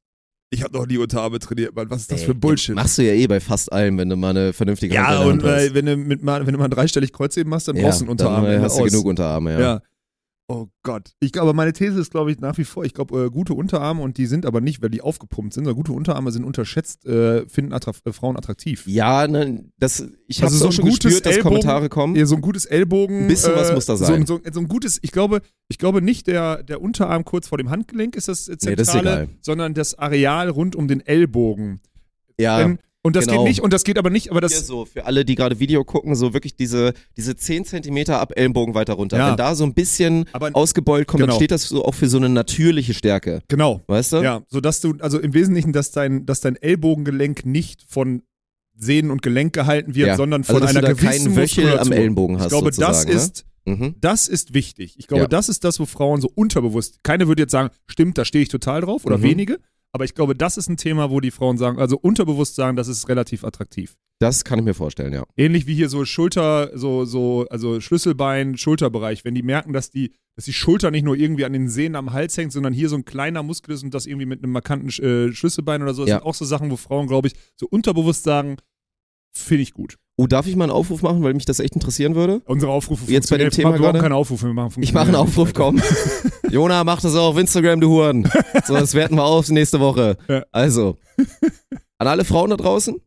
[0.50, 1.90] Ich habe noch nie Unterarme trainiert, Mann.
[1.90, 2.76] Was ist das Ey, für Bullshit?
[2.76, 5.32] Machst du ja eh bei fast allem, wenn du mal eine vernünftige Ja, Hand in
[5.40, 8.00] und äh, wenn du, mit mal, wenn du mal dreistellig Kreuzheben machst, dann ja, brauchst
[8.00, 8.42] du einen Unterarm.
[8.44, 8.90] Dann äh, Ende hast du aus.
[8.90, 9.60] genug Unterarme, ja.
[9.60, 9.82] Ja.
[10.46, 11.12] Oh Gott.
[11.20, 14.02] Ich glaube, meine These ist, glaube ich, nach wie vor, ich glaube, äh, gute Unterarme,
[14.02, 17.48] und die sind aber nicht, weil die aufgepumpt sind, sondern gute Unterarme sind unterschätzt, äh,
[17.48, 18.86] finden attra äh, Frauen attraktiv.
[18.86, 22.14] Ja, ne, das, ich habe Also so auch schon gutes gespürt, dass Ellbogen- Kommentare kommen.
[22.14, 23.22] Ja, so ein gutes Ellbogen.
[23.22, 24.26] Ein bisschen was muss da sein.
[24.26, 27.56] So, so, so ein gutes, ich glaube, ich glaube nicht der, der Unterarm kurz vor
[27.56, 31.00] dem Handgelenk ist das äh, Nee, das ist Zentrale, sondern das Areal rund um den
[31.00, 31.80] Ellbogen.
[32.38, 33.38] Ja, Wenn, und das genau.
[33.44, 35.60] geht nicht, und das geht aber nicht, aber Hier das, so, für alle, die gerade
[35.60, 39.18] Video gucken, so wirklich diese, diese 10 Zentimeter ab Ellenbogen weiter runter.
[39.18, 39.28] Ja.
[39.30, 41.32] Wenn da so ein bisschen aber ausgebeult kommt, Genau.
[41.32, 43.42] dann steht das so auch für so eine natürliche Stärke.
[43.48, 43.82] genau.
[43.86, 44.16] Weißt du?
[44.22, 48.22] Ja, sodass du, also im Wesentlichen, dass dein, dass dein Ellbogengelenk nicht von
[48.76, 50.16] Sehnen und Gelenk gehalten wird, Ja.
[50.16, 51.92] sondern Also, von dass einer du da gewissen Wöchel am.
[51.92, 53.12] Ellenbogen hast, Ich glaube, das ne?
[53.12, 53.94] ist, Mhm.
[54.00, 54.96] das ist wichtig.
[54.98, 55.28] Ich glaube, Ja.
[55.28, 58.48] das ist das, wo Frauen so unterbewusst, keine würde jetzt sagen, stimmt, da stehe ich
[58.48, 59.22] total drauf oder Mhm.
[59.22, 59.58] wenige,
[59.94, 62.88] aber ich glaube, das ist ein Thema, wo die Frauen sagen, also unterbewusst sagen, das
[62.88, 63.94] ist relativ attraktiv.
[64.18, 65.22] Das kann ich mir vorstellen, ja.
[65.36, 70.12] Ähnlich wie hier so Schulter, so, so, also Schlüsselbein, Schulterbereich, wenn die merken, dass die,
[70.34, 72.96] dass die Schulter nicht nur irgendwie an den Sehnen am Hals hängt, sondern hier so
[72.96, 76.10] ein kleiner Muskel ist und das irgendwie mit einem markanten äh, Schlüsselbein oder so, das
[76.10, 76.16] Ja.
[76.18, 78.56] sind auch so Sachen, wo Frauen, glaube ich, so unterbewusst sagen,
[79.32, 79.96] finde ich gut.
[80.16, 82.40] Oh, darf ich mal einen Aufruf machen, weil mich das echt interessieren würde?
[82.46, 83.50] Unsere Aufrufe Jetzt bei dem.
[83.50, 83.98] Thema wir gerade?
[83.98, 85.82] keine Aufrufe, wir machen Ich mache einen Aufruf, komm.
[86.50, 88.30] Jona, mach das auch auf Instagram, du Huren.
[88.64, 90.16] So, das werten wir auf nächste Woche.
[90.28, 90.44] Ja.
[90.52, 90.98] Also,
[91.98, 93.00] an alle Frauen da draußen.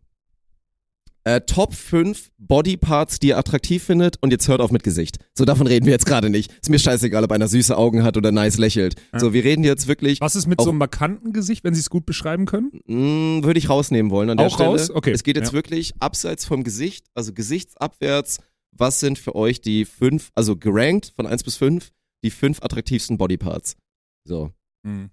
[1.28, 5.18] Äh, Top 5 Bodyparts, die ihr attraktiv findet und jetzt hört auf mit Gesicht.
[5.38, 6.54] So, davon reden wir jetzt gerade nicht.
[6.54, 8.96] Ist mir scheißegal, ob einer süße Augen hat oder nice lächelt.
[9.12, 9.20] Ja.
[9.20, 11.90] So, wir reden jetzt wirklich, Was ist mit so einem markanten Gesicht, wenn Sie es
[11.90, 12.72] gut beschreiben können?
[12.86, 14.70] mh, würde ich rausnehmen wollen an der Auch Stelle.
[14.70, 14.90] raus?
[14.90, 15.12] Okay.
[15.12, 15.54] Es geht jetzt Ja.
[15.54, 18.38] wirklich abseits vom Gesicht, also gesichtsabwärts.
[18.72, 21.92] Was sind für euch die fünf, also gerankt von 1 bis 5,
[22.24, 23.76] die fünf attraktivsten Bodyparts?
[24.24, 24.52] So.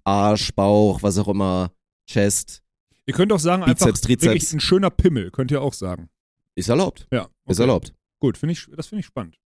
[0.04, 1.72] Arsch, Bauch, was auch immer,
[2.08, 2.62] Chest,
[3.06, 4.22] Ihr könnt auch sagen, einfach Bizeps, Trizeps.
[4.24, 6.08] wirklich ein schöner Pimmel, könnt ihr auch sagen.
[6.54, 7.06] ist erlaubt.
[7.12, 7.28] Ja.
[7.46, 7.62] Ist okay.
[7.62, 7.94] erlaubt.
[8.20, 9.38] Gut, finde ich, das finde ich spannend.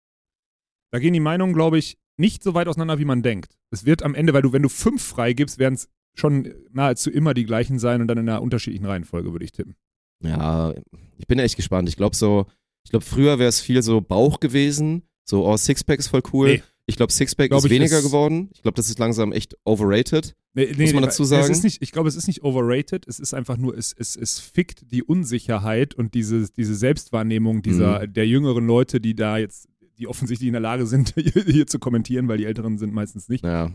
[0.92, 3.56] Da gehen die Meinungen, glaube ich, nicht so weit auseinander, wie man denkt.
[3.70, 7.34] Es wird am Ende, weil du, wenn du fünf freigibst, werden es schon nahezu immer
[7.34, 9.76] die gleichen sein und dann in einer unterschiedlichen Reihenfolge, würde ich tippen.
[10.22, 10.72] Ja,
[11.18, 11.88] ich bin echt gespannt.
[11.88, 12.46] Ich glaube so,
[12.84, 16.48] ich glaube früher wäre es viel so Bauch gewesen, so oh Sixpack ist voll cool.
[16.54, 16.62] Nee.
[16.88, 18.48] Ich glaube Sixpack Glaub ist weniger ist- geworden.
[18.54, 20.34] Ich glaube, das ist langsam echt overrated.
[20.54, 21.52] Nee, nee, Muss man dazu sagen?
[21.62, 24.90] Nicht, ich glaube, es ist nicht overrated, es ist einfach nur, es, es, es fickt
[24.92, 28.12] die Unsicherheit und diese, diese Selbstwahrnehmung dieser, Mhm.
[28.14, 29.68] der jüngeren Leute, die da jetzt,
[29.98, 33.44] die offensichtlich in der Lage sind, hier, zu kommentieren, weil die Älteren sind meistens nicht.
[33.44, 33.70] Ja.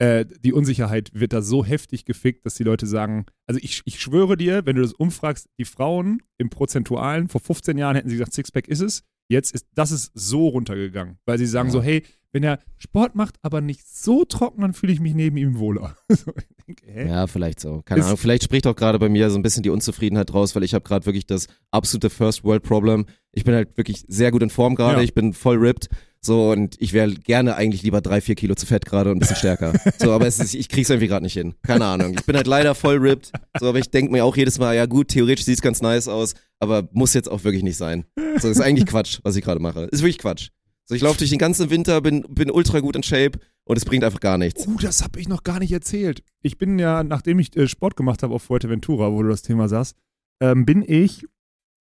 [0.00, 4.00] äh, die Unsicherheit wird da so heftig gefickt, dass die Leute sagen, also ich, ich
[4.00, 8.14] schwöre dir, wenn du das umfragst, die Frauen im Prozentualen, vor 15 Jahren hätten sie
[8.16, 11.72] gesagt, Sixpack ist es, jetzt ist, das ist so runtergegangen, weil sie sagen Ja.
[11.72, 15.36] so, hey, wenn er Sport macht, aber nicht so trocken, dann fühle ich mich neben
[15.36, 15.96] ihm wohler.
[16.10, 16.32] So,
[16.68, 17.08] denke?
[17.08, 17.82] Ja, vielleicht so.
[17.84, 18.16] Keine Ahnung.
[18.16, 20.84] Vielleicht spricht auch gerade bei mir so ein bisschen die Unzufriedenheit raus, weil ich habe
[20.84, 23.06] gerade wirklich das absolute First World Problem.
[23.32, 24.98] Ich bin halt wirklich sehr gut in Form gerade.
[24.98, 25.02] Ja.
[25.02, 25.88] Ich bin voll ripped.
[26.20, 29.20] So, und ich wäre gerne eigentlich lieber drei, vier Kilo zu fett gerade und ein
[29.20, 29.72] bisschen stärker.
[29.98, 31.54] So, aber es ist, ich krieg's irgendwie gerade nicht hin.
[31.62, 32.14] Keine Ahnung.
[32.18, 33.32] Ich bin halt leider voll ripped.
[33.58, 36.34] So, aber ich denke mir auch jedes Mal, ja gut, theoretisch sieht's ganz nice aus,
[36.60, 38.04] aber muss jetzt auch wirklich nicht sein.
[38.38, 39.84] So, ist eigentlich Quatsch, was ich gerade mache.
[39.84, 40.50] Ist wirklich Quatsch.
[40.88, 43.84] So, ich laufe durch den ganzen Winter, bin, bin ultra gut in Shape und es
[43.84, 44.66] bringt einfach gar nichts.
[44.66, 46.22] Oh, das habe ich noch gar nicht erzählt.
[46.40, 49.68] Ich bin ja, nachdem ich äh, Sport gemacht habe auf Fuerteventura, wo du das Thema
[49.68, 49.96] sagst,
[50.40, 51.26] ähm, bin ich,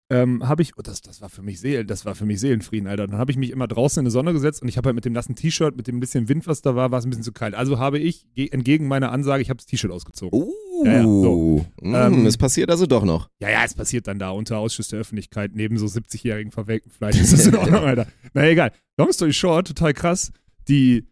[0.09, 2.87] ähm, habe ich, oh, das, das war für mich Seelen, das war für mich Seelenfrieden,
[2.87, 3.07] Alter.
[3.07, 5.03] Dann habe ich mich immer draußen in die Sonne gesetzt und ich habe halt mit
[5.05, 7.33] dem nassen T-Shirt, mit dem bisschen Wind, was da war, war es ein bisschen zu
[7.33, 7.55] kalt.
[7.55, 10.39] Also habe ich ge- entgegen meiner Ansage, ich habe das T-Shirt ausgezogen.
[10.39, 11.65] Uh, Ja, ja, so.
[11.81, 13.29] mm, Ähm, es passiert also doch noch.
[13.39, 17.19] Ja, ja, es passiert dann da unter Ausschuss der Öffentlichkeit neben so 70-jährigen verwelkten Fleisch.
[17.19, 18.07] Ist das in Ordnung, Alter?
[18.33, 18.71] Na egal.
[18.97, 20.31] Long story short, total krass.
[20.69, 21.07] Die,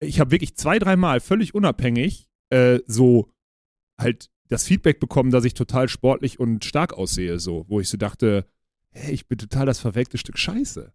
[0.00, 3.28] ich habe wirklich zwei, dreimal völlig unabhängig äh, so
[4.00, 7.96] halt das Feedback bekommen, dass ich total sportlich und stark aussehe, so, wo ich so
[7.96, 8.44] dachte,
[8.90, 10.92] hey, ich bin total das verwelkte Stück Scheiße.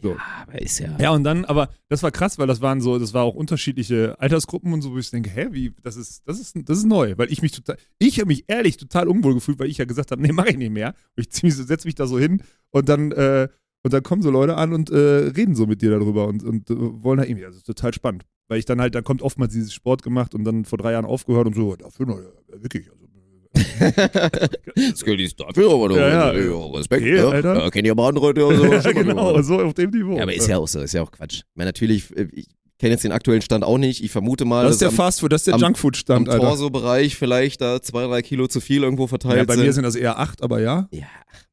[0.00, 0.16] So.
[0.42, 0.96] Aber ist ja.
[1.00, 4.14] Ja, und dann, aber das war krass, weil das waren so, das war auch unterschiedliche
[4.20, 7.14] Altersgruppen und so, wo ich denke, hä, wie, das ist, das ist, das ist neu,
[7.16, 10.12] weil ich mich total, ich habe mich ehrlich total unwohl gefühlt, weil ich ja gesagt
[10.12, 10.94] habe, nee, mach ich nicht mehr.
[11.16, 13.48] Und ich zieh mich so, setz mich da so hin und dann, äh,
[13.82, 16.70] und dann kommen so Leute an und äh, reden so mit dir darüber und, und
[16.70, 18.24] äh, wollen da irgendwie, also total spannend.
[18.48, 21.04] Weil ich dann halt, dann kommt oftmals dieses Sport gemacht und dann vor drei Jahren
[21.04, 23.04] aufgehört und so, dafür noch, ja, wirklich, also,
[24.74, 26.38] das gilt nicht dafür, aber Ja, ja.
[26.38, 27.26] ja, Respekt, Okay, ne?
[27.26, 27.58] Alter.
[27.64, 30.16] Ja, kennt ihr aber andere, die so ja, genau, so auf dem Niveau.
[30.16, 31.38] Ja, aber ist ja auch so, ist ja auch Quatsch.
[31.40, 32.46] Ich meine, natürlich, äh, ich
[32.78, 34.02] kenne jetzt den aktuellen Stand auch nicht.
[34.04, 36.42] Ich vermute mal, das ist der Fastfood, das ist der am Junkfood-Stand, Alter.
[36.44, 39.64] Torso-Bereich vielleicht da zwei, drei Kilo zu viel irgendwo verteilt Ja, bei sind.
[39.66, 40.88] mir sind das eher acht, aber ja.
[40.92, 41.06] ja,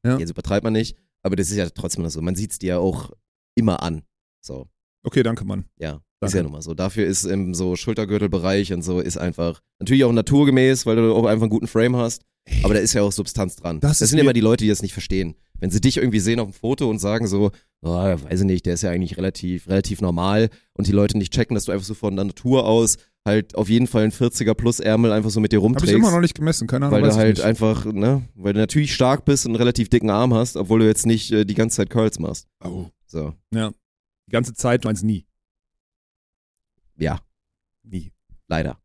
[0.04, 0.18] Ja.
[0.18, 0.96] jetzt übertreibt man nicht.
[1.22, 2.22] Aber das ist ja trotzdem noch so.
[2.22, 3.10] Man sieht es dir ja auch
[3.56, 4.02] immer an.
[4.40, 4.66] So,
[5.02, 5.64] Okay, danke, Mann.
[5.78, 6.00] ja.
[6.20, 6.36] Ist Danke.
[6.38, 6.74] ja nun mal so.
[6.74, 11.26] Dafür ist im so Schultergürtelbereich und so ist einfach natürlich auch naturgemäß, weil du auch
[11.26, 12.22] einfach einen guten Frame hast.
[12.62, 13.80] Aber da ist ja auch Substanz dran.
[13.80, 15.34] Das Das, ist sind immer die Leute, die das nicht verstehen.
[15.58, 17.50] Wenn sie dich irgendwie sehen auf dem Foto und sagen so,
[17.82, 21.32] oh, weiß ich nicht, der ist ja eigentlich relativ, relativ normal und die Leute nicht
[21.32, 22.96] checken, dass du einfach so von der Natur aus
[23.26, 25.94] halt auf jeden Fall ein 40er plus Ärmel einfach so mit dir Habe ich rumträgst.
[25.94, 26.94] immer noch nicht gemessen, keine Ahnung.
[26.96, 27.44] weil du ich halt nicht.
[27.44, 30.86] einfach, ne, weil du natürlich stark bist und einen relativ dicken Arm hast, obwohl du
[30.86, 32.46] jetzt nicht äh, die ganze Zeit Curls machst.
[32.64, 32.86] Oh.
[33.08, 33.70] So, Die
[34.30, 35.26] ganze Zeit, du meinst nie.
[36.98, 37.20] Ja,
[37.82, 38.12] Nie.
[38.48, 38.80] leider.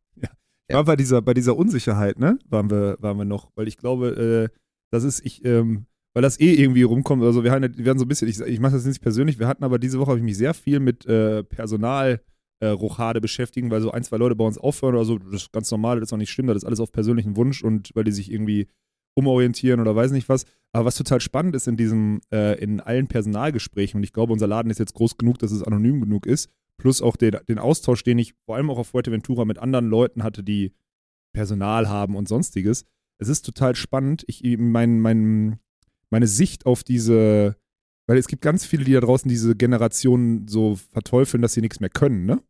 [0.68, 3.76] Ich war bei dieser, bei dieser Unsicherheit, ne, waren wir, waren wir noch, weil ich
[3.76, 4.56] glaube, äh,
[4.90, 5.84] das ist, ich, ähm,
[6.14, 8.40] weil das eh irgendwie rumkommt, also wir, haben, ja- wir werden so ein bisschen, ich,
[8.40, 10.80] ich mache das nicht persönlich, wir hatten aber diese Woche habe ich mich sehr viel
[10.80, 12.22] mit äh, Personal
[12.60, 15.52] äh, Rochade beschäftigen, weil so ein, zwei Leute bei uns aufhören oder so, das ist
[15.52, 18.04] ganz normal, das ist auch nicht schlimm, das ist alles auf persönlichen Wunsch und weil
[18.04, 18.68] die sich irgendwie
[19.14, 20.46] umorientieren oder weiß nicht was.
[20.72, 24.46] Aber was total spannend ist in diesem, äh, in allen Personalgesprächen, und ich glaube, unser
[24.46, 26.48] Laden ist jetzt groß genug, dass es anonym genug ist,
[26.82, 30.24] plus auch den, den Austausch, den ich vor allem auch auf Fuerteventura mit anderen Leuten
[30.24, 30.72] hatte, die
[31.32, 32.84] Personal haben und sonstiges.
[33.18, 34.24] Es ist total spannend.
[34.26, 35.60] Ich, mein, mein,
[36.10, 37.54] meine Sicht auf diese,
[38.08, 41.78] weil es gibt ganz viele, die da draußen diese Generation so verteufeln, dass sie nichts
[41.78, 42.42] mehr können, ne?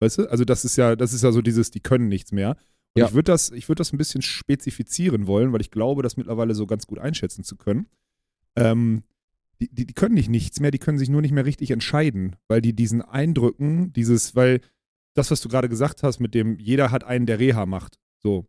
[0.00, 0.30] Weißt du?
[0.30, 2.50] Also das ist ja, das ist ja so dieses, die können nichts mehr.
[2.94, 3.06] Und Ja.
[3.06, 6.54] ich würde das, ich würde das ein bisschen spezifizieren wollen, weil ich glaube, das mittlerweile
[6.54, 7.86] so ganz gut einschätzen zu können.
[8.56, 9.04] Ähm,
[9.60, 12.36] die, die, die können nicht nichts mehr, die können sich nur nicht mehr richtig entscheiden,
[12.48, 14.60] weil die diesen Eindrücken, dieses, weil
[15.14, 18.46] das, was du gerade gesagt hast, mit dem jeder hat einen, der Reha macht, so.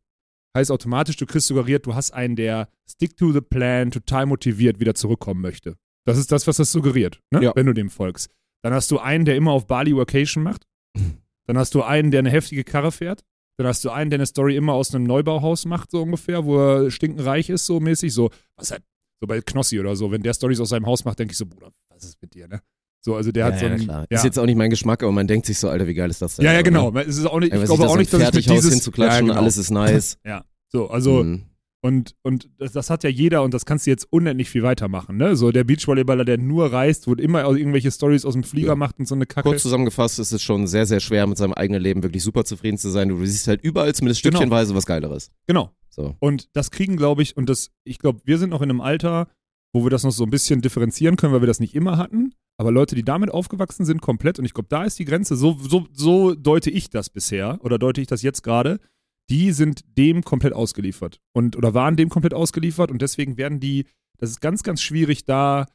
[0.56, 4.80] Heißt automatisch, du kriegst suggeriert, du hast einen, der stick to the plan, total motiviert
[4.80, 5.78] wieder zurückkommen möchte.
[6.06, 7.42] Das ist das, was das suggeriert, ne?
[7.44, 7.56] Ja.
[7.56, 8.30] wenn du dem folgst.
[8.64, 10.68] Dann hast du einen, der immer auf Bali Vacation macht.
[11.48, 13.24] Dann hast du einen, der eine heftige Karre fährt.
[13.58, 16.58] Dann hast du einen, der eine Story immer aus einem Neubauhaus macht, so ungefähr, wo
[16.58, 18.14] er stinkenreich ist, so mäßig.
[18.14, 18.84] So, was halt,
[19.22, 20.12] so bei Knossi oder so.
[20.12, 22.48] Wenn der Stories aus seinem Haus macht, denke ich so, Bruder, was ist mit dir,
[22.48, 22.62] ne?
[23.04, 23.80] So, also der hat so ja, ein.
[23.80, 24.06] klar.
[24.10, 24.18] Ja.
[24.18, 26.22] Ist jetzt auch nicht mein Geschmack, aber man denkt sich so, Alter, wie geil ist
[26.22, 26.46] das denn?
[26.46, 26.92] ja, ja, genau.
[26.92, 27.02] Ne?
[27.02, 29.42] Es ist auch nicht, ich glaube auch nicht, dass ich mit dieses hinzuklatschen, ja, genau.
[29.42, 30.18] alles ist nice.
[30.26, 31.46] Ja, so, also Mhm.
[31.84, 35.18] Und, und das, das hat ja jeder und das kannst du jetzt unendlich viel weitermachen.
[35.18, 35.36] Ne?
[35.36, 38.76] So der Beachvolleyballer, der nur reist, wo immer irgendwelche Stories aus dem Flieger Ja.
[38.76, 39.50] macht und so eine Kacke.
[39.50, 42.78] Kurz zusammengefasst ist es schon sehr, sehr schwer, mit seinem eigenen Leben wirklich super zufrieden
[42.78, 43.10] zu sein.
[43.10, 44.38] Du siehst halt überall zumindest Genau.
[44.38, 45.32] stückchenweise was Geileres.
[45.48, 45.72] Genau.
[45.90, 46.16] So.
[46.20, 49.28] Und das kriegen, glaube ich, und das, ich glaube, wir sind noch in einem Alter,
[49.74, 52.34] wo wir das noch so ein bisschen differenzieren können, weil wir das nicht immer hatten.
[52.58, 55.58] Aber Leute, die damit aufgewachsen sind, komplett, und ich glaube, da ist die Grenze, so,
[55.60, 58.80] so, so deute ich das bisher oder deute ich das jetzt gerade,
[59.30, 63.86] die sind dem komplett ausgeliefert und oder waren dem komplett ausgeliefert und deswegen werden die,
[64.18, 65.66] das ist ganz, ganz schwierig, da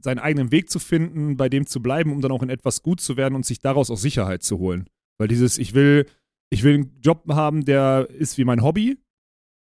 [0.00, 3.00] seinen eigenen Weg zu finden, bei dem zu bleiben, um dann auch in etwas gut
[3.00, 4.88] zu werden und sich daraus auch Sicherheit zu holen.
[5.18, 6.06] Weil dieses, ich will,
[6.50, 8.96] ich will einen Job haben, der ist wie mein Hobby,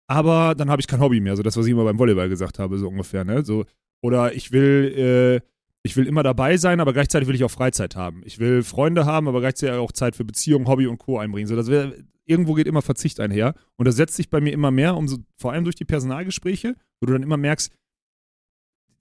[0.08, 1.36] aber dann habe ich kein Hobby mehr.
[1.36, 3.24] So das, was ich immer beim Volleyball gesagt habe, so ungefähr.
[3.24, 3.44] Ne?
[3.44, 3.64] So,
[4.02, 5.48] oder ich will, äh,
[5.82, 8.22] ich will immer dabei sein, aber gleichzeitig will ich auch Freizeit haben.
[8.24, 11.18] Ich will Freunde haben, aber gleichzeitig auch Zeit für Beziehung, Hobby und Co.
[11.18, 11.46] einbringen.
[11.46, 11.92] So, das wär,
[12.26, 13.54] irgendwo geht immer Verzicht einher.
[13.76, 16.76] Und das setzt sich bei mir immer mehr, um so, vor allem durch die Personalgespräche,
[17.00, 17.72] wo du dann immer merkst,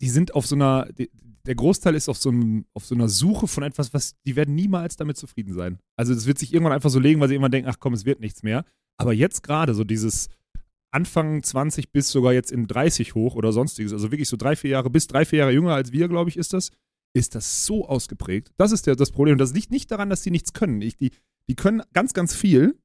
[0.01, 1.09] die sind auf so einer, die,
[1.45, 4.55] der Großteil ist auf so, einem, auf so einer Suche von etwas, was die werden
[4.55, 5.79] niemals damit zufrieden sein.
[5.97, 8.05] Also es wird sich irgendwann einfach so legen, weil sie irgendwann denken, ach komm, es
[8.05, 8.65] wird nichts mehr.
[8.97, 10.29] Aber jetzt gerade so dieses
[10.91, 14.71] Anfang 20 bis sogar jetzt in 30 hoch oder sonstiges, also wirklich so drei, vier
[14.71, 16.71] Jahre, bis drei, vier Jahre jünger als wir, glaube ich, ist das,
[17.13, 18.51] ist das so ausgeprägt.
[18.57, 19.33] Das ist der, das Problem.
[19.33, 20.81] Und das liegt nicht daran, dass die nichts können.
[20.81, 21.11] Ich, die,
[21.49, 22.79] die können ganz, ganz viel.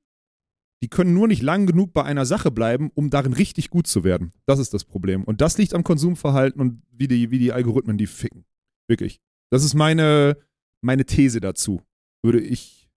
[0.82, 4.04] Die können nur nicht lang genug bei einer Sache bleiben, um darin richtig gut zu
[4.04, 4.32] werden.
[4.46, 5.24] Das ist das Problem.
[5.24, 8.44] Und das liegt am Konsumverhalten und wie die, wie die Algorithmen die ficken.
[8.88, 9.20] Wirklich.
[9.50, 10.36] Das ist meine,
[10.80, 11.82] meine These dazu.
[12.22, 12.88] Würde ich.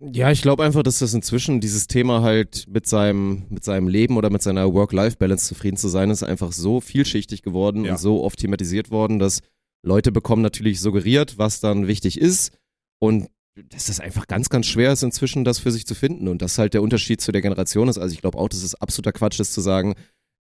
[0.00, 4.16] Ja, ich glaube einfach, dass das inzwischen dieses Thema halt mit seinem, mit seinem Leben
[4.18, 7.92] oder mit seiner Work-Life-Balance zufrieden zu sein, ist einfach so vielschichtig geworden Ja.
[7.92, 9.40] und so oft thematisiert worden, dass
[9.82, 12.58] Leute bekommen natürlich suggeriert, was dann wichtig ist
[12.98, 13.28] und
[13.70, 16.58] dass das einfach ganz, ganz schwer ist inzwischen, das für sich zu finden und das
[16.58, 17.98] halt der Unterschied zu der Generation ist.
[17.98, 19.94] Also ich glaube auch, dass es absoluter Quatsch ist zu sagen,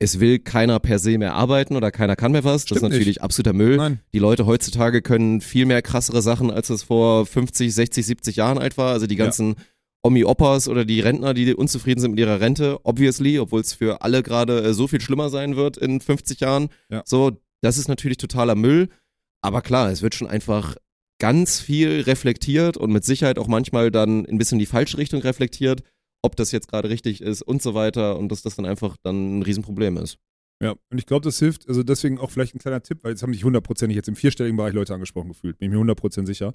[0.02, 2.62] es will keiner per se mehr arbeiten oder keiner kann mehr was.
[2.62, 3.22] das Stimmt ist natürlich nicht.
[3.22, 3.76] absoluter Müll.
[3.76, 4.00] Nein.
[4.14, 8.56] Die Leute heutzutage können viel mehr krassere Sachen, als es vor 50, 60, 70 Jahren
[8.58, 8.92] alt war.
[8.92, 9.24] Also die Ja.
[9.24, 9.56] ganzen
[10.02, 14.22] Omi-Oppas oder die Rentner, die unzufrieden sind mit ihrer Rente, obviously, obwohl es für alle
[14.22, 16.68] gerade äh, so viel schlimmer sein wird in 50 Jahren.
[16.88, 17.02] Ja.
[17.04, 18.88] So, das ist natürlich totaler Müll.
[19.42, 20.76] Aber klar, es wird schon einfach
[21.20, 25.20] ganz viel reflektiert und mit Sicherheit auch manchmal dann ein bisschen in die falsche Richtung
[25.20, 25.84] reflektiert,
[26.22, 29.38] ob das jetzt gerade richtig ist und so weiter und dass das dann einfach dann
[29.38, 30.18] ein Riesenproblem ist.
[30.62, 33.22] Ja, und ich glaube, das hilft, also deswegen auch vielleicht ein kleiner Tipp, weil jetzt
[33.22, 36.54] haben sich hundertprozentig jetzt im vierstelligen Bereich Leute angesprochen gefühlt, bin ich mir hundertprozentig sicher.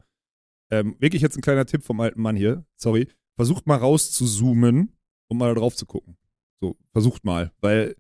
[0.72, 3.08] Ähm, wirklich jetzt ein kleiner Tipp vom alten Mann hier, sorry.
[3.36, 4.96] Versucht mal rauszuzoomen
[5.28, 6.18] und mal da drauf zu gucken.
[6.62, 7.96] So, versucht mal, weil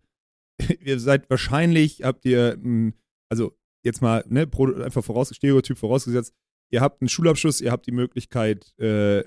[0.79, 2.93] ihr seid wahrscheinlich, habt ihr, mh,
[3.29, 4.49] also jetzt mal, ne,
[4.83, 6.33] einfach voraus, Stereotyp vorausgesetzt,
[6.69, 9.23] ihr habt einen Schulabschluss, ihr habt die Möglichkeit, äh,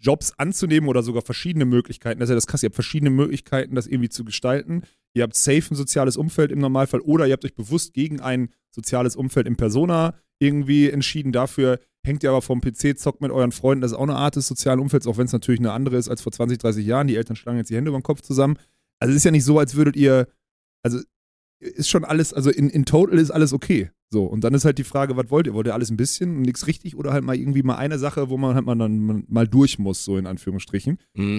[0.00, 2.20] Jobs anzunehmen oder sogar verschiedene Möglichkeiten.
[2.20, 4.82] Das ist ja das krass, ihr habt verschiedene Möglichkeiten, das irgendwie zu gestalten.
[5.14, 8.48] Ihr habt safe ein soziales Umfeld im Normalfall oder ihr habt euch bewusst gegen ein
[8.70, 11.32] soziales Umfeld im Persona irgendwie entschieden.
[11.32, 13.82] Dafür hängt ihr aber vom PC, zockt mit euren Freunden.
[13.82, 16.08] Das ist auch eine Art des sozialen Umfelds, auch wenn es natürlich eine andere ist
[16.08, 17.06] als vor 20, 30 Jahren.
[17.06, 18.58] Die Eltern schlagen jetzt die Hände über den Kopf zusammen.
[18.98, 20.26] Also es ist ja nicht so, als würdet ihr,
[20.82, 20.98] also
[21.60, 23.90] ist schon alles, also in, in total ist alles okay.
[24.12, 25.54] So, und dann ist halt die Frage, was wollt ihr?
[25.54, 28.28] Wollt ihr alles ein bisschen und nichts richtig oder halt mal irgendwie mal eine Sache,
[28.28, 30.98] wo man halt mal dann mal durch muss, so in Anführungsstrichen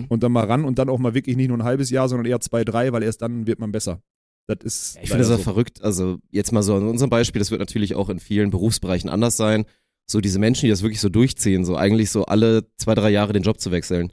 [0.09, 2.25] und dann mal ran und dann auch mal wirklich nicht nur ein halbes Jahr, sondern
[2.25, 4.01] eher zwei, drei, weil erst dann wird man besser.
[4.47, 4.97] Das ist.
[5.03, 5.83] Ich finde das auch verrückt.
[5.83, 9.37] Also jetzt mal so an unserem Beispiel, das wird natürlich auch in vielen Berufsbereichen anders
[9.37, 9.65] sein.
[10.09, 13.33] So diese Menschen, die das wirklich so durchziehen, so eigentlich so alle zwei, drei Jahre
[13.33, 14.11] den Job zu wechseln.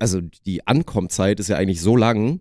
[0.00, 2.40] Also die Ankommzeit ist ja eigentlich so lang.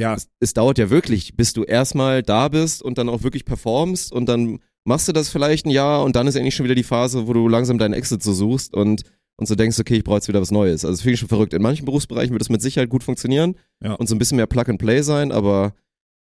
[0.00, 3.44] Ja, Es, es dauert ja wirklich, bis du erstmal da bist und dann auch wirklich
[3.44, 6.74] performst und dann machst du das vielleicht ein Jahr und dann ist eigentlich schon wieder
[6.74, 9.02] die Phase, wo du langsam deinen Exit so suchst und,
[9.36, 10.84] und so denkst, okay, ich brauche jetzt wieder was Neues.
[10.86, 11.52] Also finde ich schon verrückt.
[11.52, 13.92] In manchen Berufsbereichen wird das mit Sicherheit gut funktionieren Ja.
[13.94, 15.74] und so ein bisschen mehr Plug and Play sein, aber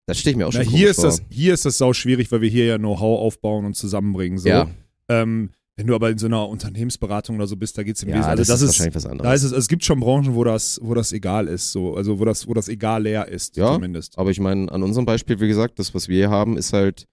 [0.07, 2.33] das stehe ich mir auch Na, schon hier, ist das, hier ist das sau schwierig,
[2.33, 4.39] weil wir hier ja Know-how aufbauen und zusammenbringen.
[4.39, 4.49] So.
[4.49, 4.68] Ja.
[5.09, 8.09] Ähm, wenn du aber in so einer Unternehmensberatung oder so bist, da geht es im
[8.11, 8.39] Ja, Wesentlichen.
[8.39, 9.45] das, Also das ist, wahrscheinlich was da anderes.
[9.45, 12.24] ist es, es gibt schon Branchen, wo das, wo das egal ist, so, also wo
[12.24, 13.72] das, wo das egal leer ist, Ja.
[13.74, 14.18] zumindest.
[14.18, 17.07] Aber ich meine, an unserem Beispiel, wie gesagt, das, was wir hier haben, ist halt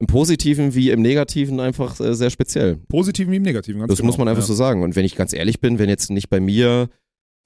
[0.00, 2.76] im Positiven wie im Negativen einfach äh, sehr speziell.
[2.88, 4.08] Positiven wie im Negativen, ganz Das genau.
[4.08, 4.46] muss man einfach ja.
[4.48, 4.82] so sagen.
[4.82, 6.90] Und wenn ich ganz ehrlich bin, wenn jetzt nicht bei mir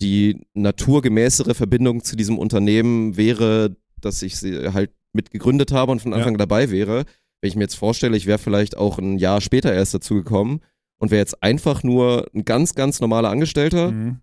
[0.00, 6.00] die naturgemäßere Verbindung zu diesem Unternehmen wäre, dass ich sie halt mit gegründet habe und
[6.02, 7.04] von Anfang dabei wäre,
[7.40, 10.60] wenn ich mir jetzt vorstelle, ich wäre vielleicht auch ein Jahr später erst dazu gekommen
[11.00, 14.18] und wäre jetzt einfach nur ein ganz, ganz normaler Angestellter, Mhm.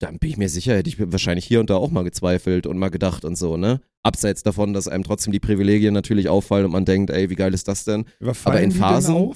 [0.00, 2.78] dann bin ich mir sicher, hätte ich wahrscheinlich hier und da auch mal gezweifelt und
[2.78, 3.80] mal gedacht und so, ne?
[4.02, 7.52] Abseits davon, dass einem trotzdem die Privilegien natürlich auffallen und man denkt, ey, wie geil
[7.52, 8.06] ist das denn?
[8.20, 9.34] Aber, fallen in die Phasen-?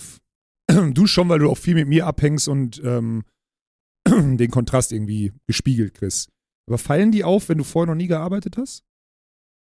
[0.94, 3.24] Du schon, weil du auch viel mit mir abhängst und ähm,
[4.08, 6.30] den Kontrast irgendwie gespiegelt kriegst.
[6.66, 8.82] Aber fallen die auf, wenn du vorher noch nie gearbeitet hast?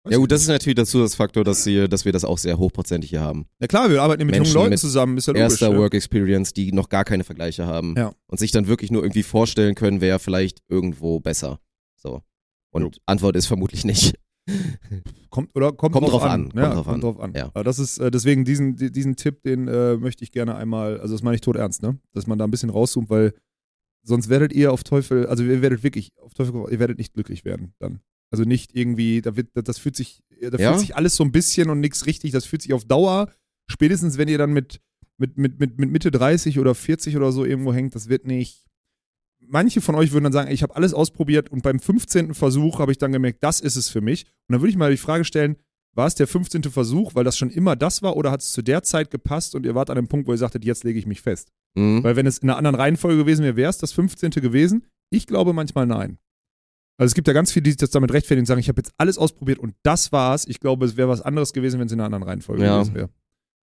[0.06, 2.38] Weiß Ja gut, das ist natürlich dazu das Faktor, dass, sie, dass wir das auch
[2.38, 3.45] sehr hochprozentig hier haben.
[3.60, 5.43] Na klar, wir arbeiten ja mit Menschen jungen Leuten mit zusammen, ist ja logisch.
[5.43, 5.78] Erster ja.
[5.78, 8.14] Work Experience, die noch gar keine Vergleiche haben Ja.
[8.28, 11.60] und sich dann wirklich nur irgendwie vorstellen können, wer vielleicht irgendwo besser.
[11.95, 12.22] So.
[12.72, 12.91] Und Jo.
[13.08, 14.14] Antwort ist vermutlich nicht.
[15.32, 16.30] Kommt, oder kommt, Kommt drauf, drauf an.
[16.30, 17.01] an, kommt ja, drauf kommt an.
[17.01, 17.34] drauf an.
[17.36, 17.45] Ja.
[17.47, 20.99] Aber das ist, äh, deswegen diesen, di- diesen Tipp, den äh, möchte ich gerne einmal,
[20.99, 21.97] also das meine ich tot ernst, ne?
[22.14, 23.34] Dass man da ein bisschen rauszoomt, weil
[24.03, 27.43] sonst werdet ihr auf Teufel, also ihr werdet wirklich, auf Teufel, ihr werdet nicht glücklich
[27.43, 28.01] werden dann.
[28.32, 30.69] Also nicht irgendwie, da wird, das fühlt sich, da Ja?
[30.71, 33.30] fühlt sich alles so ein bisschen und nichts richtig, das fühlt sich auf Dauer,
[33.67, 34.82] spätestens wenn ihr dann mit,
[35.17, 38.65] mit, mit, mit, mit Mitte 30 oder 40 oder so irgendwo hängt, das wird nicht.
[39.47, 42.34] Manche von euch würden dann sagen, ich habe alles ausprobiert und beim 15.
[42.34, 44.26] Versuch habe ich dann gemerkt, das ist es für mich.
[44.47, 45.55] Und dann würde ich mal die Frage stellen,
[45.93, 46.63] war es der 15.
[46.63, 49.65] Versuch, weil das schon immer das war, oder hat es zu der Zeit gepasst und
[49.65, 51.51] ihr wart an dem Punkt, wo ihr sagtet, jetzt lege ich mich fest?
[51.76, 52.03] Mhm.
[52.03, 54.32] Weil wenn es in einer anderen Reihenfolge gewesen wäre, wäre es das 15.
[54.32, 54.86] gewesen?
[55.11, 56.17] Ich glaube manchmal nein.
[56.97, 58.79] Also es gibt ja ganz viele, die sich das damit rechtfertigen und sagen, ich habe
[58.79, 60.45] jetzt alles ausprobiert und das war's.
[60.47, 62.79] Ich glaube, es wäre was anderes gewesen, wenn es in einer anderen Reihenfolge Ja.
[62.81, 63.09] gewesen wäre.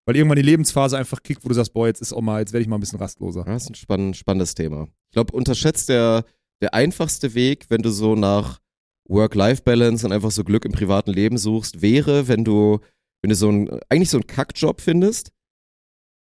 [0.05, 2.51] weil irgendwann die Lebensphase einfach kickt, wo du sagst, boah, jetzt ist auch mal, jetzt
[2.51, 3.45] werde ich mal ein bisschen rastloser.
[3.45, 4.83] Das ist ein spann spannendes Thema.
[5.09, 6.25] Ich glaube, unterschätzt der,
[6.61, 8.59] der einfachste Weg, wenn du so nach
[9.07, 12.79] Work-Life-Balance und einfach so Glück im privaten Leben suchst, wäre, wenn du,
[13.21, 15.31] wenn du so ein, eigentlich so einen Kackjob findest,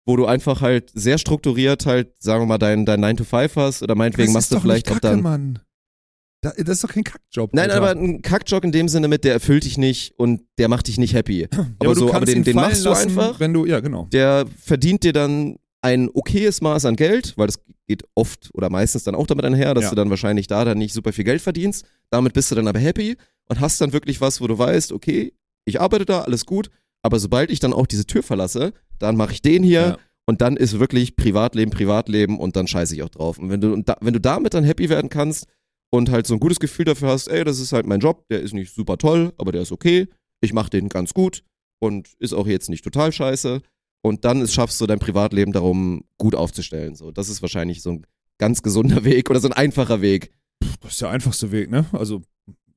[0.06, 3.54] wo du einfach halt sehr strukturiert halt, sagen wir mal, dein, dein 9 to 5
[3.56, 5.22] hast oder meinetwegen machst du vielleicht nicht auch Kacke, dann.
[5.22, 5.58] Mann.
[6.42, 7.50] Da, das ist doch kein Kackjob.
[7.52, 7.76] Nein, Alter.
[7.90, 10.96] aber ein Kackjob in dem Sinne mit, der erfüllt dich nicht und der macht dich
[10.96, 11.42] nicht happy.
[11.52, 13.38] Ja, Aber du so, aber den, den machst du lassen, einfach.
[13.40, 14.08] Wenn du, ja, genau.
[14.12, 19.04] der verdient dir dann ein okayes Maß an Geld, weil das geht oft oder meistens
[19.04, 19.90] dann auch damit einher, dass Ja.
[19.90, 21.84] du dann wahrscheinlich da dann nicht super viel Geld verdienst.
[22.10, 23.16] Damit bist du dann aber happy
[23.46, 25.32] und hast dann wirklich was, wo du weißt, okay,
[25.66, 26.70] ich arbeite da, alles gut,
[27.02, 29.98] aber sobald ich dann auch diese Tür verlasse, dann mache ich den hier Ja.
[30.26, 33.38] und dann ist wirklich Privatleben, Privatleben und dann scheiße ich auch drauf.
[33.38, 35.46] Und wenn du, und da, wenn du damit dann happy werden kannst
[35.90, 38.40] und halt so ein gutes Gefühl dafür hast, ey, das ist halt mein Job, der
[38.40, 40.08] ist nicht super toll, aber der ist okay,
[40.40, 41.42] ich mache den ganz gut
[41.80, 43.62] und ist auch jetzt nicht total scheiße,
[44.02, 46.94] und dann ist, schaffst du dein Privatleben darum gut aufzustellen.
[46.94, 48.06] So, das ist wahrscheinlich so ein
[48.38, 50.32] ganz gesunder Weg oder so ein einfacher Weg.
[50.80, 51.86] Das ist der einfachste Weg, ne?
[51.92, 52.22] Also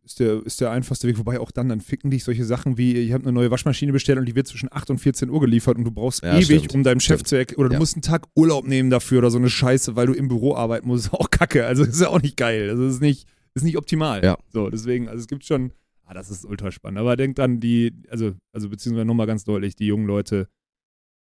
[0.06, 2.94] ist der, ist der einfachste Weg, wobei auch dann, dann ficken dich solche Sachen wie,
[2.98, 5.78] ich habe eine neue Waschmaschine bestellt und die wird zwischen 8 und 14 Uhr geliefert
[5.78, 6.76] und du brauchst Ja, ewig, stimmt.
[6.76, 7.80] um deinem Chef zu erklären, oder du Ja.
[7.80, 10.88] musst einen Tag Urlaub nehmen dafür oder so eine Scheiße, weil du im Büro arbeiten
[10.88, 11.66] musst, ist auch kacke.
[11.66, 12.70] Also ist ja auch nicht geil.
[12.70, 14.24] Also ist nicht, ist nicht optimal.
[14.24, 14.38] Ja.
[14.50, 15.72] So, deswegen, also es gibt schon,
[16.06, 17.00] ah, das ist ultra spannend.
[17.00, 20.50] Aber denkt an die, also, also beziehungsweise nochmal ganz deutlich, die jungen Leute,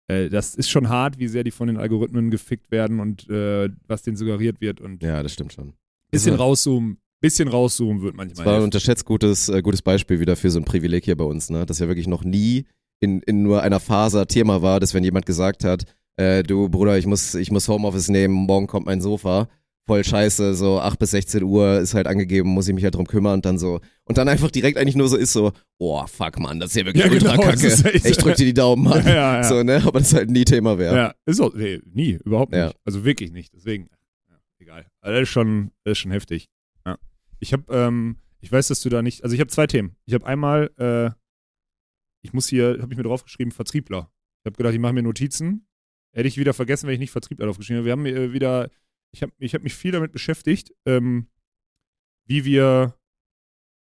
[0.07, 3.69] äh, das ist schon hart, wie sehr die von den Algorithmen gefickt werden und äh,
[3.89, 5.73] was denen suggeriert wird und Ja, das stimmt schon.
[6.13, 8.47] bisschen Also- rauszoomen, bisschen rauszoomen wird Das manchmal.
[8.47, 11.51] war ein unterschätzt gutes, äh, gutes Beispiel wieder für so ein Privileg hier bei uns,
[11.51, 11.67] ne?
[11.67, 12.67] Das ja wirklich noch nie
[13.01, 15.85] in, in nur einer Faser Thema war, dass wenn jemand gesagt hat,
[16.17, 19.49] äh, du Bruder, ich muss, ich muss Homeoffice nehmen, morgen kommt mein Sofa.
[19.87, 23.07] Voll scheiße, so 8 bis 16 Uhr ist halt angegeben, muss ich mich halt drum
[23.07, 23.81] kümmern und dann so.
[24.05, 26.85] Und dann einfach direkt eigentlich nur so ist so, oh fuck man, das ist ja
[26.85, 27.97] wirklich Ja, ultra genau, das kacke.
[28.07, 29.03] Ich drück dir die Daumen, Mann.
[29.07, 29.45] Ja, ja, ja.
[29.45, 29.83] So, ne?
[29.87, 30.95] Aber das halt nie Thema wäre.
[30.95, 32.75] Ja, ist auch, nee, nie, überhaupt nicht.
[32.85, 33.55] Also wirklich nicht.
[33.55, 33.89] Deswegen,
[34.29, 34.87] ja, egal.
[35.01, 36.49] Also das ist schon, das ist schon heftig.
[37.41, 39.97] Ich habe, ähm, ich weiß, dass du da nicht, also ich habe zwei Themen.
[40.07, 41.11] Ich habe einmal, äh,
[42.23, 44.13] ich muss hier, habe ich mir draufgeschrieben, Vertriebler.
[44.43, 45.67] Ich habe gedacht, ich mache mir Notizen.
[46.13, 47.87] Hätte ich wieder vergessen, wenn ich nicht Vertriebler draufgeschrieben habe.
[47.87, 48.71] Wir haben äh, wieder,
[49.13, 51.29] ich habe ich hab mich viel damit beschäftigt, ähm,
[52.27, 52.95] wie wir,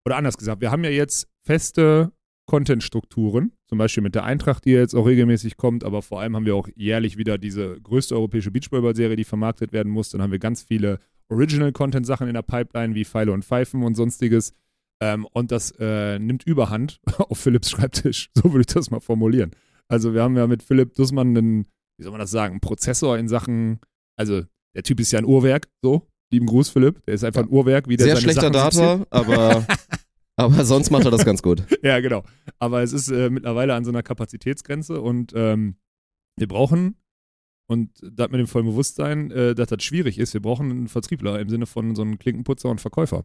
[0.04, 2.12] oder anders gesagt, wir haben ja jetzt feste
[2.46, 6.46] Content-Strukturen, zum Beispiel mit der Eintracht, die jetzt auch regelmäßig kommt, aber vor allem haben
[6.46, 10.10] wir auch jährlich wieder diese größte europäische Beachvolleyball-Serie, die vermarktet werden muss.
[10.10, 10.98] Dann haben wir ganz viele
[11.30, 14.54] Original-Content-Sachen in der Pipeline, wie Pfeile und Pfeifen und sonstiges.
[15.00, 18.30] Ähm, und das äh, nimmt Überhand auf Philipps Schreibtisch.
[18.34, 19.52] So würde ich das mal formulieren.
[19.88, 21.66] Also wir haben ja mit Philipp Dussmann einen,
[21.96, 23.80] wie soll man das sagen, einen Prozessor in Sachen,
[24.16, 24.42] also
[24.74, 26.06] der Typ ist ja ein Uhrwerk, so.
[26.30, 27.04] Lieben Gruß, Philipp.
[27.06, 29.66] Der ist einfach ein Uhrwerk, wie der Sehr seine schlechter Sachen Data, aber,
[30.36, 31.62] aber sonst macht er das ganz gut.
[31.82, 32.22] ja, genau.
[32.58, 35.76] Aber es ist äh, mittlerweile an so einer Kapazitätsgrenze und ähm,
[36.36, 36.96] wir brauchen,
[37.68, 41.38] und das mit dem vollen Bewusstsein, äh, dass das schwierig ist, wir brauchen einen Vertriebler
[41.38, 43.24] im Sinne von so einem Klinkenputzer und Verkäufer,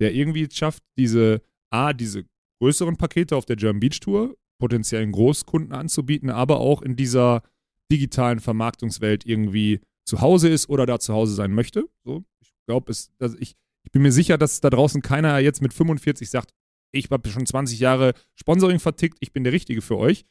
[0.00, 2.24] der irgendwie schafft, diese, A, diese
[2.60, 7.42] größeren Pakete auf der German Beach Tour potenziellen Großkunden anzubieten, aber auch in dieser
[7.90, 11.88] digitalen Vermarktungswelt irgendwie zu Hause ist oder da zu Hause sein möchte.
[12.04, 16.30] So, ich glaube, ich, ich bin mir sicher, dass da draußen keiner jetzt mit 45
[16.30, 16.54] sagt,
[16.92, 20.24] ich habe schon 20 Jahre Sponsoring vertickt, ich bin der Richtige für euch.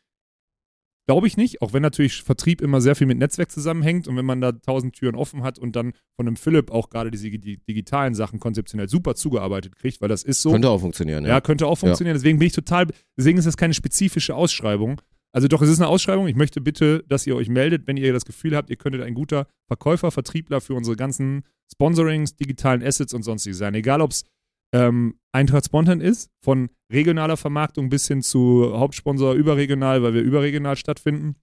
[1.07, 4.25] Glaube ich nicht, auch wenn natürlich Vertrieb immer sehr viel mit Netzwerk zusammenhängt und wenn
[4.25, 7.57] man da tausend Türen offen hat und dann von einem Philipp auch gerade diese die
[7.57, 10.51] digitalen Sachen konzeptionell super zugearbeitet kriegt, weil das ist so.
[10.51, 11.41] Könnte auch funktionieren, Ja, ja.
[11.41, 12.15] könnte auch funktionieren.
[12.15, 12.87] Deswegen bin ich total,
[13.17, 15.01] deswegen ist das keine spezifische Ausschreibung.
[15.33, 16.27] Also doch, es ist eine Ausschreibung.
[16.27, 19.13] Ich möchte bitte, dass ihr euch meldet, wenn ihr das Gefühl habt, ihr könntet ein
[19.13, 23.73] guter Verkäufer, Vertriebler für unsere ganzen Sponsorings, digitalen Assets und sonstiges sein.
[23.73, 24.25] Egal, ob es
[24.73, 30.75] ähm, Eintracht Spontan ist, von regionaler Vermarktung bis hin zu Hauptsponsor überregional, weil wir überregional
[30.75, 31.35] stattfinden.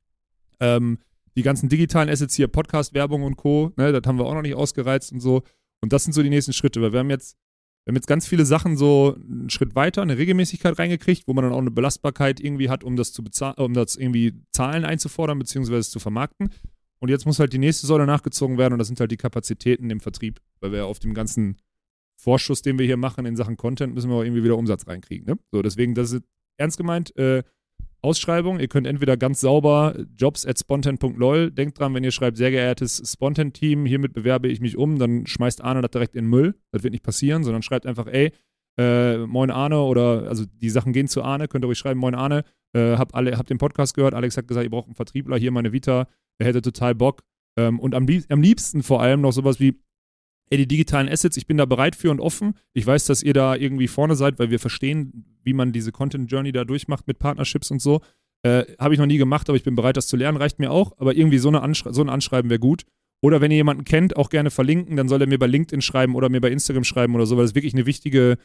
[0.61, 0.99] Ähm,
[1.37, 4.57] die ganzen digitalen Assets hier, Podcast-Werbung und Co., ne, das haben wir auch noch nicht
[4.57, 5.43] ausgereizt und so.
[5.81, 7.37] Und das sind so die nächsten Schritte, weil wir haben jetzt
[7.89, 11.45] wir haben jetzt ganz viele Sachen so einen Schritt weiter, eine Regelmäßigkeit reingekriegt, wo man
[11.45, 15.39] dann auch eine Belastbarkeit irgendwie hat, um das zu bezahlen, um das irgendwie Zahlen einzufordern,
[15.39, 16.51] beziehungsweise zu vermarkten.
[16.99, 19.89] Und jetzt muss halt die nächste Säule nachgezogen werden und das sind halt die Kapazitäten
[19.89, 21.57] im Vertrieb, weil wir auf dem ganzen
[22.19, 25.27] Vorschuss, den wir hier machen in Sachen Content, müssen wir auch irgendwie wieder Umsatz reinkriegen.
[25.27, 25.39] Ne?
[25.53, 26.25] So, deswegen, das ist
[26.57, 27.17] ernst gemeint.
[27.17, 27.45] Äh,
[28.01, 32.51] Ausschreibung, ihr könnt entweder ganz sauber jobs at spontan.lol, denkt dran, wenn ihr schreibt, sehr
[32.51, 36.55] geehrtes Spontan-Team, hiermit bewerbe ich mich um, dann schmeißt Arne das direkt in den Müll.
[36.71, 38.33] Das wird nicht passieren, sondern schreibt einfach, ey,
[38.79, 42.15] äh, moin Arne oder, also die Sachen gehen zu Arne, könnt ihr euch schreiben, moin
[42.15, 45.37] Arne, äh, hab, alle, hab den Podcast gehört, Alex hat gesagt, ihr braucht einen Vertriebler,
[45.37, 46.07] hier meine Vita,
[46.39, 47.23] er hätte total Bock.
[47.57, 49.81] Ähm, und am, lieb am liebsten vor allem noch sowas wie,
[50.51, 52.55] ey, die digitalen Assets, ich bin da bereit für und offen.
[52.73, 56.31] Ich weiß, dass ihr da irgendwie vorne seid, weil wir verstehen, wie man diese Content
[56.31, 58.01] Journey da durchmacht mit Partnerships und so.
[58.43, 60.71] Äh, Habe ich noch nie gemacht, aber ich bin bereit, das zu lernen, reicht mir
[60.71, 60.93] auch.
[60.99, 62.85] Aber irgendwie so, eine Anschrei so ein Anschreiben wäre gut.
[63.21, 66.15] Oder wenn ihr jemanden kennt, auch gerne verlinken, dann soll er mir bei LinkedIn schreiben
[66.15, 68.39] oder mir bei Instagram schreiben oder so, weil das ist wirklich eine wichtige,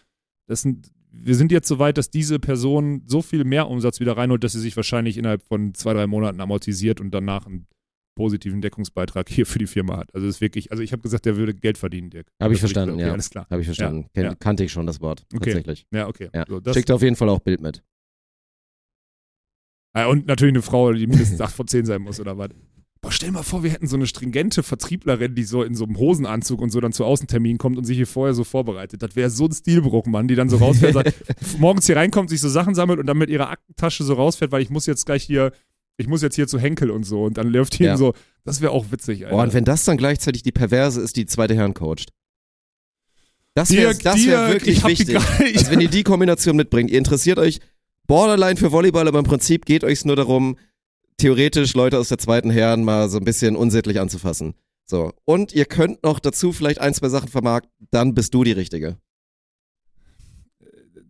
[0.47, 4.18] das sind, wir sind jetzt so weit, dass diese Person so viel mehr Umsatz wieder
[4.18, 7.68] reinholt, dass sie sich wahrscheinlich innerhalb von zwei, drei Monaten amortisiert und danach einen
[8.16, 10.14] positiven Deckungsbeitrag hier für die Firma hat.
[10.14, 12.28] Also ist wirklich, also ich habe gesagt, der würde Geld verdienen, Dirk.
[12.41, 13.11] Habe ich verstanden, okay, ja.
[13.14, 13.47] Alles klar.
[13.49, 14.03] Habe ich verstanden.
[14.03, 14.36] Ja, Ken- ja.
[14.36, 15.26] Kannte ich schon das Wort.
[15.34, 15.45] Okay.
[15.53, 15.86] Tatsächlich.
[15.91, 16.30] Ja, okay.
[16.34, 16.45] Ja.
[16.47, 17.84] So, das, Schickt auf jeden Fall auch Bild mit.
[19.95, 22.49] Ja, und natürlich eine Frau, die mindestens 8 von 10 sein muss, oder was?
[23.01, 25.97] Boah, stell mal vor, wir hätten so eine stringente Vertrieblerin, die so in so einem
[25.97, 29.01] Hosenanzug und so dann zu Außentermin kommt und sich hier vorher so vorbereitet.
[29.03, 31.14] Das wäre so ein Stilbruch, Mann, die dann so rausfährt, sagt,
[31.59, 34.61] morgens hier reinkommt, sich so Sachen sammelt und dann mit ihrer Aktentasche so rausfährt, weil
[34.61, 35.51] ich muss jetzt gleich hier,
[35.98, 37.24] ich muss jetzt hier zu Henkel und so.
[37.24, 37.98] Und dann läuft hier Ja.
[37.98, 38.14] so,
[38.44, 39.36] das wäre auch witzig, Alter.
[39.36, 42.10] Boah, und wenn das dann gleichzeitig die Perverse ist, die zweite Herren coacht.
[43.56, 45.16] Das wäre wär wirklich wichtig.
[45.16, 47.60] Also wenn ihr die Kombination mitbringt, ihr interessiert euch
[48.08, 50.58] Borderline für Volleyball, aber im Prinzip geht euch nur darum,
[51.18, 54.56] theoretisch Leute aus der zweiten Herren mal so ein bisschen unsittlich anzufassen.
[54.86, 55.14] So.
[55.26, 58.98] Und ihr könnt noch dazu vielleicht ein, zwei Sachen vermarkten, dann bist du die Richtige.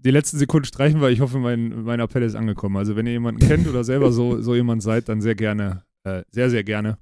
[0.03, 1.09] Die letzten Sekunden streichen wir.
[1.09, 2.77] Ich hoffe, mein, mein Appell ist angekommen.
[2.77, 6.23] Also, wenn ihr jemanden kennt oder selber so, so jemand seid, dann sehr gerne, äh,
[6.31, 6.97] sehr, sehr gerne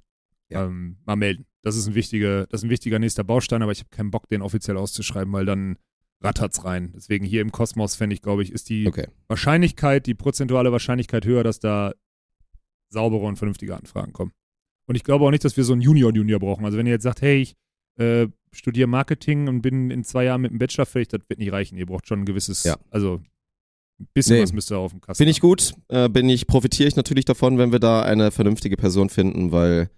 [0.50, 0.64] Ja.
[0.66, 1.46] ähm, mal melden.
[1.62, 4.28] Das ist, ein wichtiger, das ist ein wichtiger nächster Baustein, aber ich habe keinen Bock,
[4.28, 5.76] den offiziell auszuschreiben, weil dann
[6.20, 6.92] rattert's rein.
[6.96, 9.06] Deswegen hier im Kosmos, fände ich, glaube ich, ist die Okay.
[9.28, 11.92] Wahrscheinlichkeit, die prozentuale Wahrscheinlichkeit höher, dass da
[12.90, 14.32] saubere und vernünftige Anfragen kommen.
[14.86, 16.64] Und ich glaube auch nicht, dass wir so einen Junior-Junior brauchen.
[16.64, 17.54] Also wenn ihr jetzt sagt, hey, ich
[17.98, 21.52] äh, studiere Marketing und bin in zwei Jahren mit dem Bachelor fertig, das wird nicht
[21.52, 21.76] reichen.
[21.78, 22.76] Ihr braucht schon ein gewisses, Ja.
[22.90, 23.20] also
[24.00, 24.42] ein bisschen Nee.
[24.42, 25.74] was müsst ihr auf dem Kasten Finde ich gut.
[25.88, 29.90] Äh, bin ich, profitiere ich natürlich davon, wenn wir da eine vernünftige Person finden, weil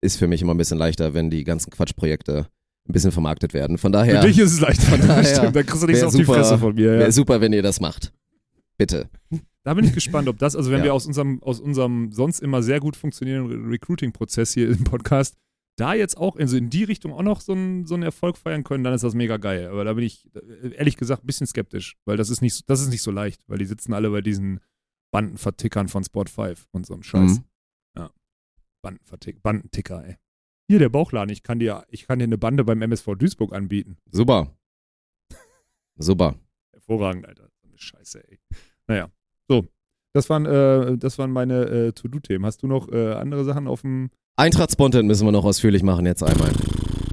[0.00, 2.46] ist für mich immer ein bisschen leichter, wenn die ganzen Quatschprojekte
[2.88, 3.78] ein bisschen vermarktet werden.
[3.78, 4.80] Von daher Für dich ist es leicht.
[4.82, 6.92] Von daher Stimmt, da kriegst du nichts auf die super- Fresse von mir.
[6.94, 6.98] Ja.
[7.00, 8.12] wäre super, wenn ihr das macht.
[8.78, 9.08] Bitte.
[9.64, 10.84] Da bin ich gespannt, ob das, also wenn Ja.
[10.84, 15.34] wir aus unserem, aus unserem sonst immer sehr gut funktionierenden Re- Recruiting-Prozess hier im Podcast
[15.80, 18.64] da jetzt auch also in die Richtung auch noch so einen, so einen Erfolg feiern
[18.64, 19.68] können, dann ist das mega geil.
[19.68, 20.28] Aber da bin ich
[20.74, 23.42] ehrlich gesagt ein bisschen skeptisch, weil das ist nicht, so- das ist nicht so leicht,
[23.48, 24.60] weil die sitzen alle bei diesen
[25.12, 27.38] Bandenvertickern von Sport 5 und so einem Scheiß.
[27.38, 27.44] Mhm.
[27.96, 28.10] Ja.
[28.82, 30.16] Bandenvertick, Bandenticker, ey.
[30.70, 33.96] Hier der Bauchladen, ich kann dir, ich kann dir eine Bande beim MSV Duisburg anbieten.
[34.10, 34.54] Super.
[35.96, 36.34] Super.
[36.72, 37.50] Hervorragend, Alter.
[37.62, 38.38] So Scheiße, ey.
[38.86, 39.10] Naja.
[39.48, 39.66] So.
[40.14, 42.44] Das waren, äh, das waren meine äh, To-Do-Themen.
[42.44, 44.10] Hast du noch äh, andere Sachen auf dem.
[44.38, 46.52] Eintracht-Spontan müssen wir noch ausführlich machen jetzt einmal.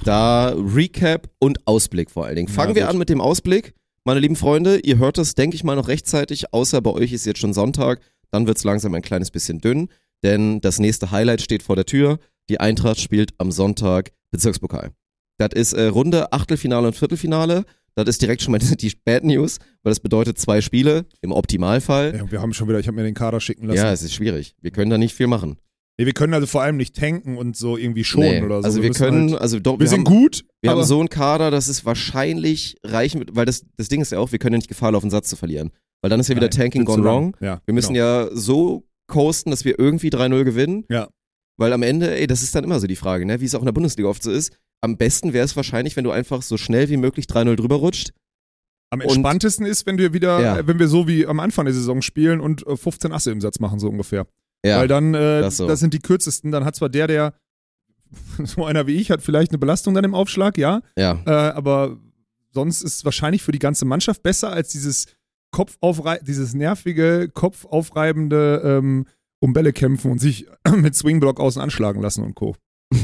[0.04, 2.46] Da Recap und Ausblick vor allen Dingen.
[2.46, 3.74] Fangen Ja, wir an mit dem Ausblick.
[4.04, 7.26] Meine lieben Freunde, ihr hört es, denke ich mal, noch rechtzeitig, außer bei euch ist
[7.26, 8.00] jetzt schon Sonntag.
[8.30, 9.88] Dann wird es langsam ein kleines bisschen dünn,
[10.22, 12.20] denn das nächste Highlight steht vor der Tür.
[12.48, 14.92] Die Eintracht spielt am Sonntag Bezirkspokal.
[15.38, 17.64] Das ist äh, Runde Achtelfinale und Viertelfinale.
[17.96, 22.14] Das ist direkt schon mal die Bad News, weil das bedeutet zwei Spiele im Optimalfall.
[22.16, 23.78] Ja, wir haben schon wieder, ich habe mir den Kader schicken lassen.
[23.78, 24.54] Ja, es ist schwierig.
[24.60, 25.56] Wir können da nicht viel machen.
[25.98, 28.66] Nee, wir können also vor allem nicht tanken und so irgendwie schonen Nee, oder so.
[28.66, 31.08] Also wir, müssen können, Halt, also doch, wir, sind haben, gut, Wir haben so einen
[31.08, 34.54] Kader, dass es wahrscheinlich reichen wird, weil das, das Ding ist ja auch, wir können
[34.54, 35.70] ja nicht Gefahr laufen, Satz zu verlieren.
[36.02, 37.36] Weil dann ist ja wieder Nein, Tanking gone wrong.
[37.40, 38.04] Ja, Wir müssen genau.
[38.24, 40.84] ja so coasten, dass wir irgendwie 3-0 gewinnen.
[40.90, 41.08] Ja.
[41.58, 43.40] Weil am Ende, ey, das ist dann immer so die Frage, ne?
[43.40, 44.54] wie es auch in der Bundesliga oft so ist.
[44.82, 48.10] Am besten wäre es wahrscheinlich, wenn du einfach so schnell wie möglich 3-0 drüber rutscht.
[48.90, 50.58] Am und- entspanntesten ist, wenn wir wieder, Ja.
[50.58, 53.40] äh, wenn wir so wie am Anfang der Saison spielen und äh, 15 Asse im
[53.40, 54.26] Satz machen, so ungefähr.
[54.64, 55.74] Ja, Weil dann, äh, das das, so.
[55.76, 56.50] sind die kürzesten.
[56.50, 57.34] Dann hat zwar der, der
[58.44, 60.82] so einer wie ich, hat vielleicht eine Belastung dann im Aufschlag, ja.
[60.96, 61.20] ja.
[61.26, 61.98] Äh, aber
[62.52, 65.06] sonst ist es wahrscheinlich für die ganze Mannschaft besser als dieses
[65.50, 69.06] Kopfaufrei dieses nervige, kopfaufreibende ähm,
[69.38, 70.46] um Bälle kämpfen und sich
[70.76, 72.56] mit Swingblock außen anschlagen lassen und Co.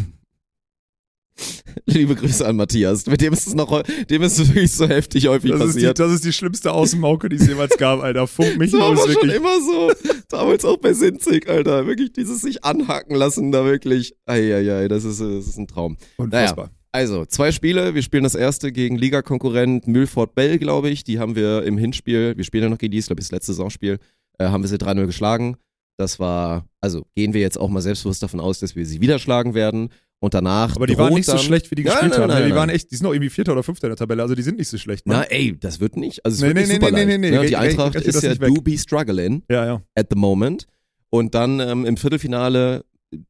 [1.86, 3.06] Liebe Grüße an Matthias.
[3.06, 5.80] Mit dem ist es noch, dem ist es wirklich so heftig häufig Das ist, die,
[5.80, 5.98] passiert.
[5.98, 8.26] das ist die schlimmste Außenmauke, die es jemals gab, Alter.
[8.26, 9.34] Funk mich Das war ist schon wirklich.
[9.36, 9.92] immer so.
[10.32, 11.86] Damals auch bei Sinzig, Alter.
[11.86, 14.14] Wirklich dieses sich anhaken lassen, da wirklich.
[14.26, 15.96] Eieiei, das ist, das ist ein Traum.
[16.16, 16.70] Unfassbar.
[16.90, 17.94] Also, zwei Spiele.
[17.94, 21.04] Wir spielen das erste gegen Ligakonkurrent Milford Bell, glaube ich.
[21.04, 23.32] Die haben wir im Hinspiel, wir spielen ja noch gegen die, ist, glaube ich, das
[23.32, 23.98] letzte Saisonspiel,
[24.38, 25.56] äh, haben wir sie 3-0 geschlagen.
[25.98, 29.18] Das war, also gehen wir jetzt auch mal selbstbewusst davon aus, dass wir sie wieder
[29.18, 29.90] schlagen werden.
[30.22, 30.76] Und danach.
[30.76, 32.28] Aber die waren nicht so schlecht, wie die Nein, gespielt nein, haben.
[32.28, 32.58] nein, die nein.
[32.58, 34.56] waren echt, die sind noch irgendwie Vierter oder Fünfter in der Tabelle, also die sind
[34.56, 35.04] nicht so schlecht.
[35.06, 35.14] Ne?
[35.14, 36.24] Na, ey, das wird nicht.
[36.24, 37.08] Also, es Nee, wird nee, nicht nee, super nee, leicht.
[37.08, 38.54] nee, nee, Ja, nee, die Eintracht rechne ist das ja nicht weg.
[38.54, 39.82] do be struggling Ja, ja.
[39.96, 40.66] at the moment.
[41.10, 42.84] Und dann ähm, im Viertelfinale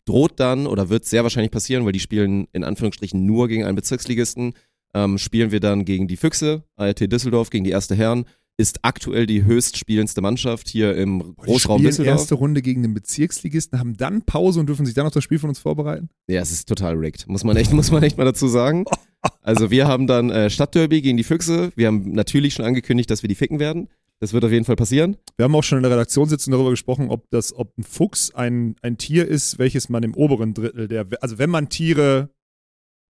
[0.05, 3.74] droht dann oder wird sehr wahrscheinlich passieren, weil die spielen in Anführungsstrichen nur gegen einen
[3.74, 4.53] Bezirksligisten,
[4.95, 8.26] ähm, spielen wir dann gegen die Füchse, ART Düsseldorf, gegen die erste Herren,
[8.62, 12.20] ist aktuell die höchstspielendste Mannschaft hier im die Großraum Düsseldorf.
[12.20, 15.40] erste Runde gegen den Bezirksligisten, haben dann Pause und dürfen sich dann auf das Spiel
[15.40, 16.08] von uns vorbereiten.
[16.28, 18.84] Ja, es ist total rigged, muss man echt, muss man echt mal dazu sagen.
[19.40, 21.70] Also wir haben dann äh, Stadtderby gegen die Füchse.
[21.76, 23.88] Wir haben natürlich schon angekündigt, dass wir die ficken werden.
[24.18, 25.16] Das wird auf jeden Fall passieren.
[25.36, 28.74] Wir haben auch schon in der Redaktionssitzung darüber gesprochen, ob das, ob ein Fuchs ein,
[28.82, 32.30] ein Tier ist, welches man im oberen Drittel der, also wenn man Tiere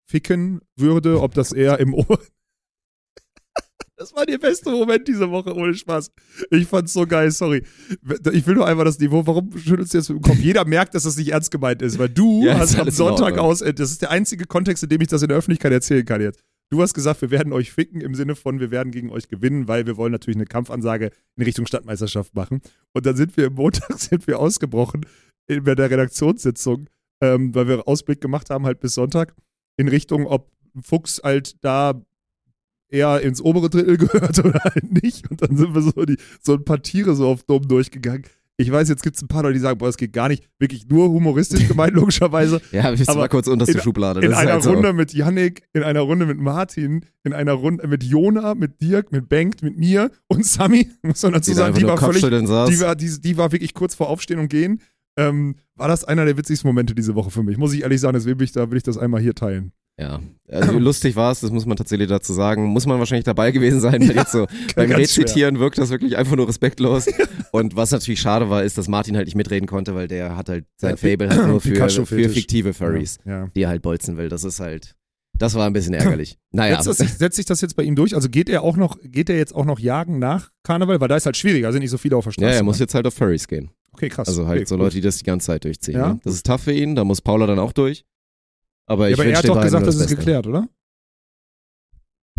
[0.05, 2.27] ficken würde, ob das eher im oberen.
[4.01, 6.11] Das war der beste Moment diese Woche, ohne Spaß.
[6.53, 7.63] Ich fand's so geil, sorry.
[8.33, 10.39] Ich will nur einmal das Niveau, warum schüttelst du jetzt mit dem Kopf?
[10.39, 13.59] Jeder merkt, dass das nicht ernst gemeint ist, weil du Ja, hast am Sonntag aus,
[13.59, 16.41] das ist der einzige Kontext, in dem ich das in der Öffentlichkeit erzählen kann jetzt.
[16.71, 19.69] Du hast gesagt, wir werden euch ficken im Sinne von, wir werden gegen euch gewinnen,
[19.69, 22.63] weil wir wollen natürlich eine Kampfansage in Richtung Stadtmeisterschaft machen.
[22.95, 25.05] Und dann sind wir am Montag sind wir ausgebrochen
[25.47, 26.89] in der Redaktionssitzung,
[27.21, 29.35] ähm, weil wir Ausblick gemacht haben halt bis Sonntag
[29.77, 32.01] in Richtung, ob Fuchs halt da
[32.91, 35.31] eher ins obere Drittel gehört oder halt nicht.
[35.31, 38.25] Und dann sind wir so, die, so ein paar Tiere so auf dumm durchgegangen.
[38.57, 40.47] Ich weiß, jetzt gibt es ein paar Leute, die sagen, boah, das geht gar nicht.
[40.59, 42.61] Wirklich nur humoristisch gemeint, logischerweise.
[42.73, 44.21] Ja, wir Aber mal kurz unterste in- Schublade.
[44.21, 44.73] In Das ist einer halt so.
[44.75, 49.13] Runde mit Yannick, in einer Runde mit Martin, in einer Runde mit Jona, mit Dirk,
[49.13, 51.99] mit Bengt, mit mir und Sami, muss man dazu Die da sagen, die nur war
[52.13, 54.83] völlig, die war, die, die war wirklich kurz vor Aufstehen und Gehen.
[55.17, 58.13] Ähm, war das einer der witzigsten Momente diese Woche für mich, muss ich ehrlich sagen,
[58.15, 59.73] deswegen will ich, da, will ich das einmal hier teilen.
[60.01, 62.65] Ja, also lustig war es, das muss man tatsächlich dazu sagen.
[62.65, 64.99] Muss man wahrscheinlich dabei gewesen sein, weil jetzt so beim schwer.
[64.99, 67.07] Rezitieren wirkt das wirklich einfach nur respektlos.
[67.53, 70.49] Und was natürlich schade war, ist, dass Martin halt nicht mitreden konnte, weil der hat
[70.49, 73.49] halt sein Ja, Fable halt nur für, für fiktive Furries, Ja.
[73.55, 74.29] die er halt bolzen will.
[74.29, 74.97] Das ist halt,
[75.39, 76.39] das war ein bisschen ärgerlich.
[76.53, 78.17] Naja, Setzt, das, setzt sich das jetzt bei ihm durch?
[78.17, 81.01] Also geht er auch noch, geht er jetzt auch noch jagen nach Karneval?
[81.01, 82.51] Weil da ist halt schwieriger, sind nicht so viele auf der Straße.
[82.51, 82.85] ja, er muss ne?
[82.85, 83.71] jetzt halt auf Furries gehen.
[83.93, 84.27] Okay, krass.
[84.29, 84.85] Also halt okay, so gut.
[84.85, 85.95] Leute, die das die ganze Zeit durchziehen.
[85.97, 86.21] Ja, ne?
[86.25, 88.05] Das ist tough für ihn, da muss Paula dann auch durch.
[88.91, 90.69] Aber Ja, aber er hat doch gesagt, nur das ist geklärt, oder?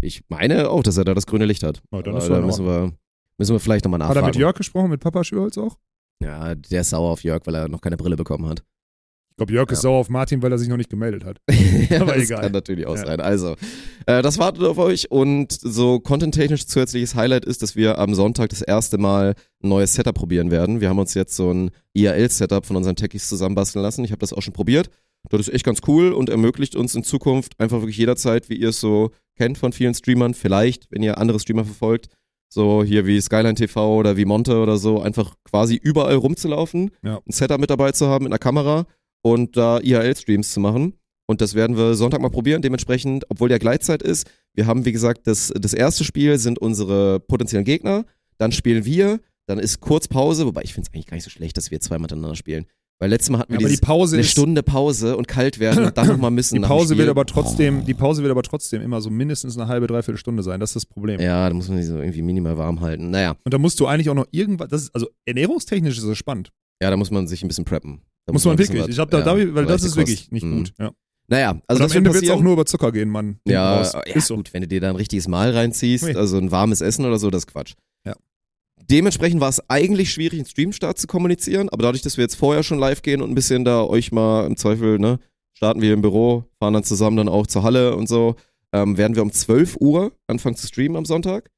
[0.01, 1.81] Ich meine auch, dass er da das grüne Licht hat.
[1.91, 2.91] Oh, dann Aber ist da müssen wir,
[3.37, 4.25] müssen wir vielleicht nochmal Hat nachfragen.
[4.25, 5.77] er mit Jörg gesprochen, mit Papa Schürholz auch?
[6.21, 8.63] Ja, der ist sauer auf Jörg, weil er noch keine Brille bekommen hat.
[9.31, 9.83] Ich glaube, Jörg ist Ja.
[9.83, 11.39] sauer auf Martin, weil er sich noch nicht gemeldet hat.
[11.89, 12.41] ja, Aber das egal.
[12.41, 13.05] kann natürlich auch Ja.
[13.05, 13.21] sein.
[13.21, 13.55] Also,
[14.07, 18.49] äh, das wartet auf euch und so content-technisch zusätzliches Highlight ist, dass wir am Sonntag
[18.49, 20.81] das erste Mal ein neues Setup probieren werden.
[20.81, 24.03] Wir haben uns jetzt so ein IRL-Setup von unseren Techies zusammenbasteln lassen.
[24.03, 24.89] Ich habe das auch schon probiert.
[25.29, 28.69] Das ist echt ganz cool und ermöglicht uns in Zukunft einfach wirklich jederzeit, wie ihr
[28.69, 32.07] es so kennt von vielen Streamern, vielleicht, wenn ihr andere Streamer verfolgt,
[32.53, 37.19] so hier wie Skyline TV oder wie Monte oder so, einfach quasi überall rumzulaufen, Ja.
[37.25, 38.85] ein Setup mit dabei zu haben mit einer Kamera
[39.23, 40.93] und da IRL-Streams zu machen.
[41.27, 42.61] Und das werden wir Sonntag mal probieren.
[42.61, 47.21] Dementsprechend, obwohl der Gleitzeit ist, wir haben, wie gesagt, das, das erste Spiel sind unsere
[47.21, 48.03] potenziellen Gegner.
[48.37, 51.29] Dann spielen wir, dann ist kurz Pause, wobei ich finde es eigentlich gar nicht so
[51.29, 52.65] schlecht, dass wir zweimal miteinander spielen.
[53.01, 54.29] Weil letztes Mal hatten Ja, wir aber die Pause eine ist.
[54.29, 56.53] Stunde Pause und kalt werden und dann nochmal müssen.
[56.55, 57.85] Die Pause wird aber trotzdem, Oh.
[57.85, 60.59] die Pause wird aber trotzdem immer so mindestens eine halbe, dreiviertel Stunde sein.
[60.59, 61.19] Das ist das Problem.
[61.19, 63.09] Ja, da muss man die so irgendwie minimal warm halten.
[63.09, 66.17] Naja, Und da musst du eigentlich auch noch irgendwas, das ist, also ernährungstechnisch ist das
[66.17, 66.51] spannend.
[66.81, 68.01] ja, da muss man sich ein bisschen preppen.
[68.27, 68.81] Da Muss man wirklich.
[68.83, 70.31] was- Ich hab da, ja, da, weil das ist wirklich Kost.
[70.33, 70.57] nicht Mhm.
[70.59, 70.73] gut.
[70.79, 70.91] Ja.
[71.27, 73.39] Naja, also Und das am Ende wird es auch nur über Zucker gehen, Mann.
[73.47, 74.35] Ja, ja ist so.
[74.35, 76.15] gut, wenn du dir da ein richtiges Mahl reinziehst, Nee.
[76.15, 77.73] also ein warmes Essen oder so, das ist Quatsch.
[78.91, 82.61] Dementsprechend war es eigentlich schwierig, einen Streamstart zu kommunizieren, aber dadurch, dass wir jetzt vorher
[82.61, 85.17] schon live gehen und ein bisschen da euch mal im Zweifel, ne,
[85.53, 88.35] starten wir im Büro, fahren dann zusammen dann auch zur Halle und so,
[88.73, 91.49] ähm, werden wir um 12 Uhr anfangen zu streamen am Sonntag.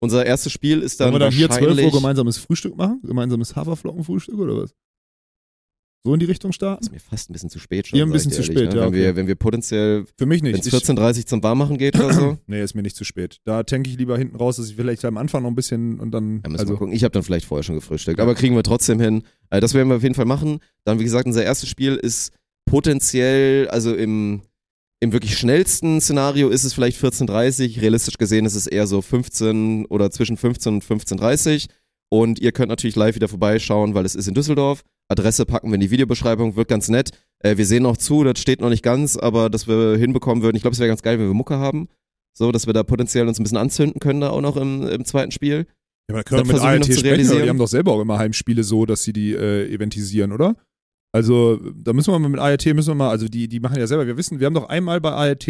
[0.00, 1.86] Unser erstes Spiel ist dann Sollen wir dann hier 12 wahrscheinlich...
[1.86, 3.00] Uhr gemeinsames Frühstück machen?
[3.02, 4.72] Gemeinsames Haferflockenfrühstück oder was?
[6.04, 6.82] So in die Richtung starten?
[6.84, 7.96] ist mir fast ein bisschen zu spät schon.
[7.96, 8.80] Ihr ein bisschen zu ehrlich, spät, ne?
[8.80, 10.66] ja, Wenn, wir, wenn wir potenziell, Für mich wenn nicht.
[10.66, 13.38] es Ich- 14.30 zum Warmachen geht oder so, Nee, ist mir nicht zu spät.
[13.44, 16.10] Da tanke ich lieber hinten raus, dass ich vielleicht am Anfang noch ein bisschen und
[16.10, 16.40] dann.
[16.44, 16.92] Ja, müssen wir also, gucken.
[16.92, 19.22] Ich habe dann vielleicht vorher schon gefrühstückt, aber kriegen wir trotzdem hin.
[19.50, 20.58] Äh, das werden wir auf jeden Fall machen.
[20.84, 22.32] Dann, wie gesagt, unser erstes Spiel ist
[22.68, 24.42] potenziell, also im,
[24.98, 29.86] im wirklich schnellsten Szenario ist es vielleicht 14.30 Realistisch gesehen ist es eher so 15
[29.86, 31.68] oder zwischen 15 und 15.30
[32.12, 34.82] Und ihr könnt natürlich live wieder vorbeischauen, weil es ist in Düsseldorf.
[35.08, 37.08] Adresse packen wir in die Videobeschreibung, wird ganz nett.
[37.38, 40.54] Äh, wir sehen noch zu, das steht noch nicht ganz, aber dass wir hinbekommen würden.
[40.54, 41.88] Ich glaube, es wäre ganz geil, wenn wir Mucke haben.
[42.36, 45.06] So, dass wir da potenziell uns ein bisschen anzünden können, da auch noch im, im
[45.06, 45.66] zweiten Spiel.
[46.10, 48.18] ja, aber da können das wir mit ART sprechen, die haben doch selber auch immer
[48.18, 50.56] Heimspiele so, dass sie die äh, eventisieren, oder?
[51.12, 53.86] Also, da müssen wir mal mit ART, müssen wir mal, also die, die machen ja
[53.86, 55.48] selber, wir wissen, wir haben doch einmal bei ART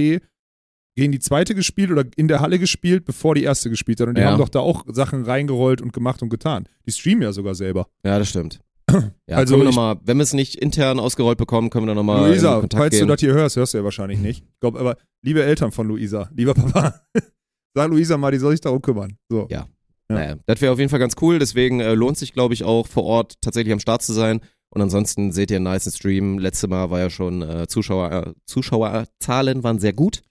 [0.94, 4.08] gegen die zweite gespielt oder in der Halle gespielt, bevor die erste gespielt hat.
[4.08, 4.30] Und die Ja.
[4.32, 6.68] haben doch da auch Sachen reingerollt und gemacht und getan.
[6.86, 7.86] Die streamen ja sogar selber.
[8.04, 8.60] Ja, das stimmt.
[9.28, 11.96] Ja, Also wir noch mal, wenn wir es nicht intern ausgerollt bekommen, können wir dann
[11.96, 13.06] nochmal Luisa, Kontakt falls gehen.
[13.08, 14.44] du das hier hörst, hörst du ja wahrscheinlich nicht.
[14.44, 17.00] Ich glaube, aber liebe Eltern von Luisa, lieber Papa,
[17.74, 19.16] sag Luisa mal, die soll sich darum kümmern.
[19.30, 19.46] So.
[19.50, 19.66] Ja.
[20.10, 20.16] Ja.
[20.16, 22.86] Naja, das wäre auf jeden Fall ganz cool, deswegen äh, lohnt sich, glaube ich, auch
[22.86, 24.40] vor Ort tatsächlich am Start zu sein.
[24.68, 26.38] Und ansonsten seht ihr einen nice Stream.
[26.38, 30.22] Letztes Mal war ja schon äh, Zuschauer, äh, Zuschauerzahlen waren sehr gut.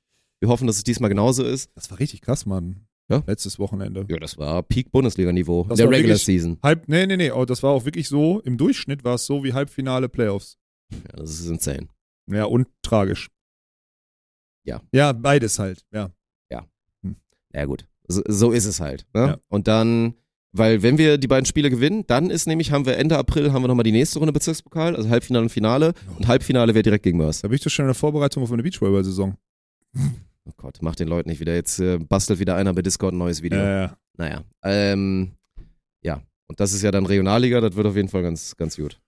[0.42, 1.70] Wir hoffen, dass es diesmal genauso ist.
[1.76, 2.88] Das war richtig krass, Mann.
[3.10, 3.24] Ja.
[3.28, 4.06] Letztes Wochenende.
[4.10, 5.66] Ja, das war Peak Bundesliga-Niveau.
[5.70, 6.58] Das Der war Regular wirklich- Season.
[6.64, 9.44] Halb, nee, nee, nee, oh, das war auch wirklich so, im Durchschnitt war es so
[9.44, 10.58] wie Halbfinale Playoffs.
[10.92, 11.88] Ja, das ist insane.
[12.28, 13.30] Ja, und tragisch.
[14.66, 14.82] Ja.
[14.92, 16.12] Ja, beides halt, ja.
[17.54, 19.06] Ja gut, so, so ist es halt.
[19.14, 19.22] Ne?
[19.28, 19.38] Ja.
[19.50, 20.14] Und dann
[20.54, 23.62] Weil wenn wir die beiden Spiele gewinnen, dann ist nämlich, haben wir Ende April, haben
[23.64, 25.94] wir nochmal die nächste Runde Bezirkspokal, also Halbfinale und Finale.
[26.18, 27.42] Und Halbfinale wäre direkt gegen Mörs.
[27.42, 29.36] Da bin ich doch schon in der Vorbereitung auf eine Beachvolleyball-Saison.
[30.52, 31.54] Oh Gott, mach den Leuten nicht wieder.
[31.54, 33.60] Jetzt äh, bastelt wieder einer bei Discord ein neues Video.
[33.60, 33.98] Ja, ja.
[34.18, 35.32] Naja, ähm,
[36.04, 36.22] ja.
[36.48, 39.00] Und das ist ja dann Regionalliga, das wird auf jeden Fall ganz, ganz gut.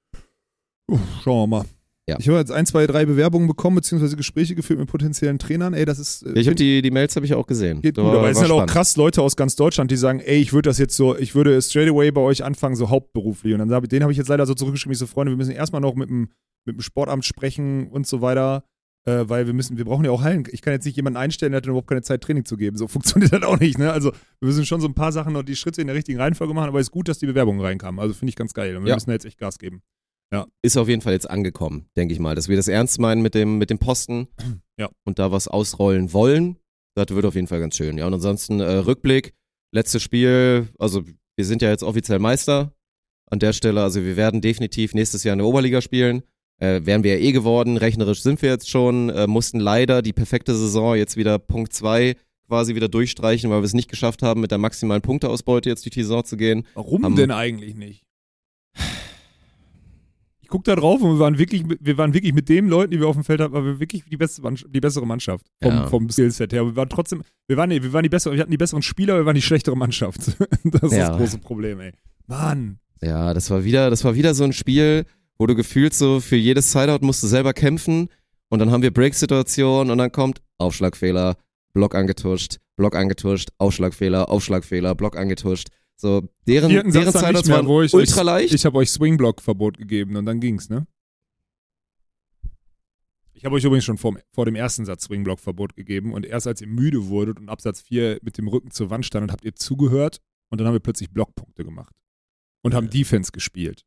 [0.90, 1.66] Uh, schauen wir mal.
[2.08, 2.18] Ja.
[2.20, 5.74] Ich habe jetzt ein, zwei, drei Bewerbungen bekommen, beziehungsweise Gespräche geführt mit potenziellen Trainern.
[5.74, 6.24] Ey, das ist.
[6.24, 7.82] äh, ich habe die, die Mails habe ich auch gesehen.
[7.82, 10.38] Geht gut, aber es sind halt auch krass Leute aus ganz Deutschland, die sagen, ey,
[10.38, 13.54] ich würde das jetzt so, ich würde straight away bei euch anfangen, so hauptberuflich.
[13.54, 15.38] Und dann habe ich, den habe ich jetzt leider so zurückgeschrieben, ich so, Freunde, wir
[15.38, 16.30] müssen erstmal noch mit dem,
[16.66, 18.64] mit dem Sportamt sprechen und so weiter,
[19.06, 20.46] äh, weil wir müssen, wir brauchen ja auch Hallen.
[20.52, 22.78] Ich kann jetzt nicht jemanden einstellen, der hat dann überhaupt keine Zeit, Training zu geben.
[22.78, 23.92] So funktioniert das auch nicht, ne?
[23.92, 26.54] Also wir müssen schon so ein paar Sachen noch die Schritte in der richtigen Reihenfolge
[26.54, 28.00] machen, aber es ist gut, dass die Bewerbungen reinkamen.
[28.00, 28.76] Also finde ich ganz geil.
[28.78, 28.96] Und wir Ja.
[28.96, 29.82] müssen jetzt echt Gas geben.
[30.64, 32.34] Ist auf jeden Fall jetzt angekommen, denke ich mal.
[32.34, 34.28] Dass wir das ernst meinen mit dem, mit dem Posten
[34.80, 34.90] Ja.
[35.06, 36.58] und da was ausrollen wollen.
[36.96, 37.98] Das wird auf jeden Fall ganz schön.
[38.00, 39.34] Ja, und ansonsten äh, Rückblick,
[39.72, 41.04] letztes Spiel, also
[41.36, 42.74] wir sind ja jetzt offiziell Meister
[43.30, 43.84] an der Stelle.
[43.84, 46.24] Also wir werden definitiv nächstes Jahr in der Oberliga spielen.
[46.64, 50.14] Äh, wären wir ja eh geworden, rechnerisch sind wir jetzt schon, äh, mussten leider die
[50.14, 52.16] perfekte Saison jetzt wieder Punkt 2
[52.48, 55.94] quasi wieder durchstreichen, weil wir es nicht geschafft haben, mit der maximalen Punkteausbeute jetzt durch
[55.94, 56.66] die Saison zu gehen.
[56.76, 58.04] Warum Haben- denn eigentlich nicht?
[60.42, 63.00] Ich guck da drauf und wir waren wirklich, wir waren wirklich mit den Leuten, die
[63.00, 65.88] wir auf dem Feld hatten, waren wir wirklich die, beste die bessere Mannschaft vom, Ja.
[65.88, 66.64] vom Skillset her.
[66.66, 69.26] Wir waren trotzdem, wir waren, wir waren die bessere, wir hatten die besseren Spieler, wir
[69.26, 70.20] waren die schlechtere Mannschaft.
[70.66, 71.10] Das ist Ja.
[71.10, 71.92] das große Problem, ey.
[72.28, 72.78] Mann.
[73.02, 75.06] Ja, das war wieder, das war wieder so ein Spiel,
[75.44, 78.08] wo du gefühlt so für jedes Sideout musst du selber kämpfen
[78.50, 81.36] und dann haben wir Break-Situation und dann kommt Aufschlagfehler,
[81.74, 85.68] Block angetuscht, Block angetuscht, Aufschlagfehler, Aufschlagfehler, Block angetuscht.
[85.98, 88.54] So, deren, deren Satz Sideouts mehr, waren wo ich ultra euch- leicht.
[88.54, 90.88] Ich habe euch Swingblock-Verbot gegeben und dann ging's, ne?
[93.34, 96.62] Ich habe euch übrigens schon vor, vor dem ersten Satz Swingblock-Verbot gegeben und erst als
[96.62, 99.56] ihr müde wurdet und ab Satz 4 mit dem Rücken zur Wand standet, habt ihr
[99.56, 100.20] zugehört
[100.50, 101.94] und dann haben wir plötzlich Blockpunkte gemacht
[102.64, 103.84] und haben Defense gespielt.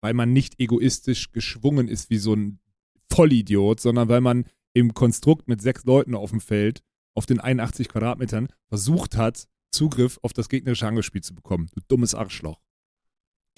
[0.00, 2.58] Weil man nicht egoistisch geschwungen ist wie so ein
[3.12, 6.82] Vollidiot, sondern weil man im Konstrukt mit sechs Leuten auf dem Feld
[7.14, 11.68] auf den 81 Quadratmetern versucht hat, Zugriff auf das gegnerische Angelspiel zu bekommen.
[11.74, 12.60] Du dummes Arschloch.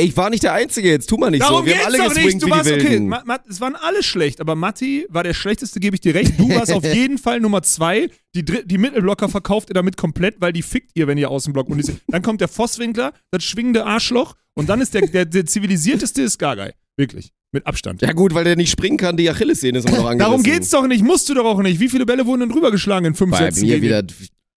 [0.03, 1.64] Ich war nicht der Einzige jetzt, tu mal nicht so.
[1.64, 3.00] Wir haben alle geswingt Du wie warst okay.
[3.00, 6.38] Ma Ma es waren alle schlecht, aber Matti war der schlechteste, gebe ich dir recht.
[6.38, 8.09] Du warst auf jeden Fall Nummer zwei.
[8.34, 11.68] Die, Dr- die Mittelblocker verkauft ihr damit komplett, weil die fickt ihr, wenn ihr Außenblock
[11.68, 16.22] und Dann kommt der Vosswinkler, das schwingende Arschloch und dann ist der, der, der zivilisierteste
[16.22, 16.72] ist Gagai.
[16.96, 17.30] Wirklich.
[17.55, 18.00] Mit Abstand.
[18.00, 20.18] ja gut, weil der nicht springen kann, die Achillessehne ist immer noch angerissen.
[20.18, 21.80] Darum geht's doch nicht, musst du doch auch nicht.
[21.80, 23.66] Wie viele Bälle wurden denn drüber geschlagen in fünf Bei Sätzen?
[23.66, 24.03] mir wieder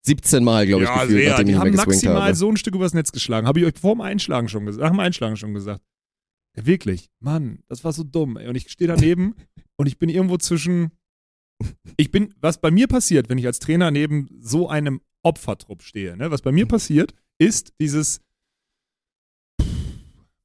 [0.06, 1.30] 17 Mal, glaube ich, ja, gefühlt, sehr.
[1.30, 2.34] nachdem ich Die mehr haben maximal habe.
[2.34, 3.46] so ein Stück übers Netz geschlagen.
[3.46, 5.82] Habe ich euch vor dem Einschlagen schon gesagt, nach dem Einschlagen schon gesagt.
[6.56, 8.36] Ja, wirklich, Mann, das war so dumm.
[8.36, 8.48] Ey.
[8.48, 9.34] Und ich stehe daneben
[9.76, 10.90] und ich bin irgendwo zwischen.
[11.96, 16.16] Ich bin, was bei mir passiert, wenn ich als Trainer neben so einem Opfertrupp stehe,
[16.16, 16.30] ne?
[16.30, 18.20] was bei mir passiert, ist dieses.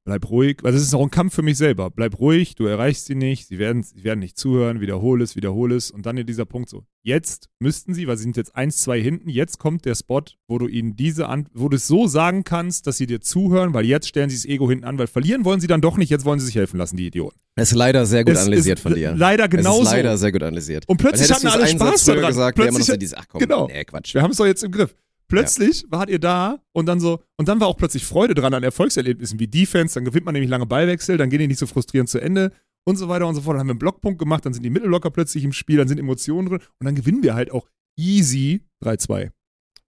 [0.04, 1.92] Bleib ruhig, weil das ist auch ein Kampf für mich selber.
[1.92, 5.76] Bleib ruhig, du erreichst sie nicht, sie werden, sie werden nicht zuhören, wiederhole es, wiederhole
[5.76, 6.86] es und dann in dieser Punkt so.
[7.04, 10.68] Jetzt müssten sie, weil sie sind jetzt 1-2 hinten, jetzt kommt der Spot, wo du
[10.68, 14.08] ihnen diese an, wo du es so sagen kannst, dass sie dir zuhören, weil jetzt
[14.08, 16.40] stellen sie das Ego hinten an, weil verlieren wollen sie dann doch nicht, jetzt wollen
[16.40, 17.40] sie sich helfen lassen, die Idioten.
[17.56, 19.14] Das ist leider sehr gut Es analysiert von dir.
[19.16, 19.84] leider Es genauso.
[19.84, 20.90] ist leider sehr gut analysiert.
[20.90, 22.26] Und plötzlich hatten alle Spaß daran.
[22.26, 23.68] gesagt, Plötzlich- dieses, ach komm, genau.
[23.68, 24.16] nee, Quatsch.
[24.16, 24.96] Wir haben es doch jetzt im Griff.
[25.32, 28.64] Plötzlich wart ihr da und dann so, und dann war auch plötzlich Freude dran an
[28.64, 32.10] Erfolgserlebnissen wie Defense, dann gewinnt man nämlich lange Ballwechsel, dann gehen die nicht so frustrierend
[32.10, 32.52] zu Ende
[32.86, 33.56] und so weiter und so fort.
[33.56, 36.00] Dann haben wir einen Blockpunkt gemacht, dann sind die Mittellocker plötzlich im Spiel, dann sind
[36.00, 37.68] Emotionen drin und dann gewinnen wir halt auch
[37.98, 39.32] easy 3-2.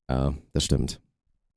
[0.10, 1.02] Ja, das stimmt.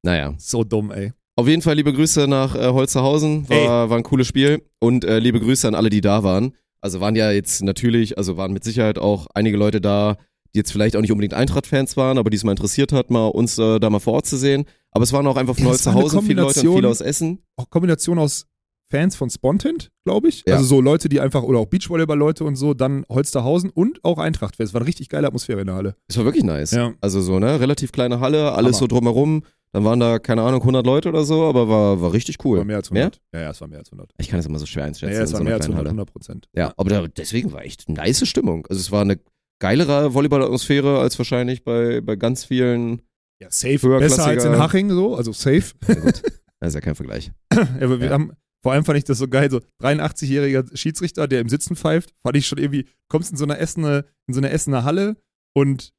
[0.03, 0.35] Naja.
[0.39, 1.13] So dumm, ey.
[1.37, 3.49] Auf jeden Fall liebe Grüße nach äh, Holzerhausen.
[3.49, 4.63] War, war ein cooles Spiel.
[4.79, 6.55] Und äh, liebe Grüße an alle, die da waren.
[6.81, 10.17] Also waren ja jetzt natürlich, also waren mit Sicherheit auch einige Leute da,
[10.57, 13.59] jetzt vielleicht auch nicht unbedingt Eintracht-Fans waren, aber die es mal interessiert hat, mal uns
[13.59, 14.65] äh, da mal vor Ort zu sehen.
[14.91, 17.43] Aber es waren auch einfach von Ja, es Holzerhausen viele Leute und viele aus Essen.
[17.57, 18.47] Auch Kombination aus
[18.89, 20.45] Fans von Spontent, glaube ich.
[20.47, 20.55] Ja.
[20.55, 24.55] Also so Leute, die einfach, oder auch Beachvolleyball-Leute und so, dann Holsterhausen und auch Eintracht.
[24.59, 25.97] Es war eine richtig geile Atmosphäre in der Halle.
[26.09, 26.71] Es war wirklich nice.
[26.71, 26.95] Ja.
[27.01, 28.79] Also so, ne, relativ kleine Halle, alles Hammer.
[28.79, 29.43] so drumherum.
[29.73, 32.59] Dann waren da, keine Ahnung, 100 Leute oder so, aber war, war richtig cool.
[32.59, 33.21] War mehr als 100.
[33.35, 34.11] Ja, ja, es war mehr als 100.
[34.17, 35.91] Ich kann das immer so schwer einschätzen Ja, es war so mehr als kleinen 100,
[35.91, 36.01] Halle.
[36.03, 36.49] 100 Prozent.
[36.55, 38.67] Ja, aber da, deswegen war echt eine nice Stimmung.
[38.69, 39.19] Also es war eine
[39.59, 43.03] geilere Volleyball-Atmosphäre als wahrscheinlich bei, bei ganz vielen.
[43.41, 43.79] Ja, safe.
[43.99, 45.75] Besser als in Haching, so, also safe.
[45.87, 46.23] Gut,
[46.61, 47.33] das ist ja kein Vergleich.
[47.53, 48.13] Ja, aber wir Ja.
[48.13, 48.33] haben,
[48.63, 52.37] vor allem fand ich das so geil, so 83-jähriger Schiedsrichter, der im Sitzen pfeift, fand
[52.37, 55.17] ich schon irgendwie, kommst in so einer Essener, in so eine Essener Halle
[55.55, 55.93] und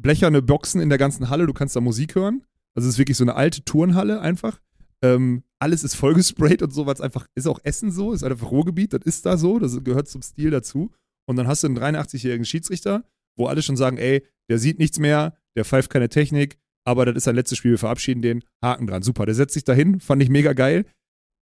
[0.00, 2.44] blecherne Boxen in der ganzen Halle, du kannst da Musik hören.
[2.74, 4.60] Also es ist wirklich so eine alte Turnhalle einfach.
[5.02, 8.50] Ähm, alles ist vollgesprayt und so, weil es einfach, ist auch Essen so, ist einfach
[8.52, 10.92] Ruhrgebiet, das ist da so, das gehört zum Stil dazu.
[11.28, 13.04] Und dann hast du einen 83-jährigen Schiedsrichter,
[13.36, 17.16] wo alle schon sagen, ey, der sieht nichts mehr, der pfeift keine Technik, aber das
[17.16, 19.02] ist sein letztes Spiel, wir verabschieden den, Haken dran.
[19.02, 20.86] Super, der setzt sich dahin, fand ich mega geil.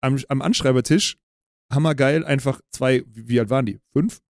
[0.02, 1.18] Am, am Anschreibertisch,
[1.72, 3.78] hammergeil, einfach zwei, wie, alt waren die?
[3.92, 4.20] Fünf?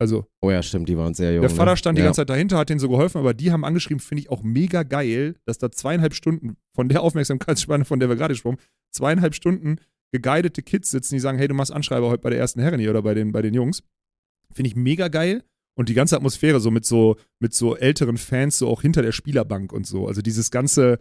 [0.00, 1.42] Also, Oh ja, stimmt, die waren sehr jung.
[1.42, 1.76] der Vater ne?
[1.76, 2.06] stand die ja.
[2.06, 4.84] ganze Zeit dahinter, hat denen so geholfen, aber die haben angeschrieben, finde ich auch mega
[4.84, 9.34] geil, dass da zweieinhalb Stunden von der Aufmerksamkeitsspanne, von der wir gerade gesprochen haben, zweieinhalb
[9.34, 9.76] Stunden
[10.12, 12.90] geguidete Kids sitzen, die sagen, hey, du machst Anschreiber heute bei der ersten Herren hier
[12.90, 13.82] oder bei den, bei den Jungs.
[14.54, 15.44] Finde ich mega geil.
[15.74, 19.12] Und die ganze Atmosphäre so mit so, mit so älteren Fans, so auch hinter der
[19.12, 20.06] Spielerbank und so.
[20.06, 20.98] Also dieses ganze,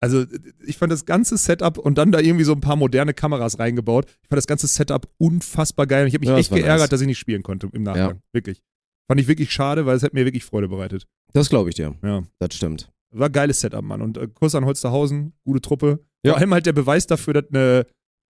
[0.00, 0.24] also
[0.66, 4.06] ich fand das ganze Setup und dann da irgendwie so ein paar moderne Kameras reingebaut.
[4.22, 6.02] Ich fand das ganze Setup unfassbar geil.
[6.04, 6.88] Und ich habe mich Ja, echt geärgert, nice.
[6.88, 8.22] dass ich nicht spielen konnte im Nachgang.
[8.32, 8.62] Wirklich.
[9.08, 11.06] Fand ich wirklich schade, weil es hat mir wirklich Freude bereitet.
[11.34, 11.94] Das glaube ich dir.
[12.02, 12.22] Ja.
[12.38, 12.90] Das stimmt.
[13.10, 14.00] War geiles Setup, Mann.
[14.00, 16.00] Und äh, Kuss an Holsterhausen, gute Truppe.
[16.24, 16.32] Ja.
[16.32, 17.86] Vor allem halt der Beweis dafür, dass eine,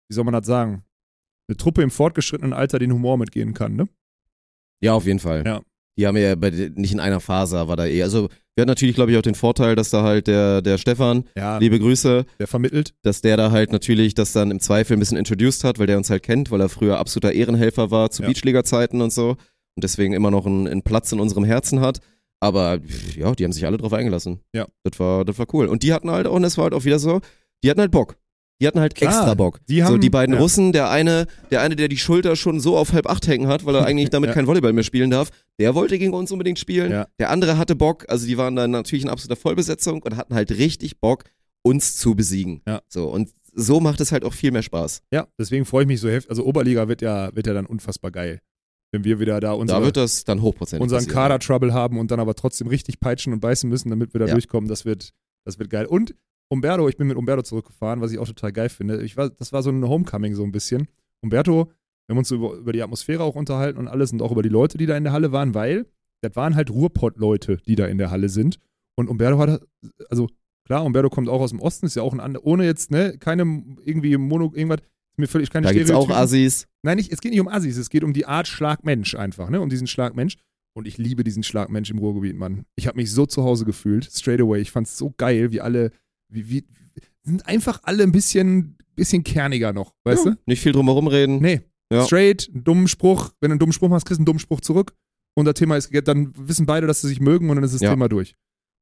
[0.09, 0.85] wie soll man das sagen,
[1.49, 3.89] eine Truppe im fortgeschrittenen Alter den Humor mitgehen kann, ne?
[4.83, 5.45] Ja, auf jeden Fall.
[5.47, 5.61] Ja.
[5.99, 8.03] Die haben ja bei, nicht in einer Phase, war da eh.
[8.03, 11.25] Also, wir hatten natürlich, glaube ich, auch den Vorteil, dass da halt der, der Stefan,
[11.37, 12.95] Ja, liebe Grüße, der vermittelt.
[13.03, 15.97] dass der da halt natürlich das dann im Zweifel ein bisschen introduced hat, weil der
[15.99, 18.29] uns halt kennt, weil er früher absoluter Ehrenhelfer war zu Ja.
[18.29, 22.01] Beachliga-Zeiten und so und deswegen immer noch einen, einen Platz in unserem Herzen hat.
[22.41, 22.79] Aber
[23.17, 24.41] ja, die haben sich alle drauf eingelassen.
[24.55, 24.67] Ja.
[24.83, 25.67] Das war, das war cool.
[25.67, 27.21] Und die hatten halt auch, und das war halt auch wieder so,
[27.63, 28.17] die hatten halt Bock.
[28.61, 29.59] Die hatten halt Klar, extra Bock.
[29.69, 30.41] die so haben- die beiden ja.
[30.41, 33.65] Russen, der eine, der eine, der die Schulter schon so auf halb acht hängen hat,
[33.67, 34.35] weil er eigentlich damit Ja.
[34.35, 36.93] kein Volleyball mehr spielen darf, der wollte gegen uns unbedingt spielen.
[36.93, 37.07] Ja.
[37.19, 40.51] Der andere hatte Bock, also die waren dann natürlich in absoluter Vollbesetzung und hatten halt
[40.53, 41.25] richtig Bock,
[41.65, 42.63] uns zu besiegen.
[42.69, 42.83] Ja.
[42.89, 45.03] So, und so macht es halt auch viel mehr Spaß.
[45.13, 46.31] Ja, deswegen freue ich mich so heftig.
[46.31, 48.39] Also Oberliga wird ja, wird ja dann unfassbar geil.
[48.93, 51.07] Wenn wir wieder da unsere, da wird das dann hochprozentig unseren.
[51.07, 54.33] Kader-Trouble haben und dann aber trotzdem richtig peitschen und beißen müssen, damit wir da Ja.
[54.35, 55.11] durchkommen, das wird,
[55.47, 55.87] das wird geil.
[55.87, 56.15] Und
[56.53, 59.03] Umberto, ich bin mit Umberto zurückgefahren, was ich auch total geil finde.
[59.03, 60.87] Ich war, das war so ein Homecoming so ein bisschen.
[61.23, 61.73] Umberto,
[62.07, 64.51] wir haben uns über, über die Atmosphäre auch unterhalten und alles und auch über die
[64.51, 65.87] Leute, die da in der Halle waren, weil
[66.21, 68.59] das waren halt Ruhrpott-Leute, die da in der Halle sind.
[68.97, 69.63] Und Umberto hat,
[70.11, 70.29] also
[70.67, 73.17] klar, Umberto kommt auch aus dem Osten, ist ja auch ein anderer, ohne jetzt, ne,
[73.19, 73.43] keine
[73.85, 76.11] irgendwie Mono, irgendwas, ist mir völlig keine Da gibt's auch.
[76.11, 76.67] Assis.
[76.83, 79.61] Nein, nicht, es geht nicht um Assis, es geht um die Art Schlagmensch einfach, ne?
[79.61, 80.37] Um diesen Schlagmensch.
[80.75, 82.65] Und ich liebe diesen Schlagmensch im Ruhrgebiet, Mann.
[82.77, 84.61] Ich habe mich so zu Hause gefühlt, straight away.
[84.61, 85.93] Ich fand's so geil, wie alle,
[86.33, 86.65] wie, wie,
[87.23, 91.37] sind einfach alle ein bisschen, bisschen kerniger noch, weißt ja, Nicht viel drum herum reden.
[91.39, 91.43] du?
[91.43, 91.61] Nee.
[91.93, 92.05] Ja.
[92.05, 93.33] Straight, einen dummen Spruch.
[93.41, 94.95] Wenn du einen dummen Spruch machst, kriegst du einen dummen Spruch zurück.
[95.35, 97.81] Und das Thema ist, dann wissen beide, dass sie sich mögen und dann ist das
[97.83, 97.91] Ja.
[97.91, 98.31] Thema durch.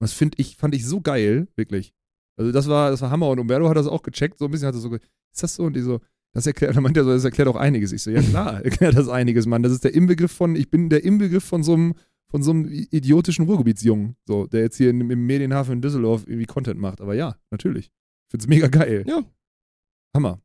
[0.01, 1.93] Und das find ich, fand ich so geil, wirklich.
[2.37, 3.29] Also das war, das war Hammer.
[3.29, 5.65] Und Umberto hat das auch gecheckt, so ein bisschen hat er so, ist das so?
[5.65, 6.01] Und die so,
[6.33, 7.93] das erklärt, dann meint er so, das erklärt auch einiges.
[7.93, 9.63] Ich so, ja klar, erklärt das einiges, Mann.
[9.63, 11.95] Das ist der Inbegriff von, ich bin der Inbegriff von so einem,
[12.31, 16.47] von so einem idiotischen Ruhrgebietsjungen, so, der jetzt hier im, im Medienhafen in Düsseldorf irgendwie
[16.47, 17.01] Content macht.
[17.01, 17.87] Aber ja, natürlich.
[17.87, 19.05] Ich find's mega geil.
[19.07, 19.25] Ja.
[20.15, 20.41] Hammer.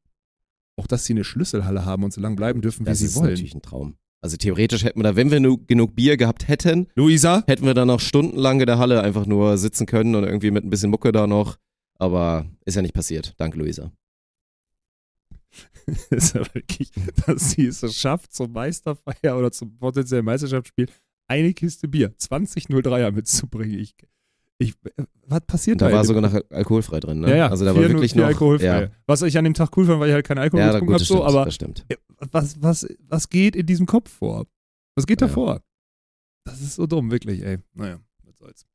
[0.78, 3.16] Auch, dass sie eine Schlüsselhalle haben und so lange bleiben dürfen, wie Das sie ist
[3.16, 3.30] wollen.
[3.30, 3.96] natürlich ein Traum.
[4.22, 7.44] Also theoretisch hätten wir da, wenn wir nu genug Bier gehabt hätten, Luisa?
[7.46, 10.66] hätten wir da noch stundenlang in der Halle einfach nur sitzen können und irgendwie mit
[10.66, 11.58] ein bisschen Mucke da noch.
[12.00, 13.36] Aber ist ja nicht passiert.
[13.38, 13.92] Danke, Luisa.
[16.10, 16.92] ist ja wirklich,
[17.26, 20.88] dass sie es schafft, zur Meisterfeier oder zum potenziellen Meisterschaftsspiel
[21.28, 23.80] eine Kiste Bier, 2003er mitzubringen.
[23.80, 23.96] Ich,
[24.58, 24.74] ich,
[25.28, 25.96] was passiert Da da?
[25.98, 27.30] war sogar noch alkoholfrei drin, ne?
[27.32, 28.28] ja, ja, Also da war wirklich vier noch.
[28.28, 28.84] alkoholfrei.
[28.84, 30.94] Ja, Was ich an dem Tag cool fand, weil ich halt keinen Alkohol ja getrunken
[30.94, 31.86] habe, so, aber stimmt.
[32.32, 34.46] was, was, was geht in diesem Kopf vor?
[34.96, 35.32] Was geht da Ja.
[35.34, 35.62] vor?
[36.46, 37.58] Das ist so dumm, wirklich, ey.
[37.74, 38.66] Naja, was soll's.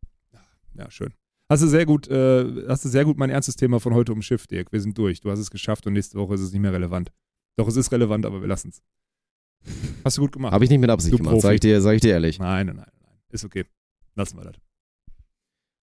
[0.74, 1.14] Ja, schön.
[1.48, 4.50] Hast du sehr gut, äh, hast du sehr gut mein ernstes Thema von heute umschifft,
[4.50, 4.70] Dirk.
[4.72, 5.20] Wir sind durch.
[5.20, 7.10] Du hast es geschafft und nächste Woche ist es nicht mehr relevant.
[7.56, 8.82] Doch, es ist relevant, aber wir lassen es.
[10.04, 10.52] Hast du gut gemacht.
[10.52, 11.42] Habe ich nicht mit Absicht Du gemacht, Profi.
[11.46, 12.38] sag ich, dir, sag ich dir ehrlich.
[12.38, 13.14] Nein, nein, nein, nein.
[13.30, 13.64] Ist okay.
[14.14, 14.54] Lassen wir das.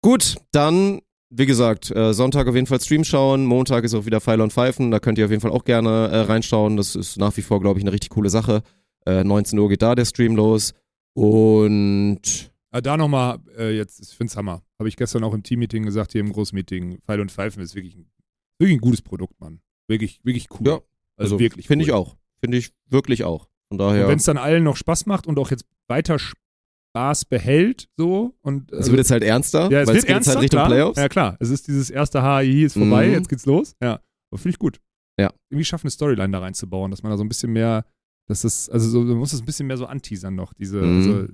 [0.02, 1.00] Gut, dann,
[1.30, 3.44] wie gesagt, äh, Sonntag auf jeden Fall Stream schauen.
[3.46, 4.90] Montag ist auch wieder Pfeile und Pfeifen.
[4.90, 6.76] Da könnt ihr auf jeden Fall auch gerne äh, reinschauen.
[6.76, 8.62] Das ist nach wie vor, glaube ich, eine richtig coole Sache.
[9.06, 10.74] Äh, 19 Uhr geht da der Stream los.
[11.14, 14.62] Und Ah, da nochmal, äh, jetzt, ich find's Hammer.
[14.78, 17.00] Habe ich gestern auch im Teammeeting gesagt, hier im Großmeeting.
[17.00, 18.10] Pfeil und Pfeifen ist wirklich ein,
[18.58, 19.60] wirklich ein gutes Produkt, Mann.
[19.88, 20.66] Wirklich, wirklich cool.
[20.66, 20.80] Ja,
[21.16, 21.88] also, wirklich Finde cool.
[21.88, 22.16] ich auch.
[22.40, 23.48] Finde ich wirklich auch.
[23.70, 24.08] Von Und daher.
[24.08, 28.72] wenn es dann allen noch Spaß macht und auch jetzt weiter Spaß behält, so und
[28.72, 30.58] es wird jetzt halt ernster, ja, es weil wird es geht jetzt ernster, halt Richtung
[30.58, 30.68] klar.
[30.68, 30.98] Playoffs.
[30.98, 33.12] Ja klar, es ist dieses erste HI ist vorbei, Mhm.
[33.12, 33.74] jetzt geht's los.
[33.82, 34.80] Ja, aber finde ich gut.
[35.20, 35.32] Ja.
[35.50, 37.84] Irgendwie schaffen eine Storyline da reinzubauen, dass man da so ein bisschen mehr,
[38.28, 40.54] dass das, also so, man muss das ein bisschen mehr so anteasern noch.
[40.54, 40.96] Diese, Mhm.
[40.96, 41.28] also,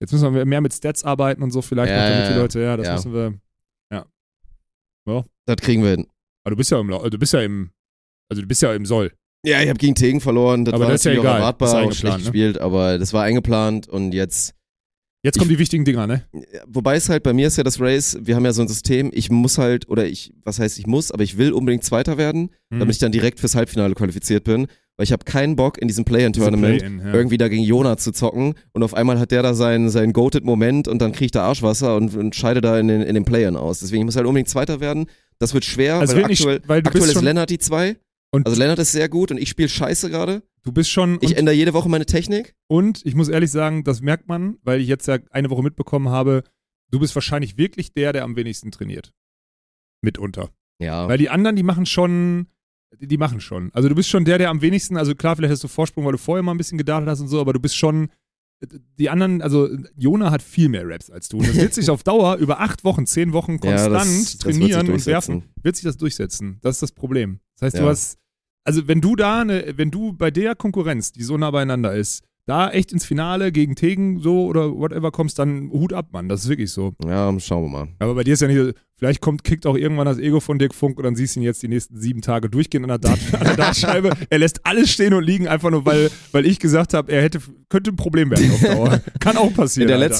[0.00, 2.38] jetzt müssen wir mehr mit Stats arbeiten und so vielleicht Ja, noch, damit ja, die
[2.38, 2.94] Leute, ja, das ja.
[2.94, 3.40] müssen wir.
[5.46, 6.06] Das kriegen wir hin.
[6.44, 7.70] Aber du bist ja im, du bist ja im,
[8.30, 9.12] also du bist ja im Soll.
[9.44, 10.64] Ja, ich habe gegen Tegen verloren.
[10.64, 11.36] Das Aber war das ist ja egal.
[11.38, 12.22] erwartbar, Das ist schlecht ne?
[12.24, 14.54] gespielt, aber das war eingeplant und jetzt
[15.22, 16.22] Jetzt kommen die wichtigen Dinger, ne?
[16.66, 19.10] Wobei es halt bei mir ist ja das Race, wir haben ja so ein System,
[19.12, 22.48] ich muss halt, oder ich, was heißt ich muss, aber ich will unbedingt Zweiter werden,
[22.70, 22.78] Mhm.
[22.78, 24.66] damit ich dann direkt fürs Halbfinale qualifiziert bin.
[24.96, 27.12] weil ich habe keinen Bock in diesem Play-In-Tournament Play-in, ja.
[27.14, 30.88] irgendwie da gegen Jona zu zocken und auf einmal hat der da seinen, seinen Goated-Moment
[30.88, 33.56] und dann kriege ich da Arschwasser und, und scheide da in den, in den Play-In
[33.56, 33.80] aus.
[33.80, 35.06] Deswegen ich muss halt unbedingt Zweiter werden.
[35.38, 37.48] Das wird schwer, Also weil nicht aktuell, sch- weil du aktuell bist ist schon- Lennart
[37.50, 37.96] die zwei.
[38.32, 40.42] Und- also Lennart ist sehr gut und ich spiele scheiße gerade.
[40.62, 41.18] Du bist schon.
[41.20, 42.54] Ich und, ändere jede Woche meine Technik.
[42.68, 46.08] und ich muss ehrlich sagen, das merkt man, weil ich jetzt ja eine Woche mitbekommen
[46.10, 46.44] habe,
[46.90, 49.12] du bist wahrscheinlich wirklich der, der am wenigsten trainiert.
[50.02, 50.50] Mitunter.
[50.78, 51.08] Ja.
[51.08, 52.46] Weil die anderen, die machen schon,
[52.98, 53.70] die, machen schon.
[53.74, 56.12] Also du bist schon der, der am wenigsten, also klar, vielleicht hast du Vorsprung, weil
[56.12, 58.08] du vorher mal ein bisschen gedartet hast und so, aber du bist schon,
[58.98, 61.38] die anderen, also Jona hat viel mehr Raps als du.
[61.38, 64.38] Und das wird sich auf Dauer über acht Wochen, zehn Wochen Ja, konstant das- das
[64.38, 65.34] trainieren und durchsetzen.
[65.34, 66.58] werfen, wird sich das durchsetzen.
[66.62, 67.40] Das ist das Problem.
[67.60, 67.88] Das heißt, du Ja.
[67.90, 68.18] hast,
[68.64, 72.24] also wenn du da, eine, wenn du bei der Konkurrenz, die so nah beieinander ist,
[72.46, 76.28] da echt ins Finale gegen Tegen so oder whatever kommst, dann Hut ab, Mann.
[76.28, 76.94] Das ist wirklich so.
[77.06, 77.88] Ja, schauen wir mal.
[78.00, 80.74] Aber bei dir ist ja nicht, vielleicht kommt, kickt auch irgendwann das Ego von Dirk
[80.74, 83.20] Funk und dann siehst du ihn jetzt die nächsten sieben Tage durchgehen an der, Dart,
[83.34, 84.10] an der Dartscheibe.
[84.30, 87.38] er lässt alles stehen und liegen, einfach nur, weil, weil ich gesagt habe, er hätte,
[87.68, 89.00] könnte ein Problem werden auf Dauer.
[89.20, 89.82] Kann auch passieren.
[89.82, 90.08] In der Alter.
[90.08, 90.18] letzten